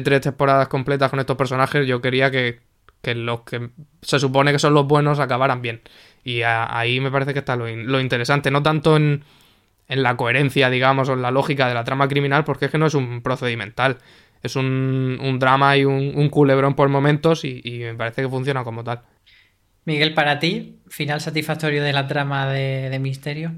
tres 0.00 0.22
temporadas 0.22 0.66
completas 0.66 1.08
con 1.08 1.20
estos 1.20 1.36
personajes, 1.36 1.86
yo 1.86 2.00
quería 2.00 2.32
que, 2.32 2.58
los 3.04 3.42
que 3.42 3.70
se 4.02 4.18
supone 4.18 4.50
que 4.50 4.58
son 4.58 4.74
los 4.74 4.88
buenos 4.88 5.20
acabaran 5.20 5.62
bien. 5.62 5.82
Y 6.24 6.42
ahí 6.42 6.98
me 6.98 7.12
parece 7.12 7.32
que 7.32 7.38
está 7.38 7.54
lo, 7.54 7.68
lo 7.68 8.00
interesante, 8.00 8.50
no 8.50 8.60
tanto 8.60 8.96
en, 8.96 9.22
en 9.86 10.02
la 10.02 10.16
coherencia, 10.16 10.68
digamos, 10.68 11.08
o 11.08 11.12
en 11.12 11.22
la 11.22 11.30
lógica 11.30 11.68
de 11.68 11.74
la 11.74 11.84
trama 11.84 12.08
criminal, 12.08 12.42
porque 12.42 12.64
es 12.64 12.72
que 12.72 12.78
no 12.78 12.86
es 12.86 12.94
un 12.94 13.22
procedimental 13.22 13.98
es 14.42 14.56
un, 14.56 15.36
drama 15.38 15.76
y 15.76 15.84
un, 15.84 16.28
culebrón 16.28 16.74
por 16.74 16.88
momentos 16.88 17.44
y, 17.44 17.60
me 17.64 17.94
parece 17.94 18.22
que 18.22 18.28
funciona 18.28 18.64
como 18.64 18.84
tal. 18.84 19.02
Miguel, 19.84 20.14
para 20.14 20.38
ti, 20.38 20.80
final 20.88 21.20
satisfactorio 21.20 21.82
de 21.82 21.92
la 21.92 22.06
trama 22.06 22.48
de, 22.48 22.98
Misterio. 22.98 23.52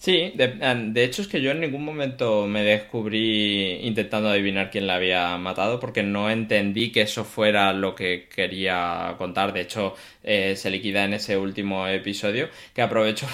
Sí, 0.00 0.32
de, 0.34 0.48
de, 0.92 1.04
hecho 1.04 1.20
es 1.20 1.28
que 1.28 1.42
yo 1.42 1.50
en 1.50 1.60
ningún 1.60 1.84
momento 1.84 2.46
me 2.46 2.62
descubrí 2.62 3.80
intentando 3.82 4.30
adivinar 4.30 4.70
quién 4.70 4.86
la 4.86 4.94
había 4.94 5.36
matado 5.36 5.78
porque 5.78 6.02
no 6.02 6.30
entendí 6.30 6.90
que 6.90 7.02
eso 7.02 7.22
fuera 7.26 7.74
lo 7.74 7.94
que 7.94 8.26
quería 8.34 9.14
contar. 9.18 9.52
De 9.52 9.60
hecho, 9.60 9.94
eh, 10.22 10.56
se 10.56 10.70
liquida 10.70 11.04
en 11.04 11.12
ese 11.12 11.36
último 11.36 11.86
episodio 11.86 12.48
que 12.74 12.80
aprovecho 12.80 13.26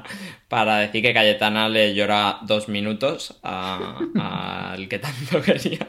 para, 0.48 0.78
decir 0.78 1.02
que 1.02 1.12
Cayetana 1.12 1.68
le 1.68 1.94
llora 1.94 2.38
dos 2.40 2.70
minutos 2.70 3.38
al 3.42 4.88
que 4.88 4.98
tanto 4.98 5.42
quería. 5.44 5.86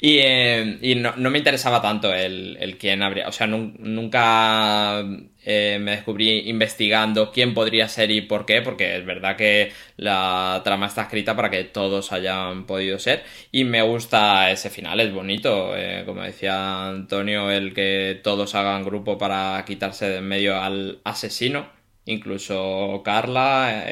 y, 0.00 0.18
eh, 0.18 0.78
y 0.82 0.96
no, 0.96 1.14
no, 1.16 1.30
me 1.30 1.38
interesaba 1.38 1.80
tanto 1.80 2.12
el, 2.12 2.56
el 2.58 2.76
quién 2.76 3.02
habría. 3.02 3.28
O 3.28 3.32
sea, 3.32 3.46
nunca 3.46 5.04
eh, 5.50 5.78
me 5.80 5.92
descubrí 5.92 6.50
investigando 6.50 7.32
quién 7.32 7.54
podría 7.54 7.88
ser 7.88 8.10
y 8.10 8.20
por 8.20 8.44
qué, 8.44 8.60
porque 8.60 8.98
es 8.98 9.06
verdad 9.06 9.34
que 9.34 9.72
la 9.96 10.60
trama 10.62 10.86
está 10.86 11.02
escrita 11.02 11.34
para 11.34 11.48
que 11.48 11.64
todos 11.64 12.12
hayan 12.12 12.66
podido 12.66 12.98
ser. 12.98 13.24
Y 13.50 13.64
me 13.64 13.80
gusta 13.80 14.50
ese 14.50 14.68
final, 14.68 15.00
es 15.00 15.10
bonito. 15.10 15.74
Eh, 15.74 16.02
como 16.04 16.20
decía 16.20 16.88
Antonio, 16.88 17.50
el 17.50 17.72
que 17.72 18.20
todos 18.22 18.54
hagan 18.54 18.84
grupo 18.84 19.16
para 19.16 19.64
quitarse 19.64 20.10
de 20.10 20.18
en 20.18 20.28
medio 20.28 20.60
al 20.60 21.00
asesino. 21.04 21.70
Incluso 22.04 23.00
Carla, 23.02 23.86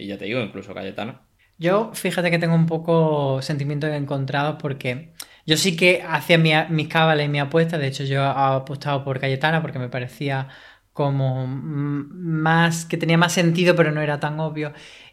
y 0.00 0.06
ya 0.06 0.16
te 0.16 0.24
digo, 0.24 0.40
incluso 0.40 0.72
Cayetana. 0.72 1.20
Yo, 1.58 1.90
fíjate 1.92 2.30
que 2.30 2.38
tengo 2.38 2.54
un 2.54 2.66
poco 2.66 3.42
sentimientos 3.42 3.90
encontrados 3.90 4.56
porque 4.60 5.12
yo 5.46 5.56
sí 5.56 5.76
que 5.76 6.02
hacía 6.06 6.38
mi, 6.38 6.52
mis 6.70 6.88
cábales 6.88 7.26
y 7.26 7.28
mi 7.28 7.40
apuesta. 7.40 7.78
De 7.78 7.88
hecho, 7.88 8.04
yo 8.04 8.20
he 8.22 8.26
apostado 8.26 9.04
por 9.04 9.20
Cayetana 9.20 9.62
porque 9.62 9.78
me 9.78 9.88
parecía 9.88 10.48
como 10.92 11.46
más, 11.46 12.84
que 12.84 12.96
tenía 12.96 13.18
más 13.18 13.32
sentido, 13.32 13.74
pero 13.76 13.92
no 13.92 14.00
era 14.00 14.20
tan 14.20 14.40
obvio. 14.40 14.72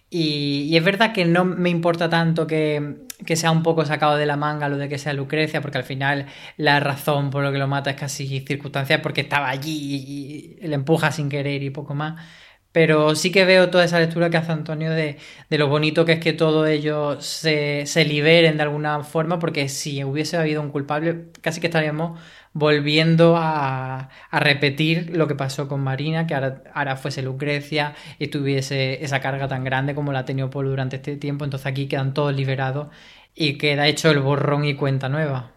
Y, 0.09 0.75
es 0.77 0.83
verdad 0.83 1.13
que 1.13 1.25
no 1.25 1.43
me 1.45 1.69
importa 1.69 2.09
tanto 2.09 2.47
que, 2.47 3.05
que, 3.25 3.35
sea 3.35 3.51
un 3.51 3.61
poco 3.63 3.85
sacado 3.85 4.15
de 4.15 4.25
la 4.25 4.37
manga 4.37 4.69
lo 4.69 4.77
de 4.77 4.87
que 4.89 4.97
sea 4.97 5.13
Lucrecia, 5.13 5.61
porque 5.61 5.77
al 5.79 5.83
final 5.83 6.27
la 6.55 6.79
razón 6.79 7.29
por 7.29 7.43
lo 7.43 7.51
que 7.51 7.57
lo 7.57 7.67
mata 7.67 7.89
es 7.91 7.97
casi 7.97 8.39
circunstancial, 8.41 9.01
porque 9.01 9.21
estaba 9.21 9.49
allí 9.49 10.57
y 10.61 10.67
le 10.67 10.75
empuja 10.75 11.11
sin 11.11 11.29
querer 11.29 11.61
y 11.63 11.69
poco 11.71 11.93
más. 11.93 12.21
Pero 12.77 13.15
sí 13.15 13.31
que 13.31 13.43
veo 13.43 13.71
toda 13.71 13.85
esa 13.85 13.99
lectura 13.99 14.29
que 14.29 14.37
hace 14.37 14.51
Antonio 14.51 14.91
de, 14.91 15.17
lo 15.49 15.67
bonito 15.67 16.05
que 16.05 16.11
es 16.13 16.19
que 16.19 16.31
todos 16.33 16.69
ellos 16.69 17.25
se, 17.25 18.05
liberen 18.05 18.57
de 18.57 18.61
alguna 18.61 19.03
forma, 19.03 19.39
porque 19.39 19.67
si 19.67 20.03
hubiese 20.03 20.37
habido 20.37 20.61
un 20.61 20.69
culpable, 20.69 21.31
casi 21.41 21.59
que 21.59 21.65
estaríamos 21.67 22.19
volviendo 22.53 23.35
a, 23.35 24.09
repetir 24.31 25.09
lo 25.17 25.27
que 25.27 25.33
pasó 25.33 25.67
con 25.67 25.81
Marina, 25.81 26.27
que 26.27 26.35
ahora, 26.35 26.97
fuese 26.97 27.23
Lucrecia 27.23 27.95
y 28.19 28.27
tuviese 28.27 29.03
esa 29.03 29.21
carga 29.21 29.47
tan 29.47 29.63
grande 29.63 29.95
como 29.95 30.11
la 30.13 30.19
ha 30.19 30.25
tenido 30.25 30.51
Polo 30.51 30.69
durante 30.69 30.97
este 30.97 31.17
tiempo. 31.17 31.45
Entonces 31.45 31.65
aquí 31.65 31.87
quedan 31.87 32.13
todos 32.13 32.35
liberados 32.35 32.89
y 33.33 33.57
queda 33.57 33.87
hecho 33.87 34.11
el 34.11 34.19
borrón 34.19 34.65
y 34.65 34.75
cuenta 34.75 35.09
nueva. 35.09 35.56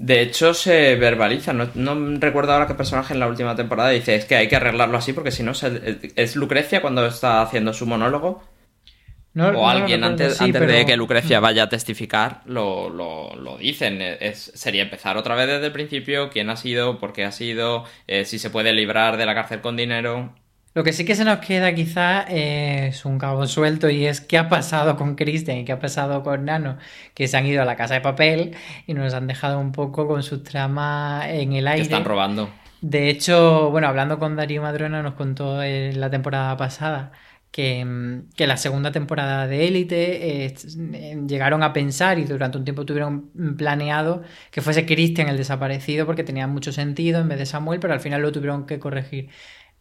De 0.00 0.22
hecho, 0.22 0.54
se 0.54 0.96
verbaliza. 0.96 1.52
No, 1.52 2.18
recuerdo 2.18 2.54
ahora 2.54 2.66
qué 2.66 2.72
personaje 2.72 3.12
en 3.12 3.20
la 3.20 3.28
última 3.28 3.54
temporada 3.54 3.90
dice: 3.90 4.14
Es 4.14 4.24
que 4.24 4.34
hay 4.34 4.48
que 4.48 4.56
arreglarlo 4.56 4.96
así 4.96 5.12
porque 5.12 5.30
si 5.30 5.42
no, 5.42 5.52
es 5.52 6.36
Lucrecia 6.36 6.80
cuando 6.80 7.06
está 7.06 7.42
haciendo 7.42 7.74
su 7.74 7.84
monólogo. 7.84 8.42
o 9.36 9.68
alguien 9.68 10.02
antes, 10.02 10.38
de 10.38 10.86
que 10.86 10.96
Lucrecia 10.96 11.38
vaya 11.40 11.64
a 11.64 11.68
testificar 11.68 12.40
lo, 12.46 12.88
lo, 12.88 13.58
dicen. 13.58 14.00
Es, 14.00 14.50
sería 14.54 14.84
empezar 14.84 15.18
otra 15.18 15.34
vez 15.34 15.48
desde 15.48 15.66
el 15.66 15.72
principio: 15.72 16.30
quién 16.30 16.48
ha 16.48 16.56
sido, 16.56 16.98
por 16.98 17.12
qué 17.12 17.26
ha 17.26 17.32
sido, 17.32 17.84
eh, 18.06 18.24
si 18.24 18.38
se 18.38 18.48
puede 18.48 18.72
librar 18.72 19.18
de 19.18 19.26
la 19.26 19.34
cárcel 19.34 19.60
con 19.60 19.76
dinero. 19.76 20.34
Lo 20.72 20.84
que 20.84 20.92
sí 20.92 21.04
que 21.04 21.16
se 21.16 21.24
nos 21.24 21.40
queda 21.40 21.74
quizá 21.74 22.22
es 22.22 23.04
un 23.04 23.18
cabo 23.18 23.46
suelto 23.48 23.90
y 23.90 24.06
es 24.06 24.20
qué 24.20 24.38
ha 24.38 24.48
pasado 24.48 24.96
con 24.96 25.16
Christian 25.16 25.58
y 25.58 25.64
qué 25.64 25.72
ha 25.72 25.80
pasado 25.80 26.22
con 26.22 26.44
Nano, 26.44 26.78
que 27.12 27.26
se 27.26 27.36
han 27.36 27.46
ido 27.46 27.60
a 27.62 27.64
la 27.64 27.74
casa 27.74 27.94
de 27.94 28.00
papel 28.00 28.54
y 28.86 28.94
nos 28.94 29.12
han 29.14 29.26
dejado 29.26 29.58
un 29.58 29.72
poco 29.72 30.06
con 30.06 30.22
sus 30.22 30.44
tramas 30.44 31.26
en 31.28 31.54
el 31.54 31.66
aire. 31.66 31.82
están 31.82 32.04
robando. 32.04 32.50
De 32.80 33.10
hecho, 33.10 33.70
bueno, 33.70 33.88
hablando 33.88 34.18
con 34.18 34.36
Darío 34.36 34.62
Madrona 34.62 35.02
nos 35.02 35.14
contó 35.14 35.62
en 35.62 36.00
la 36.00 36.08
temporada 36.08 36.56
pasada 36.56 37.12
que, 37.50 38.22
que 38.36 38.46
la 38.46 38.56
segunda 38.56 38.92
temporada 38.92 39.46
de 39.46 39.66
Élite 39.66 40.46
eh, 40.46 40.54
llegaron 41.26 41.62
a 41.62 41.72
pensar 41.72 42.18
y 42.18 42.24
durante 42.24 42.58
un 42.58 42.64
tiempo 42.64 42.86
tuvieron 42.86 43.30
planeado 43.56 44.22
que 44.50 44.60
fuese 44.60 44.86
Christian 44.86 45.28
el 45.28 45.36
desaparecido 45.36 46.06
porque 46.06 46.22
tenía 46.22 46.46
mucho 46.46 46.72
sentido 46.72 47.20
en 47.20 47.28
vez 47.28 47.38
de 47.38 47.46
Samuel, 47.46 47.80
pero 47.80 47.92
al 47.92 48.00
final 48.00 48.22
lo 48.22 48.30
tuvieron 48.32 48.66
que 48.66 48.78
corregir. 48.78 49.30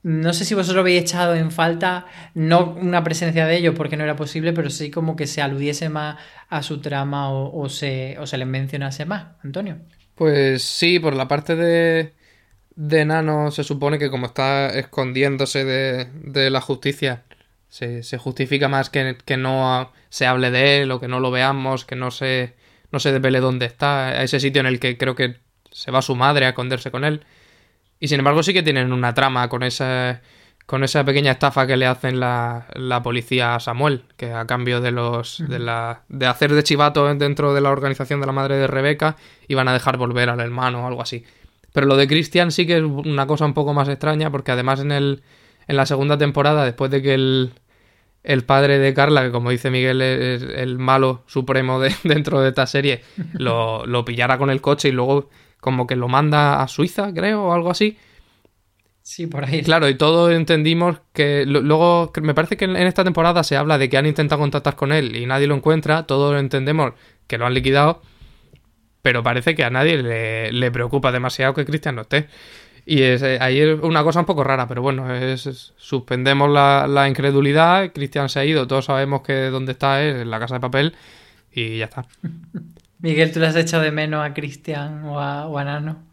No 0.01 0.31
sé 0.31 0.45
si 0.45 0.55
vosotros 0.55 0.79
habéis 0.79 1.01
echado 1.01 1.35
en 1.35 1.51
falta, 1.51 2.05
no 2.33 2.71
una 2.71 3.03
presencia 3.03 3.45
de 3.45 3.57
ellos 3.57 3.75
porque 3.75 3.97
no 3.97 4.05
era 4.05 4.15
posible, 4.15 4.53
pero 4.53 4.69
sí 4.69 4.91
como 4.91 5.17
que 5.17 5.27
se 5.27 5.41
aludiese 5.41 5.89
más 5.89 6.17
a 6.47 6.63
su 6.63 6.79
trama 6.79 7.29
o, 7.31 7.67
se, 7.67 8.17
o 8.17 8.25
se 8.25 8.37
les 8.37 8.47
mencionase 8.47 9.05
más. 9.05 9.35
Antonio. 9.43 9.77
Pues 10.15 10.63
sí, 10.63 10.99
por 10.99 11.15
la 11.15 11.27
parte 11.27 11.55
de, 11.55 12.13
de 12.75 13.05
Nano 13.05 13.51
se 13.51 13.65
supone 13.65 13.99
que 13.99 14.09
como 14.09 14.27
está 14.27 14.67
escondiéndose 14.67 15.65
de, 15.65 16.05
de 16.23 16.49
la 16.49 16.61
justicia, 16.61 17.23
se, 17.67 18.03
se 18.03 18.17
justifica 18.17 18.69
más 18.69 18.89
que, 18.89 19.17
que, 19.25 19.37
no 19.37 19.91
se 20.09 20.25
hable 20.25 20.49
de 20.49 20.81
él 20.81 20.91
o 20.91 20.99
que 20.99 21.07
no 21.09 21.19
lo 21.19 21.29
veamos, 21.29 21.85
que 21.85 21.95
no 21.95 22.09
se, 22.09 22.55
no 22.91 22.99
se 22.99 23.11
desvele 23.11 23.41
dónde 23.41 23.65
está, 23.65 24.07
a 24.07 24.23
ese 24.23 24.39
sitio 24.39 24.61
en 24.61 24.65
el 24.67 24.79
que 24.79 24.97
creo 24.97 25.15
que 25.15 25.35
se 25.71 25.91
va 25.91 26.01
su 26.01 26.15
madre 26.15 26.45
a 26.45 26.49
esconderse 26.49 26.89
con 26.89 27.03
él. 27.03 27.25
Y 27.99 28.07
sin 28.07 28.19
embargo 28.19 28.43
sí 28.43 28.53
que 28.53 28.63
tienen 28.63 28.93
una 28.93 29.13
trama 29.13 29.49
con 29.49 29.63
esa, 29.63 30.21
con 30.65 30.83
esa 30.83 31.03
pequeña 31.03 31.31
estafa 31.31 31.67
que 31.67 31.77
le 31.77 31.85
hacen 31.85 32.19
la, 32.19 32.67
la 32.75 33.03
policía 33.03 33.55
a 33.55 33.59
Samuel, 33.59 34.03
que 34.15 34.31
a 34.31 34.45
cambio 34.45 34.81
de 34.81 34.91
los 34.91 35.43
de, 35.47 35.59
la, 35.59 36.03
de 36.07 36.25
hacer 36.25 36.53
de 36.53 36.63
chivato 36.63 37.13
dentro 37.15 37.53
de 37.53 37.61
la 37.61 37.71
organización 37.71 38.21
de 38.21 38.27
la 38.27 38.31
madre 38.31 38.55
de 38.55 38.67
Rebeca, 38.67 39.17
iban 39.47 39.67
a 39.67 39.73
dejar 39.73 39.97
volver 39.97 40.29
al 40.29 40.39
hermano 40.39 40.83
o 40.83 40.87
algo 40.87 41.01
así. 41.01 41.25
Pero 41.73 41.87
lo 41.87 41.97
de 41.97 42.07
Christian 42.07 42.51
sí 42.51 42.65
que 42.65 42.77
es 42.77 42.83
una 42.83 43.27
cosa 43.27 43.45
un 43.45 43.53
poco 43.53 43.73
más 43.73 43.89
extraña, 43.89 44.31
porque 44.31 44.51
además 44.51 44.79
en, 44.79 44.91
el, 44.91 45.23
en 45.67 45.75
la 45.75 45.85
segunda 45.85 46.17
temporada, 46.17 46.63
después 46.63 46.89
de 46.89 47.01
que 47.01 47.13
el, 47.13 47.51
el 48.23 48.43
padre 48.43 48.79
de 48.79 48.93
Carla, 48.93 49.23
que 49.23 49.31
como 49.31 49.49
dice 49.49 49.71
Miguel 49.71 50.01
es 50.01 50.41
el 50.41 50.77
malo 50.77 51.23
supremo 51.27 51.79
de, 51.79 51.93
dentro 52.03 52.41
de 52.41 52.49
esta 52.49 52.67
serie, 52.67 53.01
lo, 53.33 53.85
lo 53.85 54.05
pillara 54.05 54.37
con 54.37 54.49
el 54.49 54.61
coche 54.61 54.89
y 54.89 54.91
luego 54.91 55.29
como 55.59 55.87
que 55.87 55.95
lo 55.95 56.07
manda 56.07 56.61
a 56.61 56.67
Suiza, 56.67 57.13
creo, 57.13 57.45
o 57.45 57.53
algo 57.53 57.69
así. 57.71 57.97
Sí, 59.01 59.25
por 59.25 59.43
ahí. 59.43 59.63
Claro, 59.63 59.89
y 59.89 59.95
todos 59.95 60.31
entendimos 60.31 60.99
que 61.13 61.43
luego 61.45 62.11
me 62.21 62.35
parece 62.35 62.57
que 62.57 62.65
en 62.65 62.75
esta 62.75 63.03
temporada 63.03 63.43
se 63.43 63.57
habla 63.57 63.77
de 63.77 63.89
que 63.89 63.97
han 63.97 64.05
intentado 64.05 64.39
contactar 64.39 64.75
con 64.75 64.91
él 64.91 65.15
y 65.15 65.25
nadie 65.25 65.47
lo 65.47 65.55
encuentra, 65.55 66.03
todos 66.03 66.39
entendemos 66.39 66.93
que 67.25 67.39
lo 67.39 67.47
han 67.47 67.55
liquidado, 67.55 68.03
pero 69.01 69.23
parece 69.23 69.55
que 69.55 69.63
a 69.63 69.71
nadie 69.71 69.97
le, 70.51 70.71
preocupa 70.71 71.11
demasiado 71.11 71.53
que 71.55 71.65
Cristian 71.65 71.95
no 71.95 72.01
esté. 72.03 72.27
Y 72.85 73.01
es, 73.01 73.23
eh, 73.23 73.39
ahí 73.41 73.59
es 73.59 73.79
una 73.81 74.03
cosa 74.03 74.19
un 74.19 74.25
poco 74.27 74.43
rara, 74.43 74.67
pero 74.67 74.81
bueno, 74.81 75.13
es, 75.13 75.73
suspendemos 75.77 76.49
la, 76.49 76.85
la 76.87 77.07
incredulidad, 77.07 77.91
Cristian 77.93 78.29
se 78.29 78.39
ha 78.39 78.45
ido, 78.45 78.67
todos 78.67 78.85
sabemos 78.85 79.21
que 79.21 79.49
donde 79.49 79.71
está 79.71 80.03
es 80.03 80.17
en 80.21 80.29
la 80.29 80.39
casa 80.39 80.55
de 80.55 80.59
papel 80.59 80.95
y 81.51 81.79
ya 81.79 81.85
está. 81.85 82.05
Miguel, 83.01 83.31
¿tú 83.31 83.39
le 83.39 83.47
has 83.47 83.55
echado 83.55 83.83
de 83.83 83.91
menos 83.91 84.25
a 84.25 84.33
Cristian 84.33 85.05
o 85.05 85.19
a, 85.19 85.63
Nano? 85.63 86.05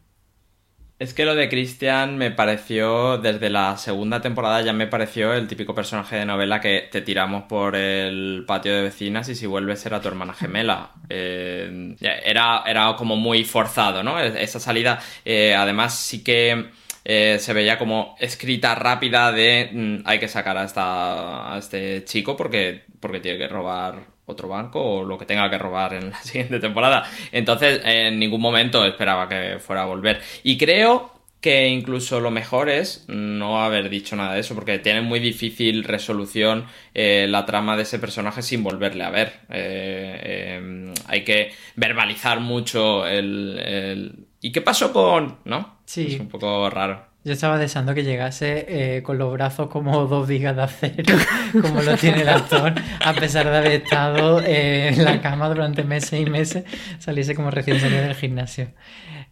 Es 1.00 1.12
que 1.14 1.24
lo 1.24 1.34
de 1.34 1.48
Cristian 1.48 2.16
me 2.16 2.30
pareció, 2.30 3.18
desde 3.18 3.50
la 3.50 3.76
segunda 3.76 4.22
temporada 4.22 4.62
ya 4.62 4.72
me 4.72 4.86
pareció 4.86 5.34
el 5.34 5.48
típico 5.48 5.74
personaje 5.74 6.16
de 6.16 6.24
novela 6.24 6.60
que 6.60 6.88
te 6.90 7.02
tiramos 7.02 7.44
por 7.44 7.74
el 7.74 8.44
patio 8.46 8.74
de 8.74 8.82
vecinas 8.82 9.28
y 9.28 9.34
si 9.34 9.46
vuelves 9.46 9.84
era 9.84 10.00
tu 10.00 10.08
hermana 10.08 10.32
gemela. 10.32 10.92
Eh, 11.08 11.96
era, 12.00 12.62
era 12.64 12.94
como 12.96 13.16
muy 13.16 13.44
forzado, 13.44 14.04
¿no? 14.04 14.18
Esa 14.20 14.60
salida, 14.60 15.00
eh, 15.24 15.54
además 15.54 15.98
sí 15.98 16.22
que... 16.22 16.70
Eh, 17.08 17.38
se 17.38 17.52
veía 17.52 17.78
como 17.78 18.16
escrita 18.18 18.74
rápida 18.74 19.30
de 19.30 19.70
mm, 19.72 19.98
hay 20.06 20.18
que 20.18 20.26
sacar 20.26 20.56
a, 20.58 21.54
a 21.54 21.56
este 21.56 22.04
chico 22.04 22.36
porque, 22.36 22.82
porque 22.98 23.20
tiene 23.20 23.38
que 23.38 23.46
robar 23.46 24.15
otro 24.26 24.48
banco 24.48 24.82
o 24.82 25.04
lo 25.04 25.16
que 25.16 25.24
tenga 25.24 25.48
que 25.48 25.58
robar 25.58 25.94
en 25.94 26.10
la 26.10 26.18
siguiente 26.22 26.60
temporada. 26.60 27.08
Entonces, 27.32 27.80
en 27.84 28.18
ningún 28.18 28.40
momento 28.40 28.84
esperaba 28.84 29.28
que 29.28 29.58
fuera 29.58 29.82
a 29.82 29.86
volver. 29.86 30.20
Y 30.42 30.58
creo 30.58 31.16
que 31.40 31.68
incluso 31.68 32.18
lo 32.18 32.32
mejor 32.32 32.68
es 32.68 33.04
no 33.06 33.62
haber 33.62 33.88
dicho 33.88 34.16
nada 34.16 34.34
de 34.34 34.40
eso, 34.40 34.54
porque 34.56 34.80
tiene 34.80 35.00
muy 35.00 35.20
difícil 35.20 35.84
resolución 35.84 36.66
eh, 36.92 37.26
la 37.28 37.46
trama 37.46 37.76
de 37.76 37.84
ese 37.84 38.00
personaje 38.00 38.42
sin 38.42 38.64
volverle 38.64 39.04
a 39.04 39.10
ver. 39.10 39.32
Eh, 39.50 40.56
em, 40.56 40.92
hay 41.06 41.22
que 41.22 41.52
verbalizar 41.76 42.40
mucho 42.40 43.06
el, 43.06 44.26
¿Y 44.40 44.50
qué 44.50 44.60
pasó 44.60 44.92
con...? 44.92 45.38
¿No? 45.44 45.78
Sí. 45.84 46.14
Es 46.14 46.20
un 46.20 46.28
poco 46.28 46.68
raro. 46.70 47.06
Yo 47.26 47.32
estaba 47.32 47.58
deseando 47.58 47.92
que 47.92 48.04
llegase 48.04 48.66
eh, 48.68 49.02
con 49.02 49.18
los 49.18 49.32
brazos 49.32 49.68
como 49.68 50.06
dos 50.06 50.28
vigas 50.28 50.54
de 50.54 50.62
acero, 50.62 51.18
como 51.60 51.82
lo 51.82 51.96
tiene 51.96 52.22
el 52.22 52.28
actor, 52.28 52.72
a 53.04 53.14
pesar 53.14 53.50
de 53.50 53.56
haber 53.56 53.72
estado 53.82 54.40
eh, 54.40 54.90
en 54.90 55.04
la 55.04 55.20
cama 55.20 55.48
durante 55.48 55.82
meses 55.82 56.20
y 56.20 56.30
meses, 56.30 56.62
saliese 57.00 57.34
como 57.34 57.50
recién 57.50 57.80
salido 57.80 58.02
del 58.02 58.14
gimnasio. 58.14 58.68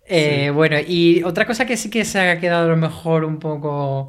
Eh, 0.06 0.50
bueno, 0.52 0.76
y 0.84 1.22
otra 1.22 1.46
cosa 1.46 1.66
que 1.66 1.76
sí 1.76 1.88
que 1.88 2.04
se 2.04 2.18
ha 2.18 2.40
quedado 2.40 2.64
a 2.64 2.68
lo 2.68 2.76
mejor 2.76 3.24
un 3.24 3.38
poco 3.38 4.08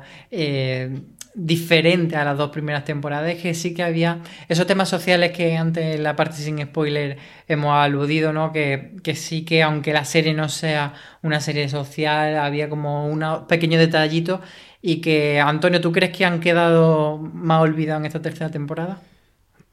diferente 1.36 2.15
a 2.15 2.23
las 2.23 2.38
dos 2.38 2.49
primeras 2.49 2.86
temporadas 2.86 3.29
es 3.29 3.41
que 3.41 3.53
sí 3.53 3.73
que 3.73 3.83
había 3.83 4.19
esos 4.47 4.65
temas 4.65 4.88
sociales 4.88 5.31
que 5.31 5.57
antes 5.57 5.95
en 5.95 6.03
la 6.03 6.15
parte 6.15 6.38
sin 6.38 6.61
spoiler 6.61 7.17
hemos 7.47 7.73
aludido, 7.73 8.31
¿no? 8.31 8.53
Que, 8.53 8.93
que 9.03 9.15
sí 9.15 9.43
que 9.43 9.61
aunque 9.61 9.91
la 9.93 10.05
serie 10.05 10.33
no 10.33 10.47
sea 10.47 10.93
una 11.21 11.41
serie 11.41 11.67
social, 11.67 12.38
había 12.38 12.69
como 12.69 13.07
unos 13.07 13.43
pequeños 13.43 13.79
detallitos 13.79 14.39
y 14.81 15.01
que, 15.01 15.41
Antonio, 15.41 15.81
¿tú 15.81 15.91
crees 15.91 16.15
que 16.15 16.25
han 16.25 16.39
quedado 16.39 17.17
más 17.17 17.61
olvidados 17.61 18.01
en 18.01 18.05
esta 18.05 18.21
tercera 18.21 18.49
temporada? 18.49 19.01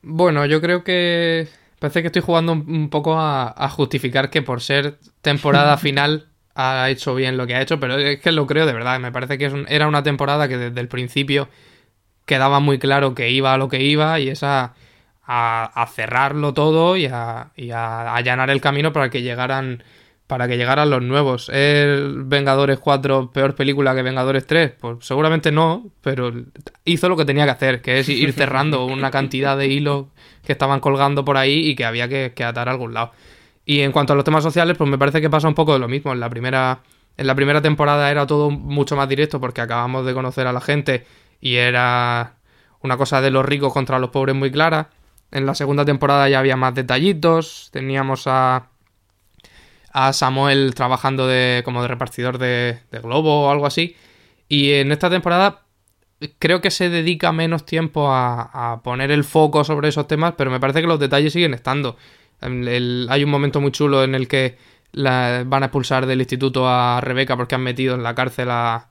Bueno, 0.03 0.45
yo 0.47 0.61
creo 0.61 0.83
que 0.83 1.49
parece 1.79 2.01
que 2.03 2.09
estoy 2.09 2.23
jugando 2.23 2.53
un, 2.53 2.69
un 2.69 2.91
poco 2.91 3.15
a, 3.15 3.55
a 3.57 3.69
justificar 3.69 4.31
que 4.31 4.43
por 4.43 4.61
ser 4.61 4.99
temporada 5.21 5.77
final 5.79 6.32
ha 6.55 6.89
hecho 6.91 7.15
bien 7.15 7.37
lo 7.37 7.47
que 7.47 7.55
ha 7.55 7.63
hecho, 7.63 7.81
pero 7.81 7.97
es 7.99 8.21
que 8.21 8.33
lo 8.33 8.47
creo 8.47 8.67
de 8.67 8.73
verdad. 8.73 9.01
Me 9.01 9.13
parece 9.13 9.39
que 9.39 9.51
era 9.69 9.89
una 9.89 10.03
temporada 10.03 10.49
que 10.49 10.57
desde 10.59 10.81
el 10.81 10.89
principio 10.89 11.49
quedaba 12.27 12.61
muy 12.61 12.79
claro 12.79 13.15
que 13.15 13.31
iba 13.31 13.53
a 13.55 13.59
lo 13.59 13.69
que 13.69 13.83
iba 13.83 14.19
y 14.21 14.29
es 14.29 14.43
a, 14.43 14.75
a- 15.25 15.65
a 15.83 15.87
cerrarlo 15.89 16.55
todo 16.55 16.97
y, 16.97 17.07
a, 17.07 17.53
y 17.57 17.71
a 17.71 18.15
allanar 18.15 18.51
el 18.51 18.61
camino 18.61 18.93
para 18.93 19.11
que 19.11 19.23
llegaran 19.23 19.83
para 20.27 20.49
que 20.49 20.57
llegaran 20.57 20.89
los 20.89 21.03
nuevos. 21.03 21.51
¿Es 21.51 22.01
Vengadores 22.29 22.79
4 22.79 23.31
peor 23.33 23.55
película 23.55 23.95
que 23.95 24.01
Vengadores 24.03 24.47
3? 24.47 24.73
Pues 24.81 25.05
seguramente 25.05 25.53
no, 25.53 25.91
pero 26.01 26.33
hizo 26.87 27.09
lo 27.11 27.17
que 27.19 27.27
tenía 27.27 27.45
que 27.45 27.51
hacer, 27.51 27.83
que 27.83 27.99
es 27.99 28.09
ir 28.09 28.33
cerrando 28.33 28.87
una 28.87 29.11
cantidad 29.11 29.59
de 29.59 29.67
hilos 29.67 30.07
que 30.43 30.53
estaban 30.53 30.81
colgando 30.81 31.25
por 31.25 31.37
ahí 31.37 31.69
y 31.69 31.75
que 31.77 31.85
había 31.85 32.09
que, 32.09 32.33
que 32.35 32.45
atar 32.45 32.69
a 32.69 32.73
algún 32.73 32.95
lado. 32.95 33.13
Y 33.65 33.81
en 33.81 33.93
cuanto 33.93 34.13
a 34.13 34.17
los 34.17 34.25
temas 34.25 34.43
sociales, 34.43 34.77
pues 34.77 34.89
me 34.91 34.99
parece 34.99 35.21
que 35.21 35.31
pasa 35.31 35.49
un 35.49 35.55
poco 35.55 35.73
de 35.73 35.79
lo 35.79 35.89
mismo. 35.89 36.13
En 36.13 36.21
la 36.21 36.29
primera, 36.29 36.81
en 37.17 37.27
la 37.27 37.35
primera 37.35 37.63
temporada 37.63 38.11
era 38.11 38.27
todo 38.27 38.51
mucho 38.51 38.97
más 38.97 39.09
directo 39.09 39.41
porque 39.41 39.61
acabamos 39.61 40.05
de 40.05 40.15
conocer 40.15 40.47
a 40.47 40.53
la 40.53 40.61
gente 40.61 41.07
y 41.41 41.57
era 41.57 42.35
una 42.81 42.97
cosa 42.97 43.21
de 43.21 43.31
los 43.31 43.45
ricos 43.45 43.73
contra 43.73 43.99
los 43.99 44.11
pobres 44.11 44.35
muy 44.35 44.51
clara. 44.51 44.91
En 45.31 45.47
la 45.47 45.55
segunda 45.55 45.85
temporada 45.85 46.29
ya 46.29 46.41
había 46.41 46.57
más 46.57 46.75
detallitos. 46.75 47.71
Teníamos 47.73 48.27
a, 48.27 48.69
a 49.93 50.13
Samuel 50.13 50.75
trabajando 50.75 51.27
de, 51.27 51.63
como 51.65 51.83
de 51.83 51.89
repartidor 51.89 52.39
de, 52.39 52.81
de 52.91 52.99
globo 52.99 53.47
o 53.47 53.51
algo 53.51 53.67
así. 53.67 53.97
Y 54.49 54.73
en 54.73 54.93
esta 54.93 55.09
temporada 55.09 55.63
creo 56.39 56.61
que 56.61 56.71
se 56.71 56.91
dedica 56.91 57.33
menos 57.33 57.65
tiempo 57.65 58.11
a, 58.11 58.73
a 58.73 58.83
poner 58.83 59.11
el 59.11 59.25
foco 59.25 59.65
sobre 59.65 59.89
esos 59.89 60.07
temas, 60.07 60.35
pero 60.37 60.51
me 60.51 60.61
parece 60.61 60.81
que 60.81 60.87
los 60.87 61.01
detalles 61.01 61.33
siguen 61.33 61.55
estando. 61.55 61.97
El- 62.43 63.07
hay 63.11 63.25
un 63.25 63.31
momento 63.31 63.61
muy 63.61 63.73
chulo 63.73 64.05
en 64.05 64.15
el 64.15 64.29
que 64.29 64.57
la- 64.93 65.45
van 65.47 65.63
a 65.63 65.67
expulsar 65.67 66.07
del 66.07 66.21
instituto 66.21 66.69
a 66.69 67.01
Rebeca 67.01 67.37
porque 67.37 67.55
han 67.55 67.63
metido 67.63 67.95
en 67.95 68.03
la 68.03 68.15
cárcel 68.15 68.51
a, 68.51 68.89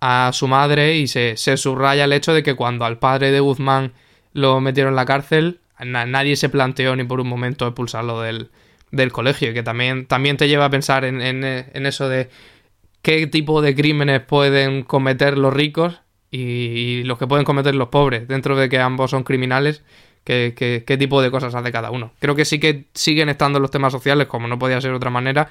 a 0.00 0.30
su 0.32 0.48
madre 0.48 0.96
y 0.96 1.06
se, 1.06 1.36
subraya 1.36 2.04
el 2.04 2.12
hecho 2.12 2.32
de 2.32 2.42
que 2.42 2.54
cuando 2.54 2.84
al 2.84 2.98
padre 2.98 3.30
de 3.30 3.40
Guzmán 3.40 3.92
lo 4.32 4.60
metieron 4.60 4.92
en 4.92 4.96
la 4.96 5.04
cárcel, 5.06 5.60
na- 5.84 6.06
nadie 6.06 6.36
se 6.36 6.48
planteó 6.48 6.94
ni 6.96 7.04
por 7.04 7.20
un 7.20 7.28
momento 7.28 7.66
expulsarlo 7.66 8.20
del, 8.20 8.50
del 8.90 9.12
colegio, 9.12 9.52
que 9.52 9.62
también, 9.62 10.06
te 10.06 10.48
lleva 10.48 10.66
a 10.66 10.70
pensar 10.70 11.04
en, 11.04 11.20
en- 11.20 11.86
eso 11.86 12.08
de 12.08 12.30
qué 13.02 13.26
tipo 13.26 13.60
de 13.62 13.74
crímenes 13.74 14.20
pueden 14.20 14.82
cometer 14.82 15.36
los 15.38 15.52
ricos 15.52 16.00
y 16.30 17.02
los 17.04 17.18
que 17.18 17.26
pueden 17.26 17.44
cometer 17.44 17.74
los 17.74 17.88
pobres, 17.88 18.28
dentro 18.28 18.56
de 18.56 18.68
que 18.68 18.78
ambos 18.78 19.10
son 19.10 19.24
criminales, 19.24 19.82
qué, 20.28 20.96
tipo 20.98 21.22
de 21.22 21.30
cosas 21.30 21.54
hace 21.54 21.72
cada 21.72 21.90
uno. 21.90 22.12
Creo 22.18 22.34
que 22.34 22.44
sí 22.44 22.60
que 22.60 22.84
siguen 22.92 23.28
estando 23.30 23.60
los 23.60 23.70
temas 23.70 23.92
sociales, 23.92 24.26
como 24.26 24.46
no 24.46 24.58
podía 24.58 24.80
ser 24.80 24.90
de 24.90 24.96
otra 24.96 25.10
manera, 25.10 25.48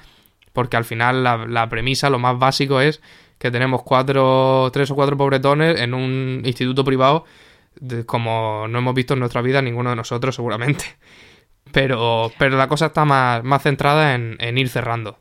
porque 0.52 0.76
al 0.76 0.84
final 0.84 1.24
la, 1.24 1.68
premisa, 1.68 2.10
lo 2.10 2.18
más 2.18 2.38
básico 2.38 2.80
es 2.80 3.00
que 3.38 3.50
tenemos 3.50 3.82
cuatro, 3.82 4.70
tres 4.72 4.90
o 4.90 4.94
cuatro 4.94 5.16
pobretones 5.16 5.80
en 5.80 5.94
un 5.94 6.42
instituto 6.44 6.84
privado, 6.84 7.24
como 8.06 8.66
no 8.68 8.78
hemos 8.78 8.94
visto 8.94 9.14
en 9.14 9.20
nuestra 9.20 9.42
vida 9.42 9.62
ninguno 9.62 9.90
de 9.90 9.96
nosotros 9.96 10.34
seguramente. 10.34 10.84
Pero, 11.70 12.32
pero 12.38 12.56
la 12.56 12.66
cosa 12.66 12.86
está 12.86 13.04
más, 13.04 13.44
más 13.44 13.62
centrada 13.62 14.14
en, 14.14 14.56
ir 14.56 14.70
cerrando. 14.70 15.18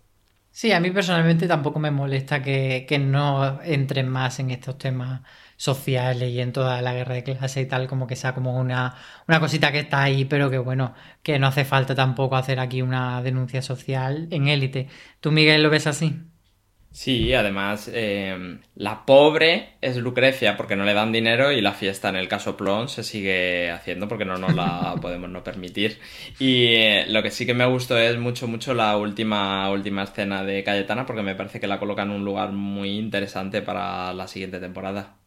Sí, 0.49 0.71
a 0.71 0.79
mí 0.79 0.91
personalmente 0.91 1.45
tampoco 1.45 1.77
me 1.77 1.91
molesta 1.91 2.41
que 2.41 3.01
no 3.01 3.61
entren 3.63 4.07
más 4.07 4.39
en 4.39 4.51
estos 4.51 4.77
temas 4.77 5.23
sociales 5.57 6.31
y 6.31 6.39
en 6.41 6.53
toda 6.53 6.81
la 6.81 6.93
guerra 6.93 7.15
de 7.15 7.23
clase 7.23 7.61
y 7.61 7.65
tal, 7.67 7.87
como 7.87 8.07
que 8.07 8.15
sea 8.15 8.33
como 8.33 8.57
una, 8.59 8.95
una 9.27 9.39
cosita 9.41 9.71
que 9.71 9.79
está 9.79 10.03
ahí, 10.03 10.25
pero 10.25 10.49
que 10.49 10.57
bueno, 10.59 10.93
que 11.23 11.39
no 11.39 11.47
hace 11.47 11.65
falta 11.65 11.95
tampoco 11.95 12.37
hacer 12.37 12.59
aquí 12.59 12.81
una 12.81 13.21
denuncia 13.21 13.61
social 13.61 14.27
en 14.31 14.47
élite. 14.47 14.87
¿Tú, 15.19 15.31
Miguel, 15.31 15.63
lo 15.63 15.69
ves 15.69 15.87
así? 15.87 16.15
Sí, 16.91 17.31
además, 17.33 17.89
eh, 17.93 18.59
la 18.73 19.05
pobre 19.05 19.77
es 19.81 19.97
Lucrecia 19.97 20.57
porque 20.57 20.75
no 20.75 20.83
le 20.83 20.95
dan 20.95 21.11
dinero 21.11 21.51
y 21.51 21.61
la 21.61 21.73
fiesta 21.73 22.09
en 22.09 22.15
el 22.15 22.27
caso 22.27 22.57
Plon 22.57 22.89
se 22.89 23.03
sigue 23.03 23.69
haciendo 23.69 24.07
porque 24.07 24.25
no 24.25 24.37
nos 24.39 24.55
la 24.55 24.97
podemos 25.01 25.29
no 25.29 25.43
permitir. 25.43 25.99
Y 26.39 26.65
eh, 26.75 27.05
lo 27.07 27.21
que 27.21 27.29
sí 27.29 27.45
que 27.45 27.53
me 27.53 27.65
gustó 27.67 27.97
es 27.99 28.17
mucho, 28.17 28.47
mucho 28.47 28.73
la 28.73 28.97
última, 28.97 29.69
última 29.69 30.03
escena 30.03 30.43
de 30.43 30.63
Cayetana 30.63 31.05
porque 31.05 31.21
me 31.21 31.35
parece 31.35 31.59
que 31.59 31.67
la 31.67 31.77
coloca 31.79 32.01
en 32.01 32.09
un 32.11 32.25
lugar 32.25 32.51
muy 32.51 32.97
interesante 32.97 33.61
para 33.61 34.11
la 34.13 34.27
siguiente 34.27 34.59
temporada. 34.59 35.17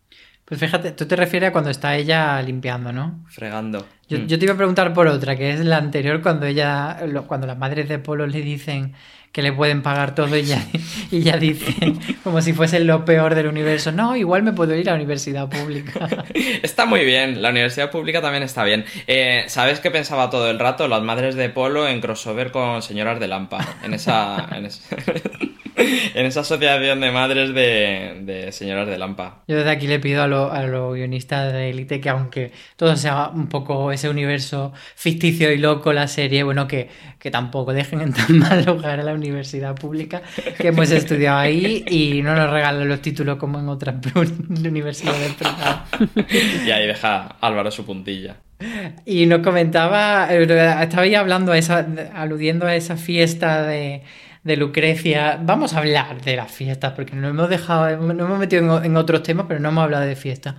Pues 0.51 0.61
fíjate, 0.61 0.90
tú 0.92 1.07
te 1.07 1.16
refieres 1.16 1.48
a 1.48 1.53
cuando 1.53 1.70
está 1.70 1.96
ella 1.96 2.42
limpiando, 2.42 2.92
¿no? 2.92 3.24
Fregando. 3.28 3.86
Yo, 4.09 4.18
Mm. 4.18 4.26
yo 4.26 4.38
te 4.38 4.44
iba 4.44 4.53
a 4.55 4.57
preguntar 4.57 4.92
por 4.92 5.07
otra, 5.07 5.36
que 5.36 5.53
es 5.53 5.61
la 5.61 5.76
anterior, 5.78 6.20
cuando 6.20 6.44
ella, 6.44 6.98
cuando 7.28 7.46
las 7.46 7.57
madres 7.57 7.88
de 7.88 7.98
Polo 8.01 8.26
le 8.26 8.40
dicen 8.42 8.92
que 9.30 9.42
le 9.42 9.53
pueden 9.53 9.80
pagar 9.82 10.12
todo 10.16 10.36
y 10.36 10.40
ella, 10.40 10.61
y 11.12 11.18
ella 11.18 11.36
dice, 11.36 11.72
como 12.24 12.42
si 12.42 12.53
fuese 12.53 12.80
lo 12.80 13.05
peor 13.05 13.36
del 13.36 13.46
universo, 13.46 13.92
no, 13.92 14.16
igual 14.16 14.42
me 14.42 14.53
puedo 14.53 14.74
ir 14.74 14.88
a 14.90 14.92
la 14.94 14.96
universidad 14.96 15.48
pública. 15.48 16.09
Está 16.64 16.84
muy 16.84 17.05
bien, 17.05 17.40
la 17.40 17.51
universidad 17.51 17.92
pública 17.92 18.20
también 18.20 18.42
está 18.42 18.64
bien. 18.64 18.84
Eh, 19.07 19.44
¿Sabes 19.46 19.78
qué 19.78 19.92
pensaba 19.92 20.30
todo 20.30 20.51
el 20.51 20.59
rato? 20.59 20.88
Las 20.88 21.03
madres 21.03 21.36
de 21.36 21.48
Polo 21.48 21.86
en 21.86 22.01
crossover 22.01 22.51
con 22.51 22.82
señoras 22.82 23.20
de 23.20 23.28
Lampa. 23.28 23.64
En 23.84 23.94
esa, 23.94 24.48
en, 24.51 24.66
es- 24.66 24.82
en 26.14 26.27
esa 26.27 26.41
asociación 26.41 27.01
de 27.01 27.11
madres 27.11 27.55
de, 27.55 28.21
de 28.23 28.53
señoras 28.53 28.89
de 28.89 28.99
Lampa. 28.99 29.43
Yo 29.49 29.57
desde 29.57 29.71
aquí 29.71 29.87
le 29.87 29.99
pido 29.99 30.23
a 30.23 30.27
los 30.27 30.53
a 30.53 30.62
los 30.64 30.95
guionistas 30.95 31.53
de 31.53 31.71
Elite 31.71 32.01
que 32.01 32.09
aunque 32.09 32.53
todo 32.77 32.97
sea 32.97 33.29
un 33.29 33.49
poco 33.49 33.93
ese 33.93 34.09
universo 34.09 34.73
ficticio 34.95 35.53
y 35.53 35.59
loco 35.59 35.93
la 35.93 36.09
serie, 36.09 36.43
bueno, 36.43 36.66
que, 36.66 36.89
que 37.18 37.31
tampoco 37.31 37.73
dejen 37.73 38.01
en 38.01 38.12
tan 38.12 38.39
mal 38.39 38.64
lugar 38.64 39.01
a 39.01 39.03
la 39.03 39.14
universidad 39.14 39.75
pública 39.75 40.23
que 40.59 40.68
hemos 40.68 40.91
estudiado 40.91 41.39
ahí 41.39 41.85
y 41.89 42.23
no 42.23 42.35
nos 42.35 42.51
regalen 42.51 42.89
los 42.89 43.01
títulos 43.03 43.39
como 43.39 43.59
en 43.59 43.68
otras 43.68 43.97
universidades 44.49 45.35
privadas. 45.35 45.83
Y 46.66 46.71
ahí 46.71 46.87
deja 46.87 47.37
Álvaro 47.41 47.71
su 47.71 47.85
puntilla. 47.85 48.37
Y 49.07 49.27
nos 49.27 49.41
comentaba, 49.41 50.29
eh, 50.31 50.43
estabais 50.83 51.16
hablando, 51.16 51.53
a 51.53 51.59
esa, 51.59 51.87
aludiendo 52.14 52.66
a 52.66 52.77
esa 52.77 52.97
fiesta 52.97 53.62
de, 53.62 54.03
de 54.43 54.57
Lucrecia. 54.57 55.38
Vamos 55.43 55.74
a 55.74 55.78
hablar 55.78 56.22
de 56.22 56.36
las 56.36 56.51
fiestas, 56.51 56.93
porque 56.95 57.14
nos 57.16 57.30
hemos 57.30 57.49
dejado, 57.49 57.97
nos 57.97 58.26
hemos 58.26 58.38
metido 58.38 58.82
en, 58.82 58.97
otros 58.97 59.22
temas, 59.22 59.47
pero 59.49 59.61
no 59.61 59.68
hemos 59.68 59.84
hablado 59.84 60.05
de 60.05 60.16
fiestas. 60.16 60.55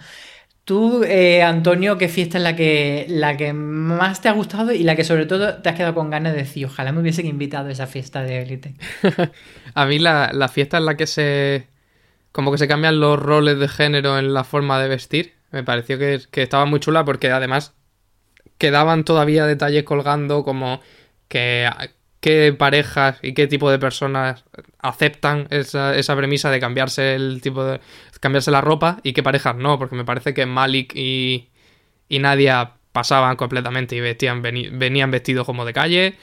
Tú, 0.63 1.03
eh, 1.03 1.41
Antonio, 1.41 1.97
¿qué 1.97 2.07
fiesta 2.07 2.37
es 2.37 2.43
la 2.43 2.55
que, 2.55 3.05
la 3.09 3.35
que 3.35 3.51
más 3.51 4.21
te 4.21 4.29
ha 4.29 4.33
gustado 4.33 4.71
y 4.71 4.83
la 4.83 4.95
que 4.95 5.03
sobre 5.03 5.25
todo 5.25 5.55
te 5.55 5.69
has 5.69 5.75
quedado 5.75 5.95
con 5.95 6.09
ganas 6.09 6.33
de 6.33 6.39
decir, 6.39 6.65
ojalá 6.65 6.91
me 6.91 7.01
hubiesen 7.01 7.25
invitado 7.25 7.69
a 7.69 7.71
esa 7.71 7.87
fiesta 7.87 8.21
de 8.21 8.41
élite? 8.41 8.75
A 9.73 9.85
mí 9.85 9.99
la, 9.99 10.29
la 10.33 10.47
fiesta 10.49 10.77
en 10.77 10.85
la 10.85 10.95
que 10.95 11.07
se... 11.07 11.67
como 12.31 12.51
que 12.51 12.57
se 12.57 12.67
cambian 12.67 12.99
los 12.99 13.19
roles 13.19 13.57
de 13.59 13.67
género 13.67 14.19
en 14.19 14.33
la 14.33 14.43
forma 14.43 14.79
de 14.79 14.87
vestir, 14.87 15.33
me 15.51 15.63
pareció 15.63 15.97
que, 15.97 16.21
que 16.29 16.43
estaba 16.43 16.65
muy 16.65 16.79
chula 16.79 17.03
porque 17.03 17.31
además 17.31 17.73
quedaban 18.57 19.03
todavía 19.03 19.47
detalles 19.47 19.83
colgando 19.83 20.43
como 20.43 20.81
que 21.27 21.67
qué 22.21 22.53
parejas 22.53 23.19
y 23.21 23.33
qué 23.33 23.47
tipo 23.47 23.69
de 23.71 23.79
personas 23.79 24.45
aceptan 24.79 25.47
esa, 25.49 25.95
esa 25.97 26.15
premisa 26.15 26.49
de 26.51 26.59
cambiarse 26.61 27.15
el 27.15 27.41
tipo 27.41 27.63
de 27.65 27.81
cambiarse 28.21 28.51
la 28.51 28.61
ropa 28.61 28.99
y 29.03 29.13
qué 29.13 29.23
parejas 29.23 29.55
no, 29.57 29.79
porque 29.79 29.95
me 29.95 30.05
parece 30.05 30.33
que 30.33 30.45
Malik 30.45 30.93
y, 30.95 31.49
y 32.07 32.19
Nadia 32.19 32.75
pasaban 32.91 33.35
completamente 33.35 33.95
y 33.95 34.01
vestían 34.01 34.41
venían 34.41 35.11
vestidos 35.11 35.45
como 35.45 35.65
de 35.65 35.73
calle. 35.73 36.15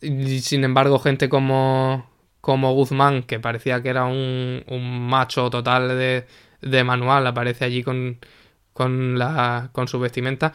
Sin 0.00 0.64
embargo 0.64 0.98
gente 0.98 1.28
como 1.28 2.10
como 2.40 2.74
Guzmán 2.74 3.22
que 3.22 3.40
parecía 3.40 3.82
que 3.82 3.88
era 3.88 4.04
un, 4.04 4.62
un 4.68 5.08
macho 5.08 5.48
total 5.48 5.88
de, 5.88 6.26
de 6.60 6.84
manual 6.84 7.26
aparece 7.26 7.64
allí 7.64 7.82
con 7.82 8.18
con 8.74 9.18
la 9.18 9.70
con 9.72 9.88
su 9.88 9.98
vestimenta 9.98 10.52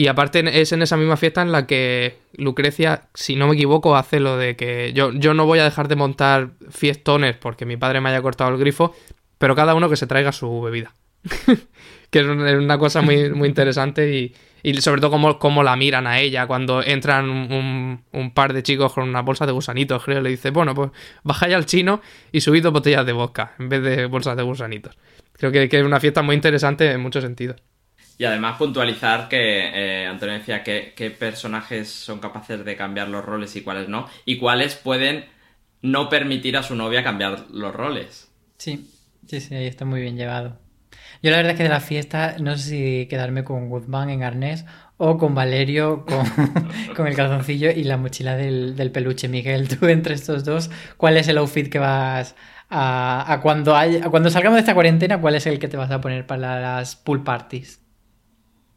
y 0.00 0.06
aparte 0.06 0.60
es 0.60 0.72
en 0.72 0.82
esa 0.82 0.96
misma 0.96 1.16
fiesta 1.16 1.42
en 1.42 1.50
la 1.50 1.66
que 1.66 2.18
Lucrecia, 2.34 3.08
si 3.14 3.34
no 3.36 3.48
me 3.48 3.54
equivoco, 3.54 3.96
hace 3.96 4.20
lo 4.20 4.36
de 4.36 4.54
que 4.54 4.92
yo, 4.92 5.12
yo 5.12 5.34
no 5.34 5.44
voy 5.46 5.58
a 5.58 5.64
dejar 5.64 5.88
de 5.88 5.96
montar 5.96 6.50
fiestones 6.70 7.36
porque 7.36 7.66
mi 7.66 7.76
padre 7.76 8.00
me 8.00 8.08
haya 8.10 8.22
cortado 8.22 8.50
el 8.50 8.58
grifo, 8.58 8.94
pero 9.38 9.56
cada 9.56 9.74
uno 9.74 9.88
que 9.88 9.96
se 9.96 10.06
traiga 10.06 10.30
su 10.32 10.60
bebida. 10.60 10.94
que 12.10 12.20
es 12.20 12.26
un- 12.26 12.46
es 12.46 12.54
una 12.58 12.78
cosa 12.78 13.02
muy, 13.02 13.30
muy 13.30 13.48
interesante 13.48 14.14
y, 14.16 14.34
Y 14.62 14.74
sobre 14.80 15.00
todo 15.00 15.10
cómo, 15.10 15.38
cómo 15.38 15.62
la 15.62 15.76
miran 15.76 16.06
a 16.06 16.18
ella 16.20 16.46
cuando 16.46 16.82
entran 16.82 17.28
un, 17.30 18.02
un, 18.12 18.30
par 18.34 18.52
de 18.52 18.62
chicos 18.62 18.92
con 18.92 19.08
una 19.08 19.22
bolsa 19.22 19.46
de 19.46 19.52
gusanitos, 19.52 20.02
creo. 20.04 20.20
Le 20.20 20.30
dice, 20.30 20.50
bueno, 20.50 20.74
pues 20.74 20.90
bajáis 21.22 21.54
al 21.54 21.64
chino 21.66 22.00
y 22.32 22.40
subid 22.40 22.62
dos 22.64 22.72
botellas 22.72 23.06
de 23.06 23.12
vodka 23.12 23.54
en 23.58 23.68
vez 23.68 23.82
de 23.82 24.06
bolsas 24.06 24.36
de 24.36 24.42
gusanitos. 24.42 24.96
Creo 25.32 25.52
que, 25.52 25.68
que 25.68 25.78
es 25.78 25.84
una 25.84 26.00
fiesta 26.00 26.22
muy 26.22 26.34
interesante 26.34 26.90
en 26.90 27.00
muchos 27.00 27.22
sentidos. 27.22 27.56
Y 28.18 28.24
además 28.24 28.58
puntualizar 28.58 29.28
que 29.28 30.02
eh, 30.02 30.06
Antonio 30.06 30.34
decía 30.34 30.64
que, 30.64 30.92
qué 30.96 31.10
personajes 31.12 31.88
son 31.88 32.18
capaces 32.18 32.64
de 32.64 32.76
cambiar 32.76 33.08
los 33.08 33.24
roles 33.24 33.54
y 33.54 33.62
cuáles 33.62 33.88
no, 33.88 34.08
y 34.24 34.38
cuáles 34.38 34.74
pueden 34.74 35.26
no 35.82 36.08
permitir 36.08 36.56
a 36.56 36.64
su 36.64 36.74
novia 36.74 37.04
cambiar 37.04 37.46
los 37.52 37.72
roles. 37.72 38.28
Sí, 38.58 38.90
sí, 39.28 39.40
sí, 39.40 39.54
está 39.54 39.84
muy 39.84 40.00
bien 40.00 40.16
llevado. 40.16 40.58
Yo 41.22 41.30
la 41.30 41.36
verdad 41.36 41.52
es 41.52 41.58
que 41.58 41.62
de 41.62 41.68
la 41.68 41.80
fiesta 41.80 42.36
no 42.40 42.56
sé 42.56 42.68
si 42.68 43.06
quedarme 43.06 43.44
con 43.44 43.68
Guzmán 43.68 44.10
en 44.10 44.24
arnés 44.24 44.64
o 44.96 45.16
con 45.16 45.36
Valerio 45.36 46.04
con, 46.04 47.06
el 47.06 47.14
calzoncillo 47.14 47.70
y 47.70 47.84
la 47.84 47.98
mochila 47.98 48.36
del, 48.36 48.90
peluche. 48.92 49.28
Miguel, 49.28 49.68
tú 49.68 49.86
entre 49.86 50.14
estos 50.14 50.44
dos, 50.44 50.70
¿cuál 50.96 51.16
es 51.18 51.28
el 51.28 51.38
outfit 51.38 51.68
que 51.68 51.78
vas 51.78 52.34
a 52.68 53.38
cuando, 53.42 53.76
hay, 53.76 53.98
a 53.98 54.10
cuando 54.10 54.28
salgamos 54.28 54.56
de 54.56 54.60
esta 54.60 54.74
cuarentena? 54.74 55.20
¿Cuál 55.20 55.36
es 55.36 55.46
el 55.46 55.60
que 55.60 55.68
te 55.68 55.76
vas 55.76 55.90
a 55.92 56.00
poner 56.00 56.26
para 56.26 56.60
las 56.60 56.96
pool 56.96 57.22
parties? 57.22 57.80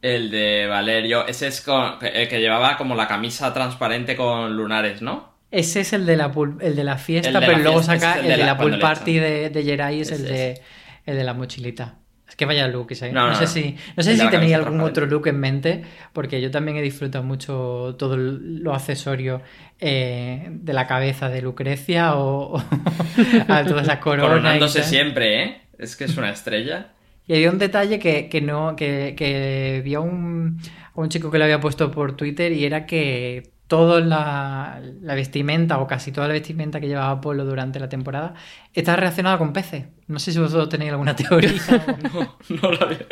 El 0.02 0.30
de 0.30 0.66
Valerio, 0.66 1.26
ese 1.26 1.46
es 1.46 1.64
el 1.66 2.28
que 2.28 2.40
llevaba 2.40 2.76
como 2.76 2.94
la 2.94 3.06
camisa 3.06 3.54
transparente 3.54 4.16
con 4.16 4.56
lunares, 4.56 5.00
¿no? 5.00 5.32
Ese 5.50 5.80
es 5.80 5.92
el 5.92 6.06
de 6.06 6.16
la, 6.16 6.32
el 6.60 6.74
de 6.74 6.84
la 6.84 6.98
fiesta, 6.98 7.38
pero 7.40 7.58
luego 7.58 7.82
saca 7.82 8.18
el 8.18 8.26
de 8.26 8.36
la, 8.38 8.58
pool 8.58 8.78
party 8.78 9.18
de, 9.18 9.50
de 9.50 9.62
Jerai, 9.62 10.00
es 10.00 10.10
el 10.10 10.24
de, 10.24 10.60
el 11.06 11.16
de 11.16 11.24
la 11.24 11.34
mochilita. 11.34 11.98
Es 12.32 12.36
que 12.36 12.46
vaya 12.46 12.66
look, 12.66 12.90
¿eh? 12.92 13.12
no, 13.12 13.34
sé 13.34 13.46
si, 13.46 13.76
no 13.94 14.02
sé 14.02 14.16
si 14.16 14.26
tenía 14.30 14.56
algún 14.56 14.80
otro 14.80 15.04
look 15.04 15.26
en 15.26 15.38
mente, 15.38 15.82
porque 16.14 16.40
yo 16.40 16.50
también 16.50 16.78
he 16.78 16.80
disfrutado 16.82 17.22
mucho 17.22 17.94
todo 17.98 18.16
lo 18.16 18.74
accesorio 18.74 19.42
eh, 19.78 20.48
de 20.48 20.72
la 20.72 20.86
cabeza 20.86 21.28
de 21.28 21.42
Lucrecia 21.42 22.16
o, 22.16 22.58
a 23.48 23.64
todas 23.64 23.82
esas 23.82 23.98
coronas. 24.00 24.30
Coronándose 24.30 24.82
siempre, 24.82 25.44
¿eh? 25.44 25.60
Es 25.78 25.94
que 25.94 26.04
es 26.04 26.16
una 26.16 26.30
estrella. 26.30 26.92
Y 27.26 27.34
había 27.34 27.50
un 27.50 27.58
detalle 27.58 27.98
que, 27.98 28.40
no, 28.40 28.74
que, 28.76 29.14
que 29.16 29.80
vi 29.84 29.94
a 29.94 30.00
un, 30.00 30.60
un 30.94 31.08
chico 31.08 31.30
que 31.30 31.38
lo 31.38 31.44
había 31.44 31.60
puesto 31.60 31.90
por 31.90 32.16
Twitter 32.16 32.52
y 32.52 32.64
era 32.64 32.86
que 32.86 33.52
toda 33.72 34.00
la, 34.00 34.82
vestimenta 35.00 35.78
o 35.78 35.86
casi 35.86 36.12
toda 36.12 36.26
la 36.26 36.34
vestimenta 36.34 36.78
que 36.78 36.88
llevaba 36.88 37.10
Apolo 37.10 37.46
durante 37.46 37.80
la 37.80 37.88
temporada 37.88 38.34
está 38.74 38.96
relacionada 38.96 39.38
con 39.38 39.54
peces. 39.54 39.86
No 40.08 40.18
sé 40.18 40.32
si 40.32 40.38
vosotros 40.38 40.68
tenéis 40.68 40.92
alguna 40.92 41.16
teoría. 41.16 41.52
no, 42.12 42.36
no 42.60 42.72
la 42.72 42.84
veo. 42.84 43.06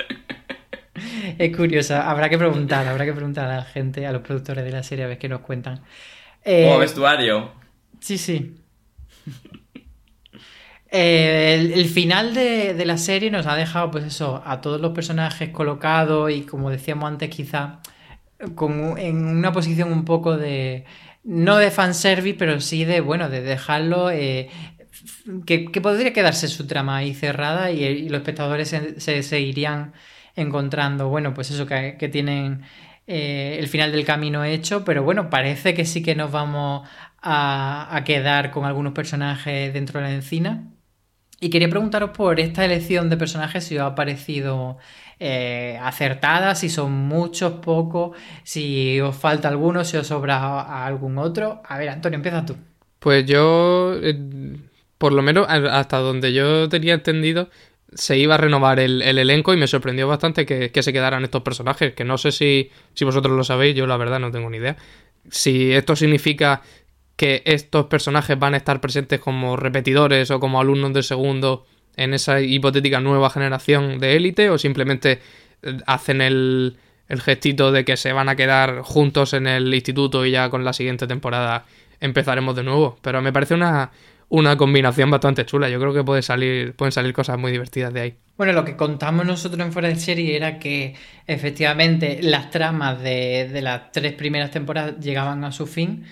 Es 1.38 1.56
curiosa, 1.56 2.10
habrá 2.10 2.28
que 2.28 2.36
preguntar, 2.36 2.86
habrá 2.86 3.06
que 3.06 3.14
preguntar 3.14 3.50
a 3.50 3.56
la 3.56 3.62
gente, 3.62 4.06
a 4.06 4.12
los 4.12 4.20
productores 4.20 4.62
de 4.62 4.70
la 4.70 4.82
serie 4.82 5.06
a 5.06 5.08
ver 5.08 5.16
qué 5.16 5.30
nos 5.30 5.40
cuentan. 5.40 5.78
o 5.78 5.82
eh, 6.44 6.76
vestuario. 6.78 7.52
Sí, 8.00 8.18
sí. 8.18 8.59
Eh, 10.92 11.72
el, 11.74 11.88
final 11.88 12.34
de, 12.34 12.74
la 12.84 12.98
serie 12.98 13.30
nos 13.30 13.46
ha 13.46 13.54
dejado, 13.54 13.90
pues 13.92 14.04
eso, 14.04 14.42
a 14.44 14.60
todos 14.60 14.80
los 14.80 14.92
personajes 14.92 15.50
colocados 15.50 16.32
y 16.32 16.42
como 16.42 16.70
decíamos 16.70 17.08
antes, 17.08 17.30
quizá 17.30 17.80
en 18.40 19.26
una 19.26 19.52
posición 19.52 19.92
un 19.92 20.04
poco 20.04 20.36
de. 20.36 20.84
No 21.22 21.58
de 21.58 21.70
fanservice, 21.70 22.38
pero 22.38 22.60
sí 22.60 22.84
de, 22.84 23.00
bueno, 23.00 23.28
de 23.28 23.42
dejarlo. 23.42 24.10
Eh, 24.10 24.48
que, 25.46 25.68
podría 25.80 26.12
quedarse 26.12 26.48
su 26.48 26.66
trama 26.66 26.96
ahí 26.98 27.14
cerrada 27.14 27.70
y, 27.70 28.08
los 28.08 28.20
espectadores 28.20 28.68
se, 28.68 29.22
seguirían 29.22 29.92
encontrando, 30.36 31.08
bueno, 31.08 31.34
pues 31.34 31.50
eso, 31.50 31.66
que, 31.66 32.08
tienen 32.12 32.62
eh, 33.06 33.56
el 33.60 33.68
final 33.68 33.92
del 33.92 34.04
camino 34.04 34.44
hecho, 34.44 34.84
pero 34.84 35.02
bueno, 35.04 35.30
parece 35.30 35.74
que 35.74 35.84
sí 35.84 36.02
que 36.02 36.14
nos 36.14 36.32
vamos 36.32 36.88
a, 37.22 37.94
a 37.94 38.04
quedar 38.04 38.50
con 38.50 38.64
algunos 38.64 38.92
personajes 38.94 39.72
dentro 39.72 40.00
de 40.00 40.06
la 40.08 40.14
encina. 40.14 40.70
Y 41.40 41.48
quería 41.48 41.70
preguntaros 41.70 42.10
por 42.10 42.38
esta 42.38 42.66
elección 42.66 43.08
de 43.08 43.16
personajes 43.16 43.64
si 43.64 43.78
os 43.78 43.82
ha 43.82 43.94
parecido 43.94 44.76
eh, 45.18 45.78
acertada, 45.82 46.54
si 46.54 46.68
son 46.68 46.92
muchos, 46.92 47.54
pocos, 47.54 48.16
si 48.42 49.00
os 49.00 49.16
falta 49.16 49.48
alguno, 49.48 49.82
si 49.84 49.96
os 49.96 50.06
sobra 50.06 50.84
algún 50.84 51.16
otro. 51.16 51.62
A 51.64 51.78
ver, 51.78 51.88
Antonio, 51.88 52.16
empieza 52.16 52.44
tú. 52.44 52.56
Pues 52.98 53.24
yo, 53.24 53.94
eh, 54.02 54.14
por 54.98 55.14
lo 55.14 55.22
menos 55.22 55.46
hasta 55.48 55.96
donde 55.96 56.34
yo 56.34 56.68
tenía 56.68 56.92
entendido, 56.92 57.48
se 57.94 58.18
iba 58.18 58.34
a 58.34 58.38
renovar 58.38 58.78
el, 58.78 59.00
elenco 59.00 59.54
y 59.54 59.56
me 59.56 59.66
sorprendió 59.66 60.06
bastante 60.06 60.44
que, 60.44 60.82
se 60.82 60.92
quedaran 60.92 61.24
estos 61.24 61.42
personajes, 61.42 61.94
que 61.94 62.04
no 62.04 62.18
sé 62.18 62.32
si, 62.32 62.70
si 62.92 63.06
vosotros 63.06 63.34
lo 63.34 63.44
sabéis, 63.44 63.74
yo 63.74 63.86
la 63.86 63.96
verdad 63.96 64.20
no 64.20 64.30
tengo 64.30 64.50
ni 64.50 64.58
idea. 64.58 64.76
Si 65.30 65.72
esto 65.72 65.96
significa 65.96 66.62
que 67.20 67.42
estos 67.44 67.84
personajes 67.84 68.38
van 68.38 68.54
a 68.54 68.56
estar 68.56 68.80
presentes 68.80 69.20
como 69.20 69.54
repetidores 69.54 70.30
o 70.30 70.40
como 70.40 70.58
alumnos 70.58 70.94
de 70.94 71.02
segundo 71.02 71.66
en 71.94 72.14
esa 72.14 72.40
hipotética 72.40 72.98
nueva 72.98 73.28
generación 73.28 73.98
de 73.98 74.16
élite 74.16 74.48
o 74.48 74.56
simplemente 74.56 75.18
eh, 75.62 75.76
hacen 75.86 76.22
el, 76.22 76.78
gestito 77.10 77.72
de 77.72 77.84
que 77.84 77.98
se 77.98 78.14
van 78.14 78.30
a 78.30 78.36
quedar 78.36 78.80
juntos 78.80 79.34
en 79.34 79.46
el 79.46 79.74
instituto 79.74 80.24
y 80.24 80.30
ya 80.30 80.48
con 80.48 80.64
la 80.64 80.72
siguiente 80.72 81.06
temporada 81.06 81.66
empezaremos 82.00 82.56
de 82.56 82.62
nuevo. 82.62 82.96
Pero 83.02 83.20
me 83.20 83.34
parece 83.34 83.52
una, 83.52 83.90
una 84.30 84.56
combinación 84.56 85.10
bastante 85.10 85.44
chula. 85.44 85.68
Yo 85.68 85.78
creo 85.78 85.92
que 85.92 86.02
puede 86.02 86.22
salir, 86.22 86.72
pueden 86.72 86.92
salir 86.92 87.12
cosas 87.12 87.38
muy 87.38 87.52
divertidas 87.52 87.92
de 87.92 88.00
ahí. 88.00 88.14
Bueno, 88.38 88.54
lo 88.54 88.64
que 88.64 88.76
contamos 88.76 89.26
nosotros 89.26 89.60
en 89.60 89.74
Fuera 89.74 89.88
de 89.88 89.96
Serie 89.96 90.36
era 90.36 90.58
que 90.58 90.94
efectivamente 91.26 92.20
las 92.22 92.50
tramas 92.50 93.02
de 93.02 93.60
las 93.60 93.92
tres 93.92 94.14
primeras 94.14 94.50
temporadas 94.50 94.98
llegaban 95.00 95.44
a 95.44 95.52
su 95.52 95.66
fin 95.66 96.06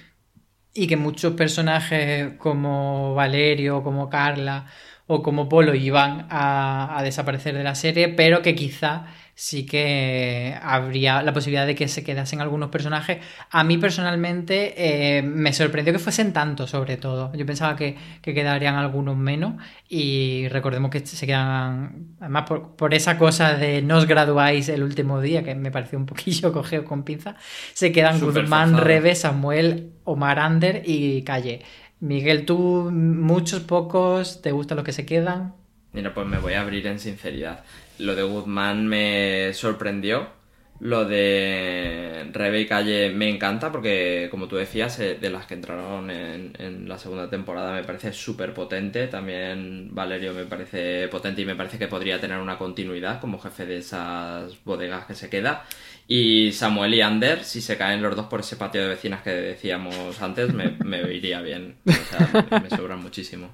y 0.75 0.87
que 0.87 0.97
muchos 0.97 1.35
personajes 1.35 2.35
como 2.39 3.15
Valerio, 3.15 3.83
como 3.83 4.09
Carla 4.09 4.67
o 5.07 5.23
como 5.23 5.49
Polo 5.49 5.75
iban 5.75 6.27
a, 6.31 6.99
a 6.99 7.03
desaparecer 7.03 7.55
de 7.57 7.65
la 7.65 7.75
serie, 7.75 8.09
pero 8.09 8.43
que 8.43 8.55
quizá 8.55 9.07
sí 9.39 9.67
que 9.67 10.59
habría 10.61 11.23
la 11.23 11.33
posibilidad 11.33 11.65
de 11.65 11.77
que 11.77 11.87
se 11.87 12.03
quedasen 12.03 12.41
algunos 12.41 12.71
personajes. 12.71 13.19
A 13.53 13.63
mí 13.63 13.79
personalmente 13.79 14.75
eh, 14.77 15.23
me 15.23 15.53
sorprendió 15.53 15.93
que 15.93 16.01
fuesen 16.01 16.33
tantos, 16.33 16.71
sobre 16.71 16.97
todo. 16.97 17.33
Yo 17.35 17.47
pensaba 17.47 17.77
que, 17.77 17.97
quedarían 18.21 18.75
algunos 18.75 19.17
menos 19.17 19.55
y 19.89 20.49
recordemos 20.49 20.91
que 20.91 21.07
se 21.07 21.25
quedan, 21.25 22.17
además 22.19 22.51
por, 22.77 22.95
esa 22.95 23.17
cosa 23.17 23.55
de 23.55 23.81
no 23.81 23.99
os 23.99 24.07
graduáis 24.07 24.69
el 24.71 24.83
último 24.83 25.21
día, 25.21 25.45
que 25.45 25.55
me 25.55 25.71
pareció 25.71 26.01
un 26.01 26.07
poquillo 26.07 26.53
cogeo 26.53 26.85
con 26.85 27.05
pinza, 27.05 27.37
se 27.75 27.93
quedan 27.93 28.19
Guzmán, 28.19 28.77
Rebe, 28.77 29.15
Samuel, 29.15 29.93
Omar 30.03 30.41
Ander 30.41 30.83
y 30.85 31.23
Calle. 31.23 31.63
Miguel, 32.01 32.45
tú 32.45 32.91
muchos, 32.93 33.61
pocos, 33.61 34.43
¿te 34.43 34.51
gustan 34.51 34.79
los 34.79 34.85
que 34.85 34.93
se 34.93 35.07
quedan? 35.07 35.55
Mira, 35.93 36.13
pues 36.13 36.27
me 36.27 36.39
voy 36.39 36.55
a 36.55 36.63
abrir 36.63 36.89
en 36.89 36.99
sinceridad 36.99 37.63
lo 37.99 38.15
de 38.15 38.23
Guzmán 38.23 38.87
me 38.87 39.53
sorprendió. 39.55 40.39
Lo 40.81 41.05
de 41.05 42.31
Rebe 42.33 42.61
y 42.61 42.67
Calle 42.67 43.11
me 43.11 43.29
encanta 43.29 43.73
porque, 43.73 44.29
como 44.31 44.47
tú 44.47 44.55
decías, 44.55 45.01
eh, 45.01 45.19
de 45.21 45.29
las 45.29 45.47
que 45.47 45.55
entraron 45.55 46.09
en, 46.09 46.89
la 46.89 46.99
segunda 46.99 47.29
temporada 47.29 47.73
me 47.73 47.83
parece 47.83 48.13
súper 48.13 48.55
potente. 48.55 49.09
También 49.09 49.89
Valerio 49.93 50.33
me 50.33 50.45
parece 50.45 51.09
potente 51.09 51.43
y 51.43 51.47
me 51.47 51.57
parece 51.57 51.79
que 51.79 51.89
podría 51.89 52.21
tener 52.21 52.39
una 52.39 52.59
continuidad 52.59 53.21
como 53.21 53.41
jefe 53.41 53.67
de 53.67 53.79
esas 53.79 54.65
bodegas 54.65 55.07
que 55.07 55.15
se 55.15 55.29
queda. 55.29 55.65
Y 56.07 56.53
Samuel 56.53 56.95
y 56.95 57.01
Ander, 57.01 57.43
si 57.43 57.61
se 57.61 57.77
caen 57.77 58.01
los 58.01 58.15
dos 58.15 58.27
por 58.27 58.41
ese 58.41 58.55
patio 58.55 58.83
de 58.83 58.89
vecinas 58.89 59.23
que 59.23 59.31
decíamos 59.31 60.23
antes, 60.23 60.55
me, 60.55 60.77
me 60.85 61.13
iría 61.13 61.43
bien. 61.43 61.77
O 61.87 61.93
sea, 61.93 62.61
me 62.63 62.71
sobran 62.71 63.03
muchísimo. 63.03 63.51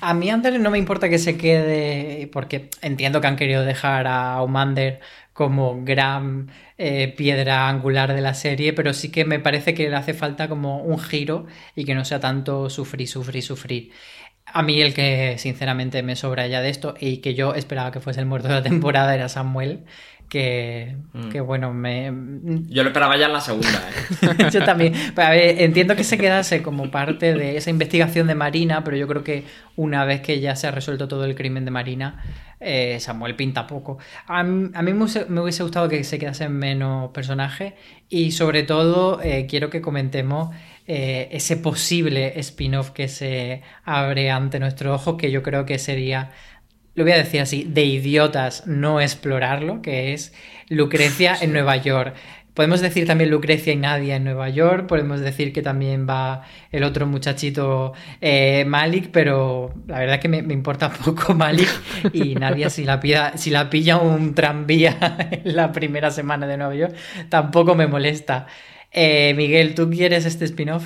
A 0.00 0.14
mí 0.14 0.30
Ander 0.30 0.58
no 0.60 0.70
me 0.70 0.78
importa 0.78 1.08
que 1.08 1.18
se 1.18 1.36
quede, 1.36 2.28
porque 2.32 2.70
entiendo 2.82 3.20
que 3.20 3.26
han 3.26 3.36
querido 3.36 3.64
dejar 3.64 4.06
a 4.06 4.40
Omander 4.42 5.00
como 5.32 5.84
gran 5.84 6.50
eh, 6.76 7.14
piedra 7.16 7.68
angular 7.68 8.14
de 8.14 8.20
la 8.20 8.34
serie, 8.34 8.72
pero 8.72 8.92
sí 8.92 9.10
que 9.10 9.24
me 9.24 9.38
parece 9.40 9.74
que 9.74 9.88
le 9.88 9.96
hace 9.96 10.14
falta 10.14 10.48
como 10.48 10.82
un 10.82 10.98
giro 10.98 11.46
y 11.74 11.84
que 11.84 11.94
no 11.94 12.04
sea 12.04 12.20
tanto 12.20 12.68
sufrir, 12.70 13.08
sufrir, 13.08 13.42
sufrir. 13.42 13.92
A 14.46 14.62
mí 14.62 14.80
el 14.80 14.94
que 14.94 15.36
sinceramente 15.38 16.02
me 16.02 16.16
sobra 16.16 16.46
ya 16.46 16.60
de 16.60 16.70
esto 16.70 16.94
y 16.98 17.18
que 17.18 17.34
yo 17.34 17.54
esperaba 17.54 17.92
que 17.92 18.00
fuese 18.00 18.20
el 18.20 18.26
muerto 18.26 18.48
de 18.48 18.54
la 18.54 18.62
temporada 18.62 19.14
era 19.14 19.28
Samuel, 19.28 19.84
que, 20.30 20.96
mm. 21.12 21.44
bueno, 21.44 21.74
me... 21.74 22.10
Yo 22.68 22.84
lo 22.84 22.90
esperaba 22.90 23.16
ya 23.16 23.26
en 23.26 23.32
la 23.32 23.40
segunda. 23.40 23.68
¿eh? 24.22 24.48
yo 24.52 24.64
también. 24.64 24.94
entiendo 25.16 25.96
que 25.96 26.04
se 26.04 26.16
quedase 26.16 26.62
como 26.62 26.88
parte 26.90 27.34
de 27.34 27.56
esa 27.56 27.68
investigación 27.68 28.28
de 28.28 28.36
Marina, 28.36 28.84
pero 28.84 28.96
yo 28.96 29.08
creo 29.08 29.24
que 29.24 29.44
una 29.74 30.04
vez 30.04 30.20
que 30.20 30.38
ya 30.38 30.54
se 30.54 30.68
ha 30.68 30.70
resuelto 30.70 31.08
todo 31.08 31.24
el 31.24 31.34
crimen 31.34 31.64
de 31.64 31.72
Marina, 31.72 32.24
eh, 32.60 32.98
Samuel 33.00 33.34
pinta 33.34 33.66
poco. 33.66 33.98
A, 34.28 34.44
mí 34.44 34.70
me 34.92 35.40
hubiese, 35.42 35.62
gustado 35.64 35.88
que 35.88 36.04
se 36.04 36.20
quedasen 36.20 36.52
menos 36.52 37.10
personajes 37.10 37.74
y 38.08 38.30
sobre 38.30 38.62
todo 38.62 39.20
eh, 39.22 39.46
quiero 39.50 39.68
que 39.68 39.80
comentemos 39.80 40.54
ese 40.86 41.56
posible 41.56 42.40
spin-off 42.40 42.90
que 42.90 43.06
se 43.06 43.62
abre 43.84 44.28
ante 44.32 44.58
nuestro 44.58 44.92
ojo, 44.92 45.16
que 45.16 45.30
yo 45.30 45.40
creo 45.40 45.64
que 45.64 45.78
sería 45.78 46.32
lo 47.00 47.06
voy 47.06 47.12
a 47.14 47.16
decir 47.16 47.40
así, 47.40 47.64
de 47.66 47.82
idiotas 47.86 48.66
no 48.66 49.00
explorarlo, 49.00 49.80
que 49.80 50.12
es 50.12 50.34
Lucrecia 50.68 51.34
en 51.40 51.50
Nueva 51.54 51.78
York. 51.78 52.14
Podemos 52.52 52.82
decir 52.82 53.06
también 53.06 53.30
Lucrecia 53.30 53.72
y 53.72 53.76
Nadia 53.76 54.16
en 54.16 54.24
Nueva 54.24 54.50
York, 54.50 54.86
podemos 54.86 55.20
decir 55.20 55.54
que 55.54 55.62
también 55.62 56.06
va 56.06 56.42
el 56.70 56.84
otro 56.84 57.06
muchachito 57.06 57.94
eh, 58.20 58.66
Malik, 58.66 59.08
pero 59.12 59.72
la 59.86 60.00
verdad 60.00 60.16
es 60.16 60.20
que 60.20 60.28
me, 60.28 60.42
me, 60.42 60.52
importa 60.52 60.90
poco 61.04 61.32
Malik 61.32 61.70
y 62.12 62.34
Nadia 62.34 62.68
si 62.68 62.84
la, 62.84 63.00
pilla, 63.00 63.32
si 63.38 63.48
la 63.48 63.70
pilla 63.70 63.96
un 63.96 64.34
tranvía 64.34 65.16
en 65.30 65.56
la 65.56 65.72
primera 65.72 66.10
semana 66.10 66.46
de 66.46 66.58
Nueva 66.58 66.74
York, 66.74 66.94
tampoco 67.30 67.74
me 67.74 67.86
molesta. 67.86 68.46
Eh, 68.92 69.32
Miguel, 69.34 69.74
¿tú 69.74 69.88
quieres 69.88 70.26
este 70.26 70.44
spin-off? 70.44 70.84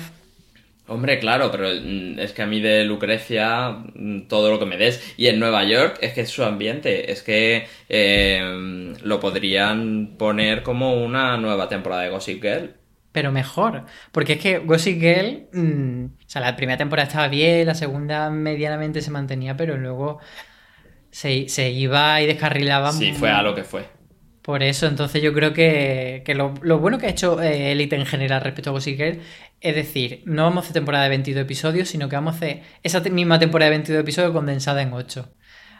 Hombre, 0.87 1.17
claro, 1.19 1.49
pero 1.51 1.67
mm, 1.69 2.19
es 2.19 2.31
que 2.33 2.43
a 2.43 2.45
mí 2.45 2.61
de 2.61 2.83
Lucrecia 2.85 3.69
mm, 3.95 4.27
todo 4.27 4.51
lo 4.51 4.59
que 4.59 4.65
me 4.65 4.77
des. 4.77 5.15
Y 5.17 5.27
en 5.27 5.39
Nueva 5.39 5.63
York 5.63 5.97
es 6.01 6.13
que 6.13 6.21
es 6.21 6.29
su 6.29 6.43
ambiente. 6.43 7.11
Es 7.11 7.23
que 7.23 7.67
eh, 7.89 8.93
lo 9.03 9.19
podrían 9.19 10.15
poner 10.17 10.61
como 10.63 11.03
una 11.03 11.37
nueva 11.37 11.67
temporada 11.69 12.03
de 12.03 12.09
Gossip 12.09 12.41
Girl. 12.41 12.75
Pero 13.11 13.31
mejor. 13.31 13.85
Porque 14.11 14.33
es 14.33 14.39
que 14.39 14.59
Gossip 14.59 14.99
Girl. 14.99 15.47
Mmm, 15.53 16.05
o 16.05 16.29
sea, 16.29 16.41
la 16.41 16.55
primera 16.55 16.77
temporada 16.77 17.07
estaba 17.07 17.27
bien, 17.29 17.65
la 17.65 17.75
segunda 17.75 18.29
medianamente 18.29 19.01
se 19.01 19.09
mantenía, 19.09 19.57
pero 19.57 19.77
luego 19.77 20.19
se, 21.09 21.49
se 21.49 21.71
iba 21.71 22.21
y 22.21 22.27
descarrilaba. 22.27 22.91
Sí, 22.91 23.13
fue 23.13 23.31
a 23.31 23.41
lo 23.41 23.55
que 23.55 23.63
fue. 23.63 23.94
Por 24.45 24.61
eso, 24.61 24.85
entonces 24.85 25.23
yo 25.23 25.33
creo 25.33 25.53
que, 25.53 26.21
que 26.23 26.35
lo, 26.35 26.53
lo, 26.61 26.77
bueno 26.77 26.99
que 26.99 27.07
ha 27.07 27.09
hecho 27.09 27.41
eh, 27.41 27.71
Elite 27.71 27.95
en 27.95 28.05
general 28.05 28.41
respecto 28.41 28.69
a 28.69 28.73
Gossip 28.73 28.95
Girl 28.95 29.19
es 29.65 29.73
decir, 29.73 30.21
no 30.25 30.43
vamos 30.43 30.57
a 30.57 30.59
hacer 30.65 30.73
temporada 30.73 31.05
de 31.05 31.09
22 31.09 31.41
episodios, 31.41 31.89
sino 31.89 32.07
que 32.07 32.15
vamos 32.15 32.35
a 32.35 32.37
hacer 32.37 32.61
esa 32.83 32.99
misma 33.01 33.39
temporada 33.39 33.71
de 33.71 33.77
22 33.77 34.01
episodios 34.01 34.31
condensada 34.31 34.83
en 34.83 34.93
8. 34.93 35.27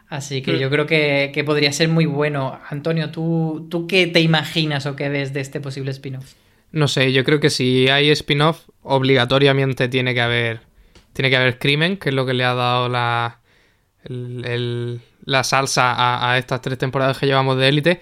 Así 0.07 0.41
que 0.41 0.53
mm. 0.53 0.57
yo 0.57 0.69
creo 0.71 0.87
que, 0.87 1.29
que, 1.31 1.43
podría 1.43 1.71
ser 1.71 1.89
muy 1.89 2.07
bueno. 2.07 2.59
Antonio, 2.69 3.11
¿tú, 3.11 3.67
¿tú 3.69 3.85
qué 3.85 4.07
te 4.07 4.21
imaginas 4.21 4.87
o 4.87 4.95
qué 4.95 5.09
ves 5.09 5.33
de 5.33 5.41
este 5.41 5.59
posible 5.61 5.91
spin-off? 5.91 6.33
No 6.71 6.87
sé, 6.87 7.13
yo 7.13 7.23
creo 7.23 7.39
que 7.39 7.51
si 7.51 7.87
hay 7.87 8.09
spin-off, 8.09 8.67
obligatoriamente 8.81 9.87
tiene 9.87 10.15
que 10.15 10.21
haber. 10.21 10.61
Tiene 11.13 11.29
que 11.29 11.37
haber 11.37 11.59
crimen, 11.59 11.97
que 11.97 12.09
es 12.09 12.15
lo 12.15 12.25
que 12.25 12.33
le 12.33 12.43
ha 12.43 12.55
dado 12.55 12.89
la. 12.89 13.39
El, 14.03 14.45
el, 14.45 15.01
la 15.25 15.43
salsa 15.43 15.93
a, 15.93 16.31
a, 16.31 16.37
estas 16.39 16.61
tres 16.61 16.77
temporadas 16.77 17.17
que 17.19 17.27
llevamos 17.27 17.57
de 17.57 17.67
élite. 17.67 18.01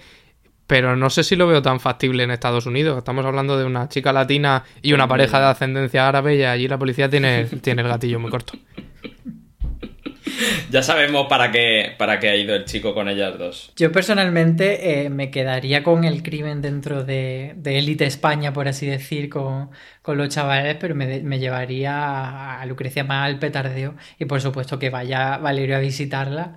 Pero 0.66 0.96
no 0.96 1.10
sé 1.10 1.24
si 1.24 1.36
lo 1.36 1.46
veo 1.46 1.62
tan 1.62 1.78
factible 1.78 2.22
en 2.22 2.30
Estados 2.30 2.66
Unidos. 2.66 2.98
Estamos 2.98 3.24
hablando 3.26 3.58
de 3.58 3.64
una 3.64 3.88
chica 3.88 4.12
latina 4.12 4.64
y 4.82 4.92
una 4.94 5.06
pareja 5.06 5.38
de 5.38 5.46
ascendencia 5.46 6.08
árabe 6.08 6.36
y 6.36 6.44
allí 6.44 6.68
la 6.68 6.78
policía 6.78 7.08
tiene, 7.10 7.44
tiene 7.62 7.82
el 7.82 7.88
gatillo 7.88 8.18
muy 8.18 8.30
corto. 8.30 8.54
Ya 10.70 10.82
sabemos 10.82 11.26
para 11.28 11.52
qué, 11.52 11.94
para 11.96 12.18
qué 12.18 12.28
ha 12.28 12.36
ido 12.36 12.54
el 12.54 12.64
chico 12.64 12.94
con 12.94 13.08
ellas 13.08 13.38
dos. 13.38 13.72
Yo 13.76 13.92
personalmente 13.92 15.04
eh, 15.04 15.10
me 15.10 15.30
quedaría 15.30 15.82
con 15.84 16.04
el 16.04 16.22
crimen 16.22 16.62
dentro 16.62 17.04
de 17.04 17.54
élite 17.64 18.06
España, 18.06 18.52
por 18.52 18.66
así 18.66 18.86
decir, 18.86 19.28
con, 19.28 19.70
con 20.02 20.16
los 20.16 20.28
chavales, 20.30 20.76
pero 20.80 20.94
me, 20.94 21.20
me, 21.20 21.38
llevaría 21.38 22.60
a 22.60 22.66
Lucrecia 22.66 23.04
más 23.04 23.26
al 23.26 23.38
petardeo 23.38 23.94
y 24.18 24.24
por 24.24 24.40
supuesto 24.40 24.78
que 24.78 24.90
vaya 24.90 25.38
Valerio 25.38 25.76
a 25.76 25.80
visitarla. 25.80 26.56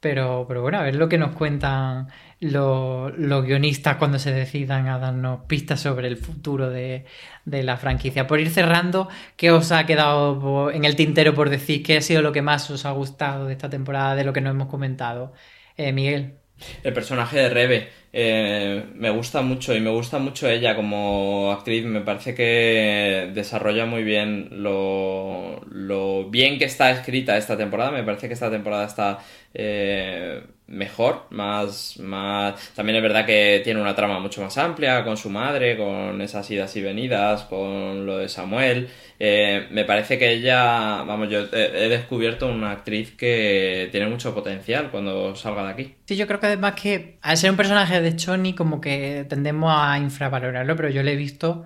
Pero, 0.00 0.44
pero 0.46 0.62
bueno, 0.62 0.78
a 0.78 0.82
ver 0.82 0.94
lo 0.94 1.08
que 1.08 1.18
nos 1.18 1.34
cuentan 1.34 2.08
los, 2.40 3.16
los, 3.16 3.44
guionistas 3.44 3.96
cuando 3.96 4.18
se 4.18 4.32
decidan 4.32 4.88
a 4.88 4.98
darnos 4.98 5.44
pistas 5.46 5.80
sobre 5.80 6.08
el 6.08 6.16
futuro 6.16 6.70
de, 6.70 7.04
de, 7.44 7.62
la 7.62 7.76
franquicia. 7.76 8.26
Por 8.26 8.40
ir 8.40 8.50
cerrando, 8.50 9.08
¿qué 9.36 9.50
os 9.50 9.72
ha 9.72 9.86
quedado 9.86 10.70
en 10.70 10.84
el 10.84 10.96
tintero 10.96 11.34
por 11.34 11.50
decir? 11.50 11.82
¿Qué 11.82 11.96
ha 11.96 12.02
sido 12.02 12.22
lo 12.22 12.32
que 12.32 12.42
más 12.42 12.70
os 12.70 12.84
ha 12.84 12.90
gustado 12.90 13.46
de 13.46 13.52
esta 13.52 13.70
temporada, 13.70 14.14
de 14.14 14.24
lo 14.24 14.32
que 14.32 14.40
no 14.40 14.50
hemos 14.50 14.68
comentado? 14.68 15.32
Eh, 15.76 15.92
Miguel. 15.92 16.34
El 16.82 16.94
personaje 16.94 17.38
de 17.38 17.50
Rebe 17.50 17.88
eh, 18.12 18.82
me 18.94 19.10
gusta 19.10 19.42
mucho 19.42 19.74
y 19.74 19.80
me 19.80 19.90
gusta 19.90 20.18
mucho 20.18 20.48
ella 20.48 20.74
como 20.74 21.52
actriz. 21.52 21.84
Me 21.84 22.00
parece 22.00 22.34
que 22.34 23.30
desarrolla 23.34 23.84
muy 23.84 24.02
bien 24.04 24.48
lo, 24.50 25.60
lo 25.70 26.30
bien 26.30 26.58
que 26.58 26.64
está 26.64 26.90
escrita 26.90 27.36
esta 27.36 27.58
temporada. 27.58 27.90
Me 27.90 28.04
parece 28.04 28.28
que 28.28 28.34
esta 28.34 28.50
temporada 28.50 28.86
está 28.86 29.18
eh, 29.52 30.42
mejor, 30.68 31.26
más, 31.30 31.98
más... 32.00 32.72
También 32.74 32.96
es 32.96 33.02
verdad 33.02 33.24
que 33.24 33.60
tiene 33.62 33.80
una 33.80 33.94
trama 33.94 34.18
mucho 34.18 34.42
más 34.42 34.58
amplia 34.58 35.04
con 35.04 35.16
su 35.16 35.30
madre, 35.30 35.76
con 35.76 36.20
esas 36.20 36.50
idas 36.50 36.74
y 36.76 36.82
venidas, 36.82 37.44
con 37.44 38.04
lo 38.04 38.18
de 38.18 38.28
Samuel. 38.28 38.88
Eh, 39.18 39.68
me 39.70 39.84
parece 39.84 40.18
que 40.18 40.32
ella, 40.32 41.04
vamos, 41.04 41.30
yo 41.30 41.40
he, 41.52 41.88
descubierto 41.88 42.48
una 42.48 42.72
actriz 42.72 43.12
que 43.12 43.88
tiene 43.92 44.08
mucho 44.08 44.34
potencial 44.34 44.90
cuando 44.90 45.36
salga 45.36 45.64
de 45.64 45.70
aquí. 45.70 45.94
Sí, 46.04 46.16
yo 46.16 46.26
creo 46.26 46.40
que 46.40 46.46
además 46.46 46.74
que 46.74 47.18
al 47.22 47.36
ser 47.36 47.50
un 47.50 47.56
personaje 47.56 48.00
de 48.00 48.16
Choni 48.16 48.54
como 48.54 48.80
que 48.80 49.24
tendemos 49.28 49.72
a 49.74 49.98
infravalorarlo, 49.98 50.74
pero 50.74 50.90
yo 50.90 51.02
le 51.02 51.12
he 51.12 51.16
visto 51.16 51.64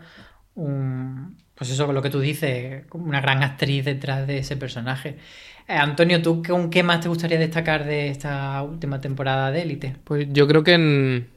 un... 0.55 1.39
Pues 1.55 1.71
eso, 1.71 1.85
con 1.85 1.95
lo 1.95 2.01
que 2.01 2.09
tú 2.09 2.21
dices, 2.21 2.85
una 2.93 3.21
gran 3.21 3.43
actriz 3.43 3.85
detrás 3.85 4.27
de 4.27 4.39
ese 4.39 4.57
personaje. 4.57 5.19
Eh, 5.71 5.77
Antonio, 5.77 6.21
¿tú 6.21 6.43
con 6.43 6.69
qué 6.69 6.83
más 6.83 7.01
te 7.01 7.09
gustaría 7.09 7.39
destacar 7.39 7.85
de 7.85 8.09
esta 8.09 8.61
última 8.65 9.01
temporada 9.01 9.53
de 9.53 9.63
Élite? 9.63 9.95
Pues 10.03 10.27
yo 10.33 10.49
creo 10.49 10.65
que 10.65 10.73
en, 10.73 11.29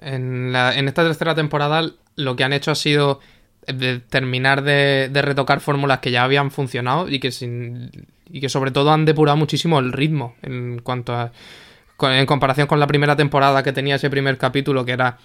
en, 0.00 0.88
esta 0.88 1.04
tercera 1.04 1.36
temporada 1.36 1.88
lo 2.16 2.34
que 2.34 2.42
han 2.42 2.52
hecho 2.52 2.72
ha 2.72 2.74
sido 2.74 3.20
de 3.68 4.00
terminar 4.00 4.62
de, 4.62 5.08
de 5.12 5.22
retocar 5.22 5.60
fórmulas 5.60 6.00
que 6.00 6.10
ya 6.10 6.24
habían 6.24 6.50
funcionado 6.50 7.08
y 7.08 7.20
que, 7.20 7.30
sin, 7.30 7.92
y 8.28 8.40
que 8.40 8.48
sobre 8.48 8.72
todo 8.72 8.90
han 8.90 9.04
depurado 9.04 9.36
muchísimo 9.36 9.78
el 9.78 9.92
ritmo 9.92 10.34
en 10.42 10.80
cuanto 10.80 11.14
a... 11.14 11.30
En 12.02 12.26
comparación 12.26 12.66
con 12.66 12.80
la 12.80 12.88
primera 12.88 13.14
temporada 13.14 13.62
que 13.62 13.72
tenía 13.72 13.94
ese 13.94 14.10
primer 14.10 14.36
capítulo 14.36 14.84
que 14.84 14.92
era 14.92 15.16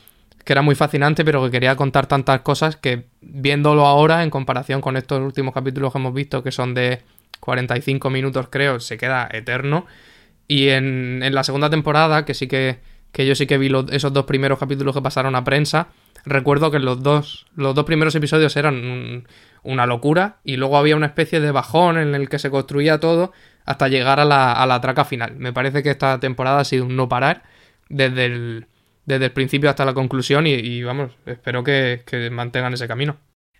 que 0.45 0.53
era 0.53 0.61
muy 0.61 0.73
fascinante, 0.73 1.25
pero 1.25 1.43
que 1.43 1.51
quería 1.51 1.75
contar 1.75 2.07
tantas 2.07 2.41
cosas 2.41 2.75
que 2.75 3.05
viéndolo 3.21 3.85
ahora 3.85 4.23
en 4.23 4.29
comparación 4.29 4.81
con 4.81 4.97
estos 4.97 5.19
últimos 5.19 5.53
capítulos 5.53 5.91
que 5.91 5.99
hemos 5.99 6.13
visto, 6.13 6.41
que 6.41 6.51
son 6.51 6.73
de 6.73 7.01
45 7.41 8.09
minutos 8.09 8.47
creo, 8.49 8.79
se 8.79 8.97
queda 8.97 9.27
eterno. 9.31 9.85
Y 10.47 10.69
en, 10.69 11.21
en 11.23 11.35
la 11.35 11.43
segunda 11.43 11.69
temporada, 11.69 12.23
que 12.23 12.33
sí 12.33 12.47
que, 12.47 12.79
que 13.11 13.25
yo 13.25 13.35
sí 13.35 13.47
que 13.47 13.57
vi 13.57 13.69
esos 13.91 14.13
dos 14.13 14.25
primeros 14.25 14.59
capítulos 14.59 14.95
que 14.95 15.01
pasaron 15.01 15.35
a 15.35 15.43
prensa, 15.43 15.89
recuerdo 16.25 16.71
que 16.71 16.79
los 16.79 17.03
dos, 17.03 17.47
los 17.55 17.75
dos 17.75 17.85
primeros 17.85 18.15
episodios 18.15 18.55
eran 18.55 19.25
una 19.63 19.85
locura 19.85 20.37
y 20.43 20.57
luego 20.57 20.77
había 20.77 20.95
una 20.95 21.07
especie 21.07 21.39
de 21.39 21.51
bajón 21.51 21.97
en 21.97 22.15
el 22.15 22.29
que 22.29 22.39
se 22.39 22.49
construía 22.49 22.99
todo 22.99 23.31
hasta 23.65 23.87
llegar 23.87 24.19
a 24.19 24.25
la, 24.25 24.53
a 24.53 24.65
la 24.65 24.81
traca 24.81 25.05
final. 25.05 25.35
Me 25.37 25.53
parece 25.53 25.83
que 25.83 25.89
esta 25.89 26.19
temporada 26.19 26.59
ha 26.59 26.65
sido 26.65 26.85
un 26.85 26.95
no 26.95 27.09
parar 27.09 27.43
desde 27.89 28.25
el, 28.25 28.67
desde 29.05 29.25
el 29.25 29.31
principio 29.31 29.69
hasta 29.69 29.85
la 29.85 29.93
conclusión 29.93 30.47
y, 30.47 30.53
y 30.53 30.83
vamos, 30.83 31.11
espero 31.25 31.63
que, 31.63 32.03
que 32.05 32.29
mantengan 32.29 32.73
ese 32.73 32.87
camino. 32.87 33.17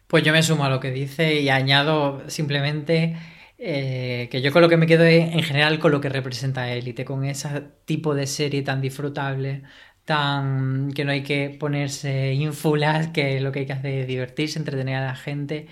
Pues 0.07 0.23
yo 0.23 0.33
me 0.33 0.43
sumo 0.43 0.65
a 0.65 0.69
lo 0.69 0.79
que 0.79 0.91
dice 0.91 1.39
y 1.39 1.49
añado 1.49 2.21
simplemente 2.27 3.15
eh, 3.63 4.27
que 4.31 4.41
yo 4.41 4.51
con 4.51 4.63
lo 4.63 4.69
que 4.69 4.77
me 4.77 4.87
quedo 4.87 5.03
es 5.03 5.33
en 5.33 5.43
general 5.43 5.77
con 5.79 5.91
lo 5.91 6.01
que 6.01 6.09
representa 6.09 6.71
Élite, 6.73 7.05
con 7.05 7.23
ese 7.25 7.61
tipo 7.85 8.15
de 8.15 8.25
serie 8.25 8.63
tan 8.63 8.81
disfrutable, 8.81 9.61
tan 10.05 10.91
que 10.93 11.05
no 11.05 11.11
hay 11.11 11.21
que 11.23 11.55
ponerse 11.59 12.33
ínfulas, 12.33 13.09
que 13.09 13.39
lo 13.39 13.51
que 13.51 13.59
hay 13.59 13.65
que 13.67 13.73
hacer 13.73 13.99
es 13.99 14.07
divertirse, 14.07 14.57
entretener 14.57 14.95
a 14.95 15.05
la 15.05 15.15
gente 15.15 15.67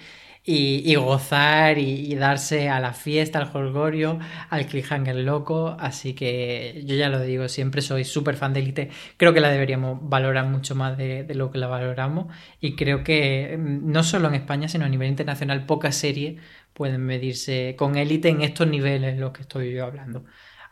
y, 0.51 0.95
gozar 0.95 1.77
y, 1.77 2.15
darse 2.15 2.69
a 2.69 2.79
la 2.79 2.93
fiesta, 2.93 3.39
al 3.39 3.49
holgorio, 3.53 4.19
al 4.49 4.65
cliffhanger 4.65 5.15
loco. 5.17 5.75
Así 5.79 6.13
que 6.13 6.81
yo 6.85 6.95
ya 6.95 7.09
lo 7.09 7.21
digo, 7.21 7.47
siempre 7.47 7.81
soy 7.81 8.03
súper 8.03 8.35
fan 8.35 8.53
de 8.53 8.61
Elite. 8.61 8.89
Creo 9.17 9.33
que 9.33 9.41
la 9.41 9.49
deberíamos 9.49 9.99
valorar 10.01 10.47
mucho 10.47 10.75
más 10.75 10.97
de, 10.97 11.25
lo 11.35 11.51
que 11.51 11.59
la 11.59 11.67
valoramos. 11.67 12.27
Y 12.59 12.75
creo 12.75 13.03
que 13.03 13.57
mm, 13.59 13.91
no 13.91 14.03
solo 14.03 14.27
en 14.29 14.35
España, 14.35 14.67
sino 14.67 14.85
a 14.85 14.89
nivel 14.89 15.09
internacional, 15.09 15.65
pocas 15.65 15.95
series 15.95 16.41
pueden 16.79 17.05
medirse 17.05 17.75
con 17.77 17.97
élite 17.97 18.29
en 18.29 18.41
estos 18.41 18.65
niveles 18.65 19.15
en 19.15 19.19
los 19.19 19.33
que 19.33 19.41
estoy 19.41 19.73
yo 19.73 19.83
hablando. 19.83 20.23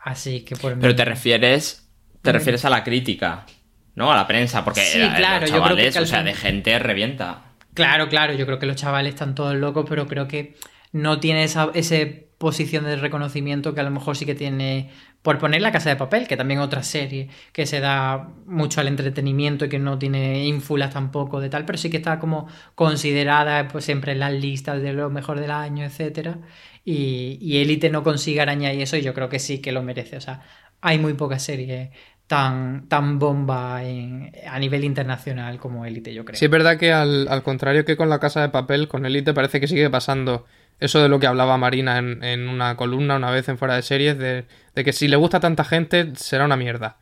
Así 0.02 0.46
que 0.46 0.56
por 0.56 0.80
Pero 0.80 0.96
te 0.96 1.04
refieres, 1.04 1.92
te 2.22 2.32
refieres 2.32 2.64
a 2.64 2.70
la 2.70 2.82
crítica, 2.86 3.46
¿no? 3.94 4.10
A 4.10 4.16
la 4.16 4.26
prensa, 4.26 4.64
porque 4.64 4.80
sí, 4.80 5.00
claro, 5.00 5.42
los 5.42 5.50
chavales, 5.50 5.52
yo 5.52 5.82
creo 5.82 5.92
que 5.92 6.00
o 6.00 6.06
sea, 6.06 6.24
de 6.24 6.34
gente 6.34 6.80
revienta. 6.80 7.52
Claro, 7.74 8.08
claro, 8.08 8.32
yo 8.32 8.46
creo 8.46 8.58
que 8.58 8.68
los 8.68 8.78
chavales 8.78 9.16
están 9.16 9.36
todos 9.36 9.54
locos, 9.56 9.86
pero 9.90 10.08
creo 10.08 10.30
que 10.30 10.56
no 10.94 11.20
tiene 11.20 11.44
esa 11.44 11.72
ese 11.74 12.30
posición 12.38 12.86
de 12.86 12.96
reconocimiento 12.96 13.74
que 13.74 13.82
a 13.82 13.84
lo 13.84 13.92
mejor 13.92 14.16
sí 14.16 14.26
que 14.26 14.34
tiene 14.34 14.92
por 15.28 15.40
poner 15.40 15.62
La 15.62 15.74
Casa 15.74 15.90
de 15.90 15.98
Papel, 15.98 16.26
que 16.26 16.38
también 16.38 16.62
otra 16.62 16.84
serie 16.84 17.28
que 17.52 17.66
se 17.66 17.82
da 17.82 18.30
mucho 18.46 18.80
al 18.80 18.88
entretenimiento 18.88 19.66
y 19.66 19.68
que 19.68 19.78
no 19.78 20.00
tiene 20.00 20.46
ínfulas 20.46 20.94
tampoco 20.94 21.42
de 21.42 21.50
tal, 21.50 21.66
pero 21.66 21.78
sí 21.78 21.90
que 21.90 21.98
está 21.98 22.18
como 22.18 22.48
considerada 22.76 23.68
pues 23.68 23.84
siempre 23.84 24.14
en 24.14 24.20
las 24.20 24.32
listas 24.32 24.82
de 24.82 24.94
lo 24.94 25.10
mejor 25.10 25.42
del 25.42 25.52
año, 25.52 25.84
etcétera. 25.84 26.38
Y, 26.86 27.40
y 27.42 27.58
Elite 27.58 27.90
no 27.90 28.04
consigue 28.04 28.40
arañar 28.40 28.74
y 28.76 28.84
eso, 28.84 28.96
y 28.96 29.02
yo 29.02 29.14
creo 29.14 29.28
que 29.28 29.40
sí 29.40 29.60
que 29.60 29.74
lo 29.74 29.84
merece. 29.84 30.16
O 30.16 30.22
sea, 30.22 30.44
hay 30.80 30.98
muy 30.98 31.14
pocas 31.16 31.44
series 31.44 31.90
tan, 32.28 32.88
tan 32.88 33.20
bomba 33.20 33.80
a 33.80 34.60
nivel 34.60 34.86
internacional 34.86 35.60
como 35.60 35.86
Elite, 35.86 36.14
yo 36.14 36.24
creo. 36.24 36.40
Sí, 36.40 36.46
es 36.46 36.52
verdad 36.52 36.78
que 36.78 36.94
al, 36.94 37.28
al, 37.28 37.44
contrario 37.44 37.84
que 37.84 37.98
con 37.98 38.10
la 38.10 38.20
Casa 38.20 38.40
de 38.40 38.48
Papel, 38.48 38.88
con 38.88 39.06
Elite 39.06 39.34
parece 39.34 39.60
que 39.60 39.68
sigue 39.68 39.90
pasando 39.90 40.46
eso 40.80 41.02
de 41.02 41.10
lo 41.10 41.20
que 41.20 41.28
hablaba 41.28 41.58
Marina 41.58 41.98
en, 41.98 42.24
en 42.24 42.48
una 42.50 42.76
columna 42.76 43.16
una 43.16 43.32
vez 43.32 43.50
en 43.50 43.58
fuera 43.58 43.76
de 43.76 43.82
series, 43.82 44.18
de, 44.18 44.46
de, 44.76 44.84
que 44.84 44.94
si 44.94 45.08
le 45.08 45.16
gusta 45.16 45.38
a 45.38 45.40
tanta 45.40 45.64
gente 45.64 46.14
será 46.16 46.46
una 46.46 46.58
mierda. 46.58 46.98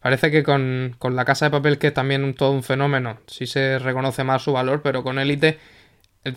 Parece 0.00 0.30
que 0.30 0.42
con, 0.42 0.94
con 0.98 1.16
la 1.16 1.24
casa 1.24 1.46
de 1.46 1.50
papel, 1.50 1.78
que 1.78 1.86
es 1.88 1.94
también 1.94 2.34
todo 2.34 2.50
un 2.52 2.62
fenómeno, 2.62 3.20
sí 3.26 3.46
se 3.46 3.78
reconoce 3.78 4.22
más 4.24 4.42
su 4.42 4.52
valor, 4.52 4.82
pero 4.82 5.02
con 5.02 5.18
élite, 5.18 5.58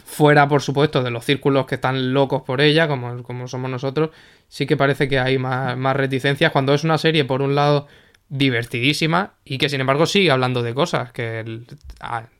fuera 0.03 0.47
por 0.47 0.61
supuesto 0.61 1.03
de 1.03 1.11
los 1.11 1.25
círculos 1.25 1.65
que 1.65 1.75
están 1.75 2.13
locos 2.13 2.43
por 2.43 2.61
ella, 2.61 2.88
como, 2.88 3.23
como 3.23 3.47
somos 3.47 3.69
nosotros, 3.69 4.11
sí 4.47 4.65
que 4.65 4.77
parece 4.77 5.07
que 5.07 5.19
hay 5.19 5.38
más, 5.38 5.77
más 5.77 5.95
reticencias 5.95 6.51
cuando 6.51 6.73
es 6.73 6.83
una 6.83 6.97
serie, 6.97 7.25
por 7.25 7.41
un 7.41 7.55
lado, 7.55 7.88
divertidísima 8.30 9.34
y 9.45 9.57
que 9.57 9.69
sin 9.69 9.80
embargo 9.80 10.05
sigue 10.05 10.32
hablando 10.32 10.61
de 10.61 10.73
cosas 10.73 11.11
que 11.11 11.61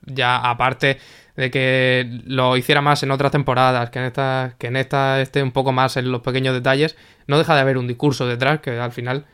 ya 0.06 0.38
aparte 0.38 0.98
de 1.38 1.50
que 1.50 2.22
lo 2.26 2.58
hiciera 2.58 2.82
más 2.82 3.04
en 3.04 3.12
otras 3.12 3.32
temporadas 3.32 3.90
que 3.90 4.00
en 4.00 4.06
esta 4.06 4.56
que 4.58 4.68
en 4.68 4.76
esta 4.76 5.22
esté 5.22 5.42
un 5.42 5.52
poco 5.52 5.72
más 5.72 5.96
en 5.96 6.12
los 6.12 6.22
pequeños 6.22 6.54
detalles 6.54 6.98
no 7.28 7.38
deja 7.38 7.56
de 7.56 7.62
haber 7.62 7.78
un 7.78 7.88
discurso 7.88 8.28
detrás 8.28 8.60
que 8.60 8.72
al 8.72 8.92
final 8.92 9.26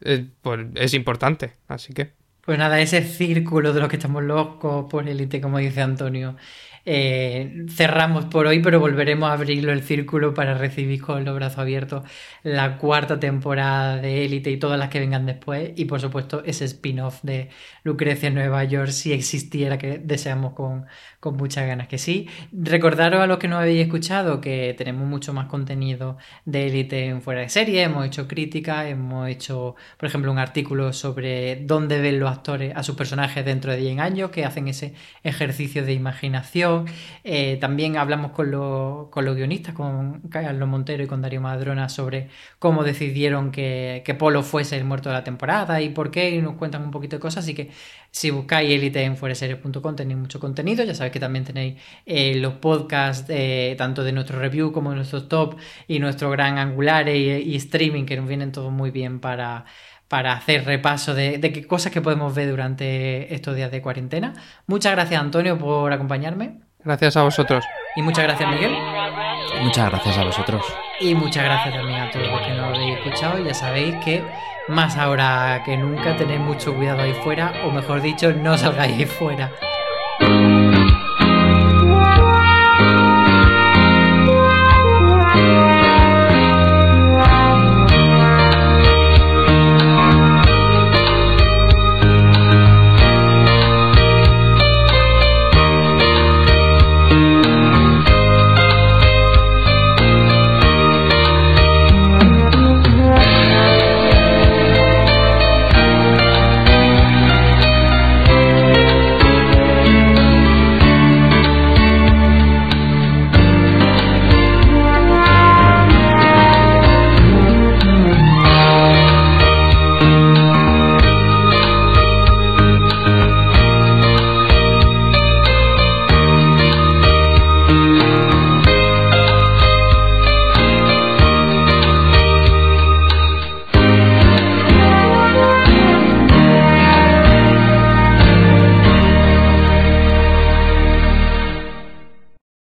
es, 0.00 0.22
pues, 0.42 0.66
es 0.74 0.94
importante. 0.94 1.52
Así 1.68 1.92
que 1.92 2.12
pues 2.44 2.58
nada 2.58 2.80
ese 2.80 3.02
círculo 3.02 3.72
de 3.72 3.80
los 3.80 3.88
que 3.88 3.96
estamos 3.96 4.24
locos 4.24 4.86
por 4.90 5.08
élite 5.08 5.40
como 5.40 5.58
dice 5.58 5.82
Antonio 5.82 6.36
eh, 6.84 7.66
cerramos 7.68 8.26
por 8.26 8.46
hoy, 8.46 8.60
pero 8.62 8.80
volveremos 8.80 9.28
a 9.30 9.34
abrirlo 9.34 9.72
el 9.72 9.82
círculo 9.82 10.34
para 10.34 10.54
recibir 10.54 11.00
con 11.02 11.24
los 11.24 11.34
brazos 11.34 11.58
abiertos 11.58 12.04
la 12.42 12.78
cuarta 12.78 13.20
temporada 13.20 13.96
de 13.98 14.24
Élite 14.24 14.50
y 14.50 14.58
todas 14.58 14.78
las 14.78 14.88
que 14.88 15.00
vengan 15.00 15.26
después. 15.26 15.72
Y 15.76 15.84
por 15.86 16.00
supuesto, 16.00 16.42
ese 16.44 16.64
spin-off 16.64 17.22
de 17.22 17.50
Lucrecia 17.84 18.28
en 18.28 18.34
Nueva 18.34 18.64
York, 18.64 18.90
si 18.90 19.12
existiera, 19.12 19.78
que 19.78 19.98
deseamos 19.98 20.54
con, 20.54 20.86
con 21.20 21.36
muchas 21.36 21.66
ganas 21.66 21.86
que 21.86 21.98
sí. 21.98 22.28
Recordaros 22.52 23.20
a 23.20 23.26
los 23.26 23.38
que 23.38 23.46
no 23.46 23.58
habéis 23.58 23.82
escuchado 23.82 24.40
que 24.40 24.74
tenemos 24.76 25.06
mucho 25.06 25.34
más 25.34 25.46
contenido 25.46 26.16
de 26.46 26.66
élite 26.66 27.06
en 27.06 27.20
fuera 27.20 27.42
de 27.42 27.50
serie. 27.50 27.82
Hemos 27.82 28.06
hecho 28.06 28.26
críticas, 28.26 28.86
hemos 28.86 29.28
hecho, 29.28 29.76
por 29.98 30.08
ejemplo, 30.08 30.32
un 30.32 30.38
artículo 30.38 30.92
sobre 30.94 31.56
dónde 31.56 32.00
ven 32.00 32.18
los 32.20 32.30
actores 32.30 32.72
a 32.74 32.82
sus 32.82 32.96
personajes 32.96 33.44
dentro 33.44 33.70
de 33.72 33.78
10 33.78 33.98
años, 34.00 34.30
que 34.30 34.44
hacen 34.46 34.68
ese 34.68 34.94
ejercicio 35.22 35.84
de 35.84 35.92
imaginación. 35.92 36.86
Eh, 37.22 37.58
también 37.60 37.98
hablamos 37.98 38.32
con, 38.32 38.50
los, 38.50 39.08
con 39.08 39.24
los 39.26 39.36
guionistas, 39.36 39.74
con 39.74 40.20
Carlos 40.30 40.68
Montero 40.68 41.04
y 41.04 41.06
con 41.06 41.20
Darío 41.20 41.42
Madrona, 41.42 41.90
sobre 41.90 42.28
cómo 42.58 42.82
decidieron 42.82 43.50
que, 43.52 44.02
que 44.06 44.14
Polo 44.14 44.42
fuese 44.42 44.76
el 44.78 44.84
muerto 44.84 45.10
de 45.10 45.16
la 45.16 45.24
temporada 45.24 45.82
y 45.82 45.90
por 45.90 46.10
qué, 46.10 46.30
y 46.30 46.40
nos 46.40 46.54
cuentan 46.56 46.82
un 46.82 46.90
poquito 46.90 47.16
de 47.16 47.20
cosas. 47.20 47.44
Así 47.44 47.54
que 47.54 47.70
si 48.10 48.30
buscáis 48.30 48.70
élite 48.70 49.02
en 49.02 49.16
fuereseries.com 49.16 49.96
tenéis 49.96 50.18
mucho 50.18 50.40
contenido. 50.40 50.84
Ya 50.84 50.94
sabéis 50.94 51.09
que 51.10 51.20
también 51.20 51.44
tenéis 51.44 51.80
eh, 52.06 52.34
los 52.36 52.54
podcasts 52.54 53.26
eh, 53.28 53.74
tanto 53.78 54.04
de 54.04 54.12
nuestro 54.12 54.38
review 54.38 54.72
como 54.72 54.90
de 54.90 54.96
nuestros 54.96 55.28
top 55.28 55.56
y 55.86 55.98
nuestro 55.98 56.30
gran 56.30 56.58
angular 56.58 57.08
y, 57.08 57.30
y 57.30 57.56
streaming 57.56 58.04
que 58.04 58.16
nos 58.16 58.28
vienen 58.28 58.52
todos 58.52 58.72
muy 58.72 58.90
bien 58.90 59.20
para, 59.20 59.64
para 60.08 60.32
hacer 60.32 60.64
repaso 60.64 61.14
de, 61.14 61.38
de, 61.38 61.52
qué 61.52 61.66
cosas 61.66 61.92
que 61.92 62.00
podemos 62.00 62.34
ver 62.34 62.50
durante 62.50 63.34
estos 63.34 63.54
días 63.54 63.70
de 63.70 63.80
cuarentena. 63.80 64.34
Muchas 64.66 64.92
gracias 64.92 65.20
Antonio 65.20 65.58
por 65.58 65.92
acompañarme. 65.92 66.60
Gracias 66.82 67.16
a 67.16 67.22
vosotros. 67.22 67.64
Y 67.96 68.02
muchas 68.02 68.24
gracias 68.24 68.50
Miguel. 68.50 68.72
Muchas 69.62 69.90
gracias 69.90 70.18
a 70.18 70.24
vosotros. 70.24 70.64
Y 71.00 71.14
muchas 71.14 71.44
gracias 71.44 71.74
también 71.74 72.00
a 72.00 72.10
todos 72.10 72.26
los 72.26 72.40
que 72.40 72.54
nos 72.54 72.76
habéis 72.76 72.96
escuchado. 72.98 73.44
Ya 73.44 73.54
sabéis 73.54 73.94
que 74.04 74.24
más 74.68 74.96
ahora 74.96 75.62
que 75.64 75.76
nunca 75.76 76.16
tenéis 76.16 76.40
mucho 76.40 76.74
cuidado 76.74 77.02
ahí 77.02 77.12
fuera, 77.12 77.52
o 77.66 77.70
mejor 77.70 78.00
dicho, 78.00 78.32
no 78.32 78.56
salgáis 78.56 78.96
ahí 78.96 79.04
fuera. 79.04 79.50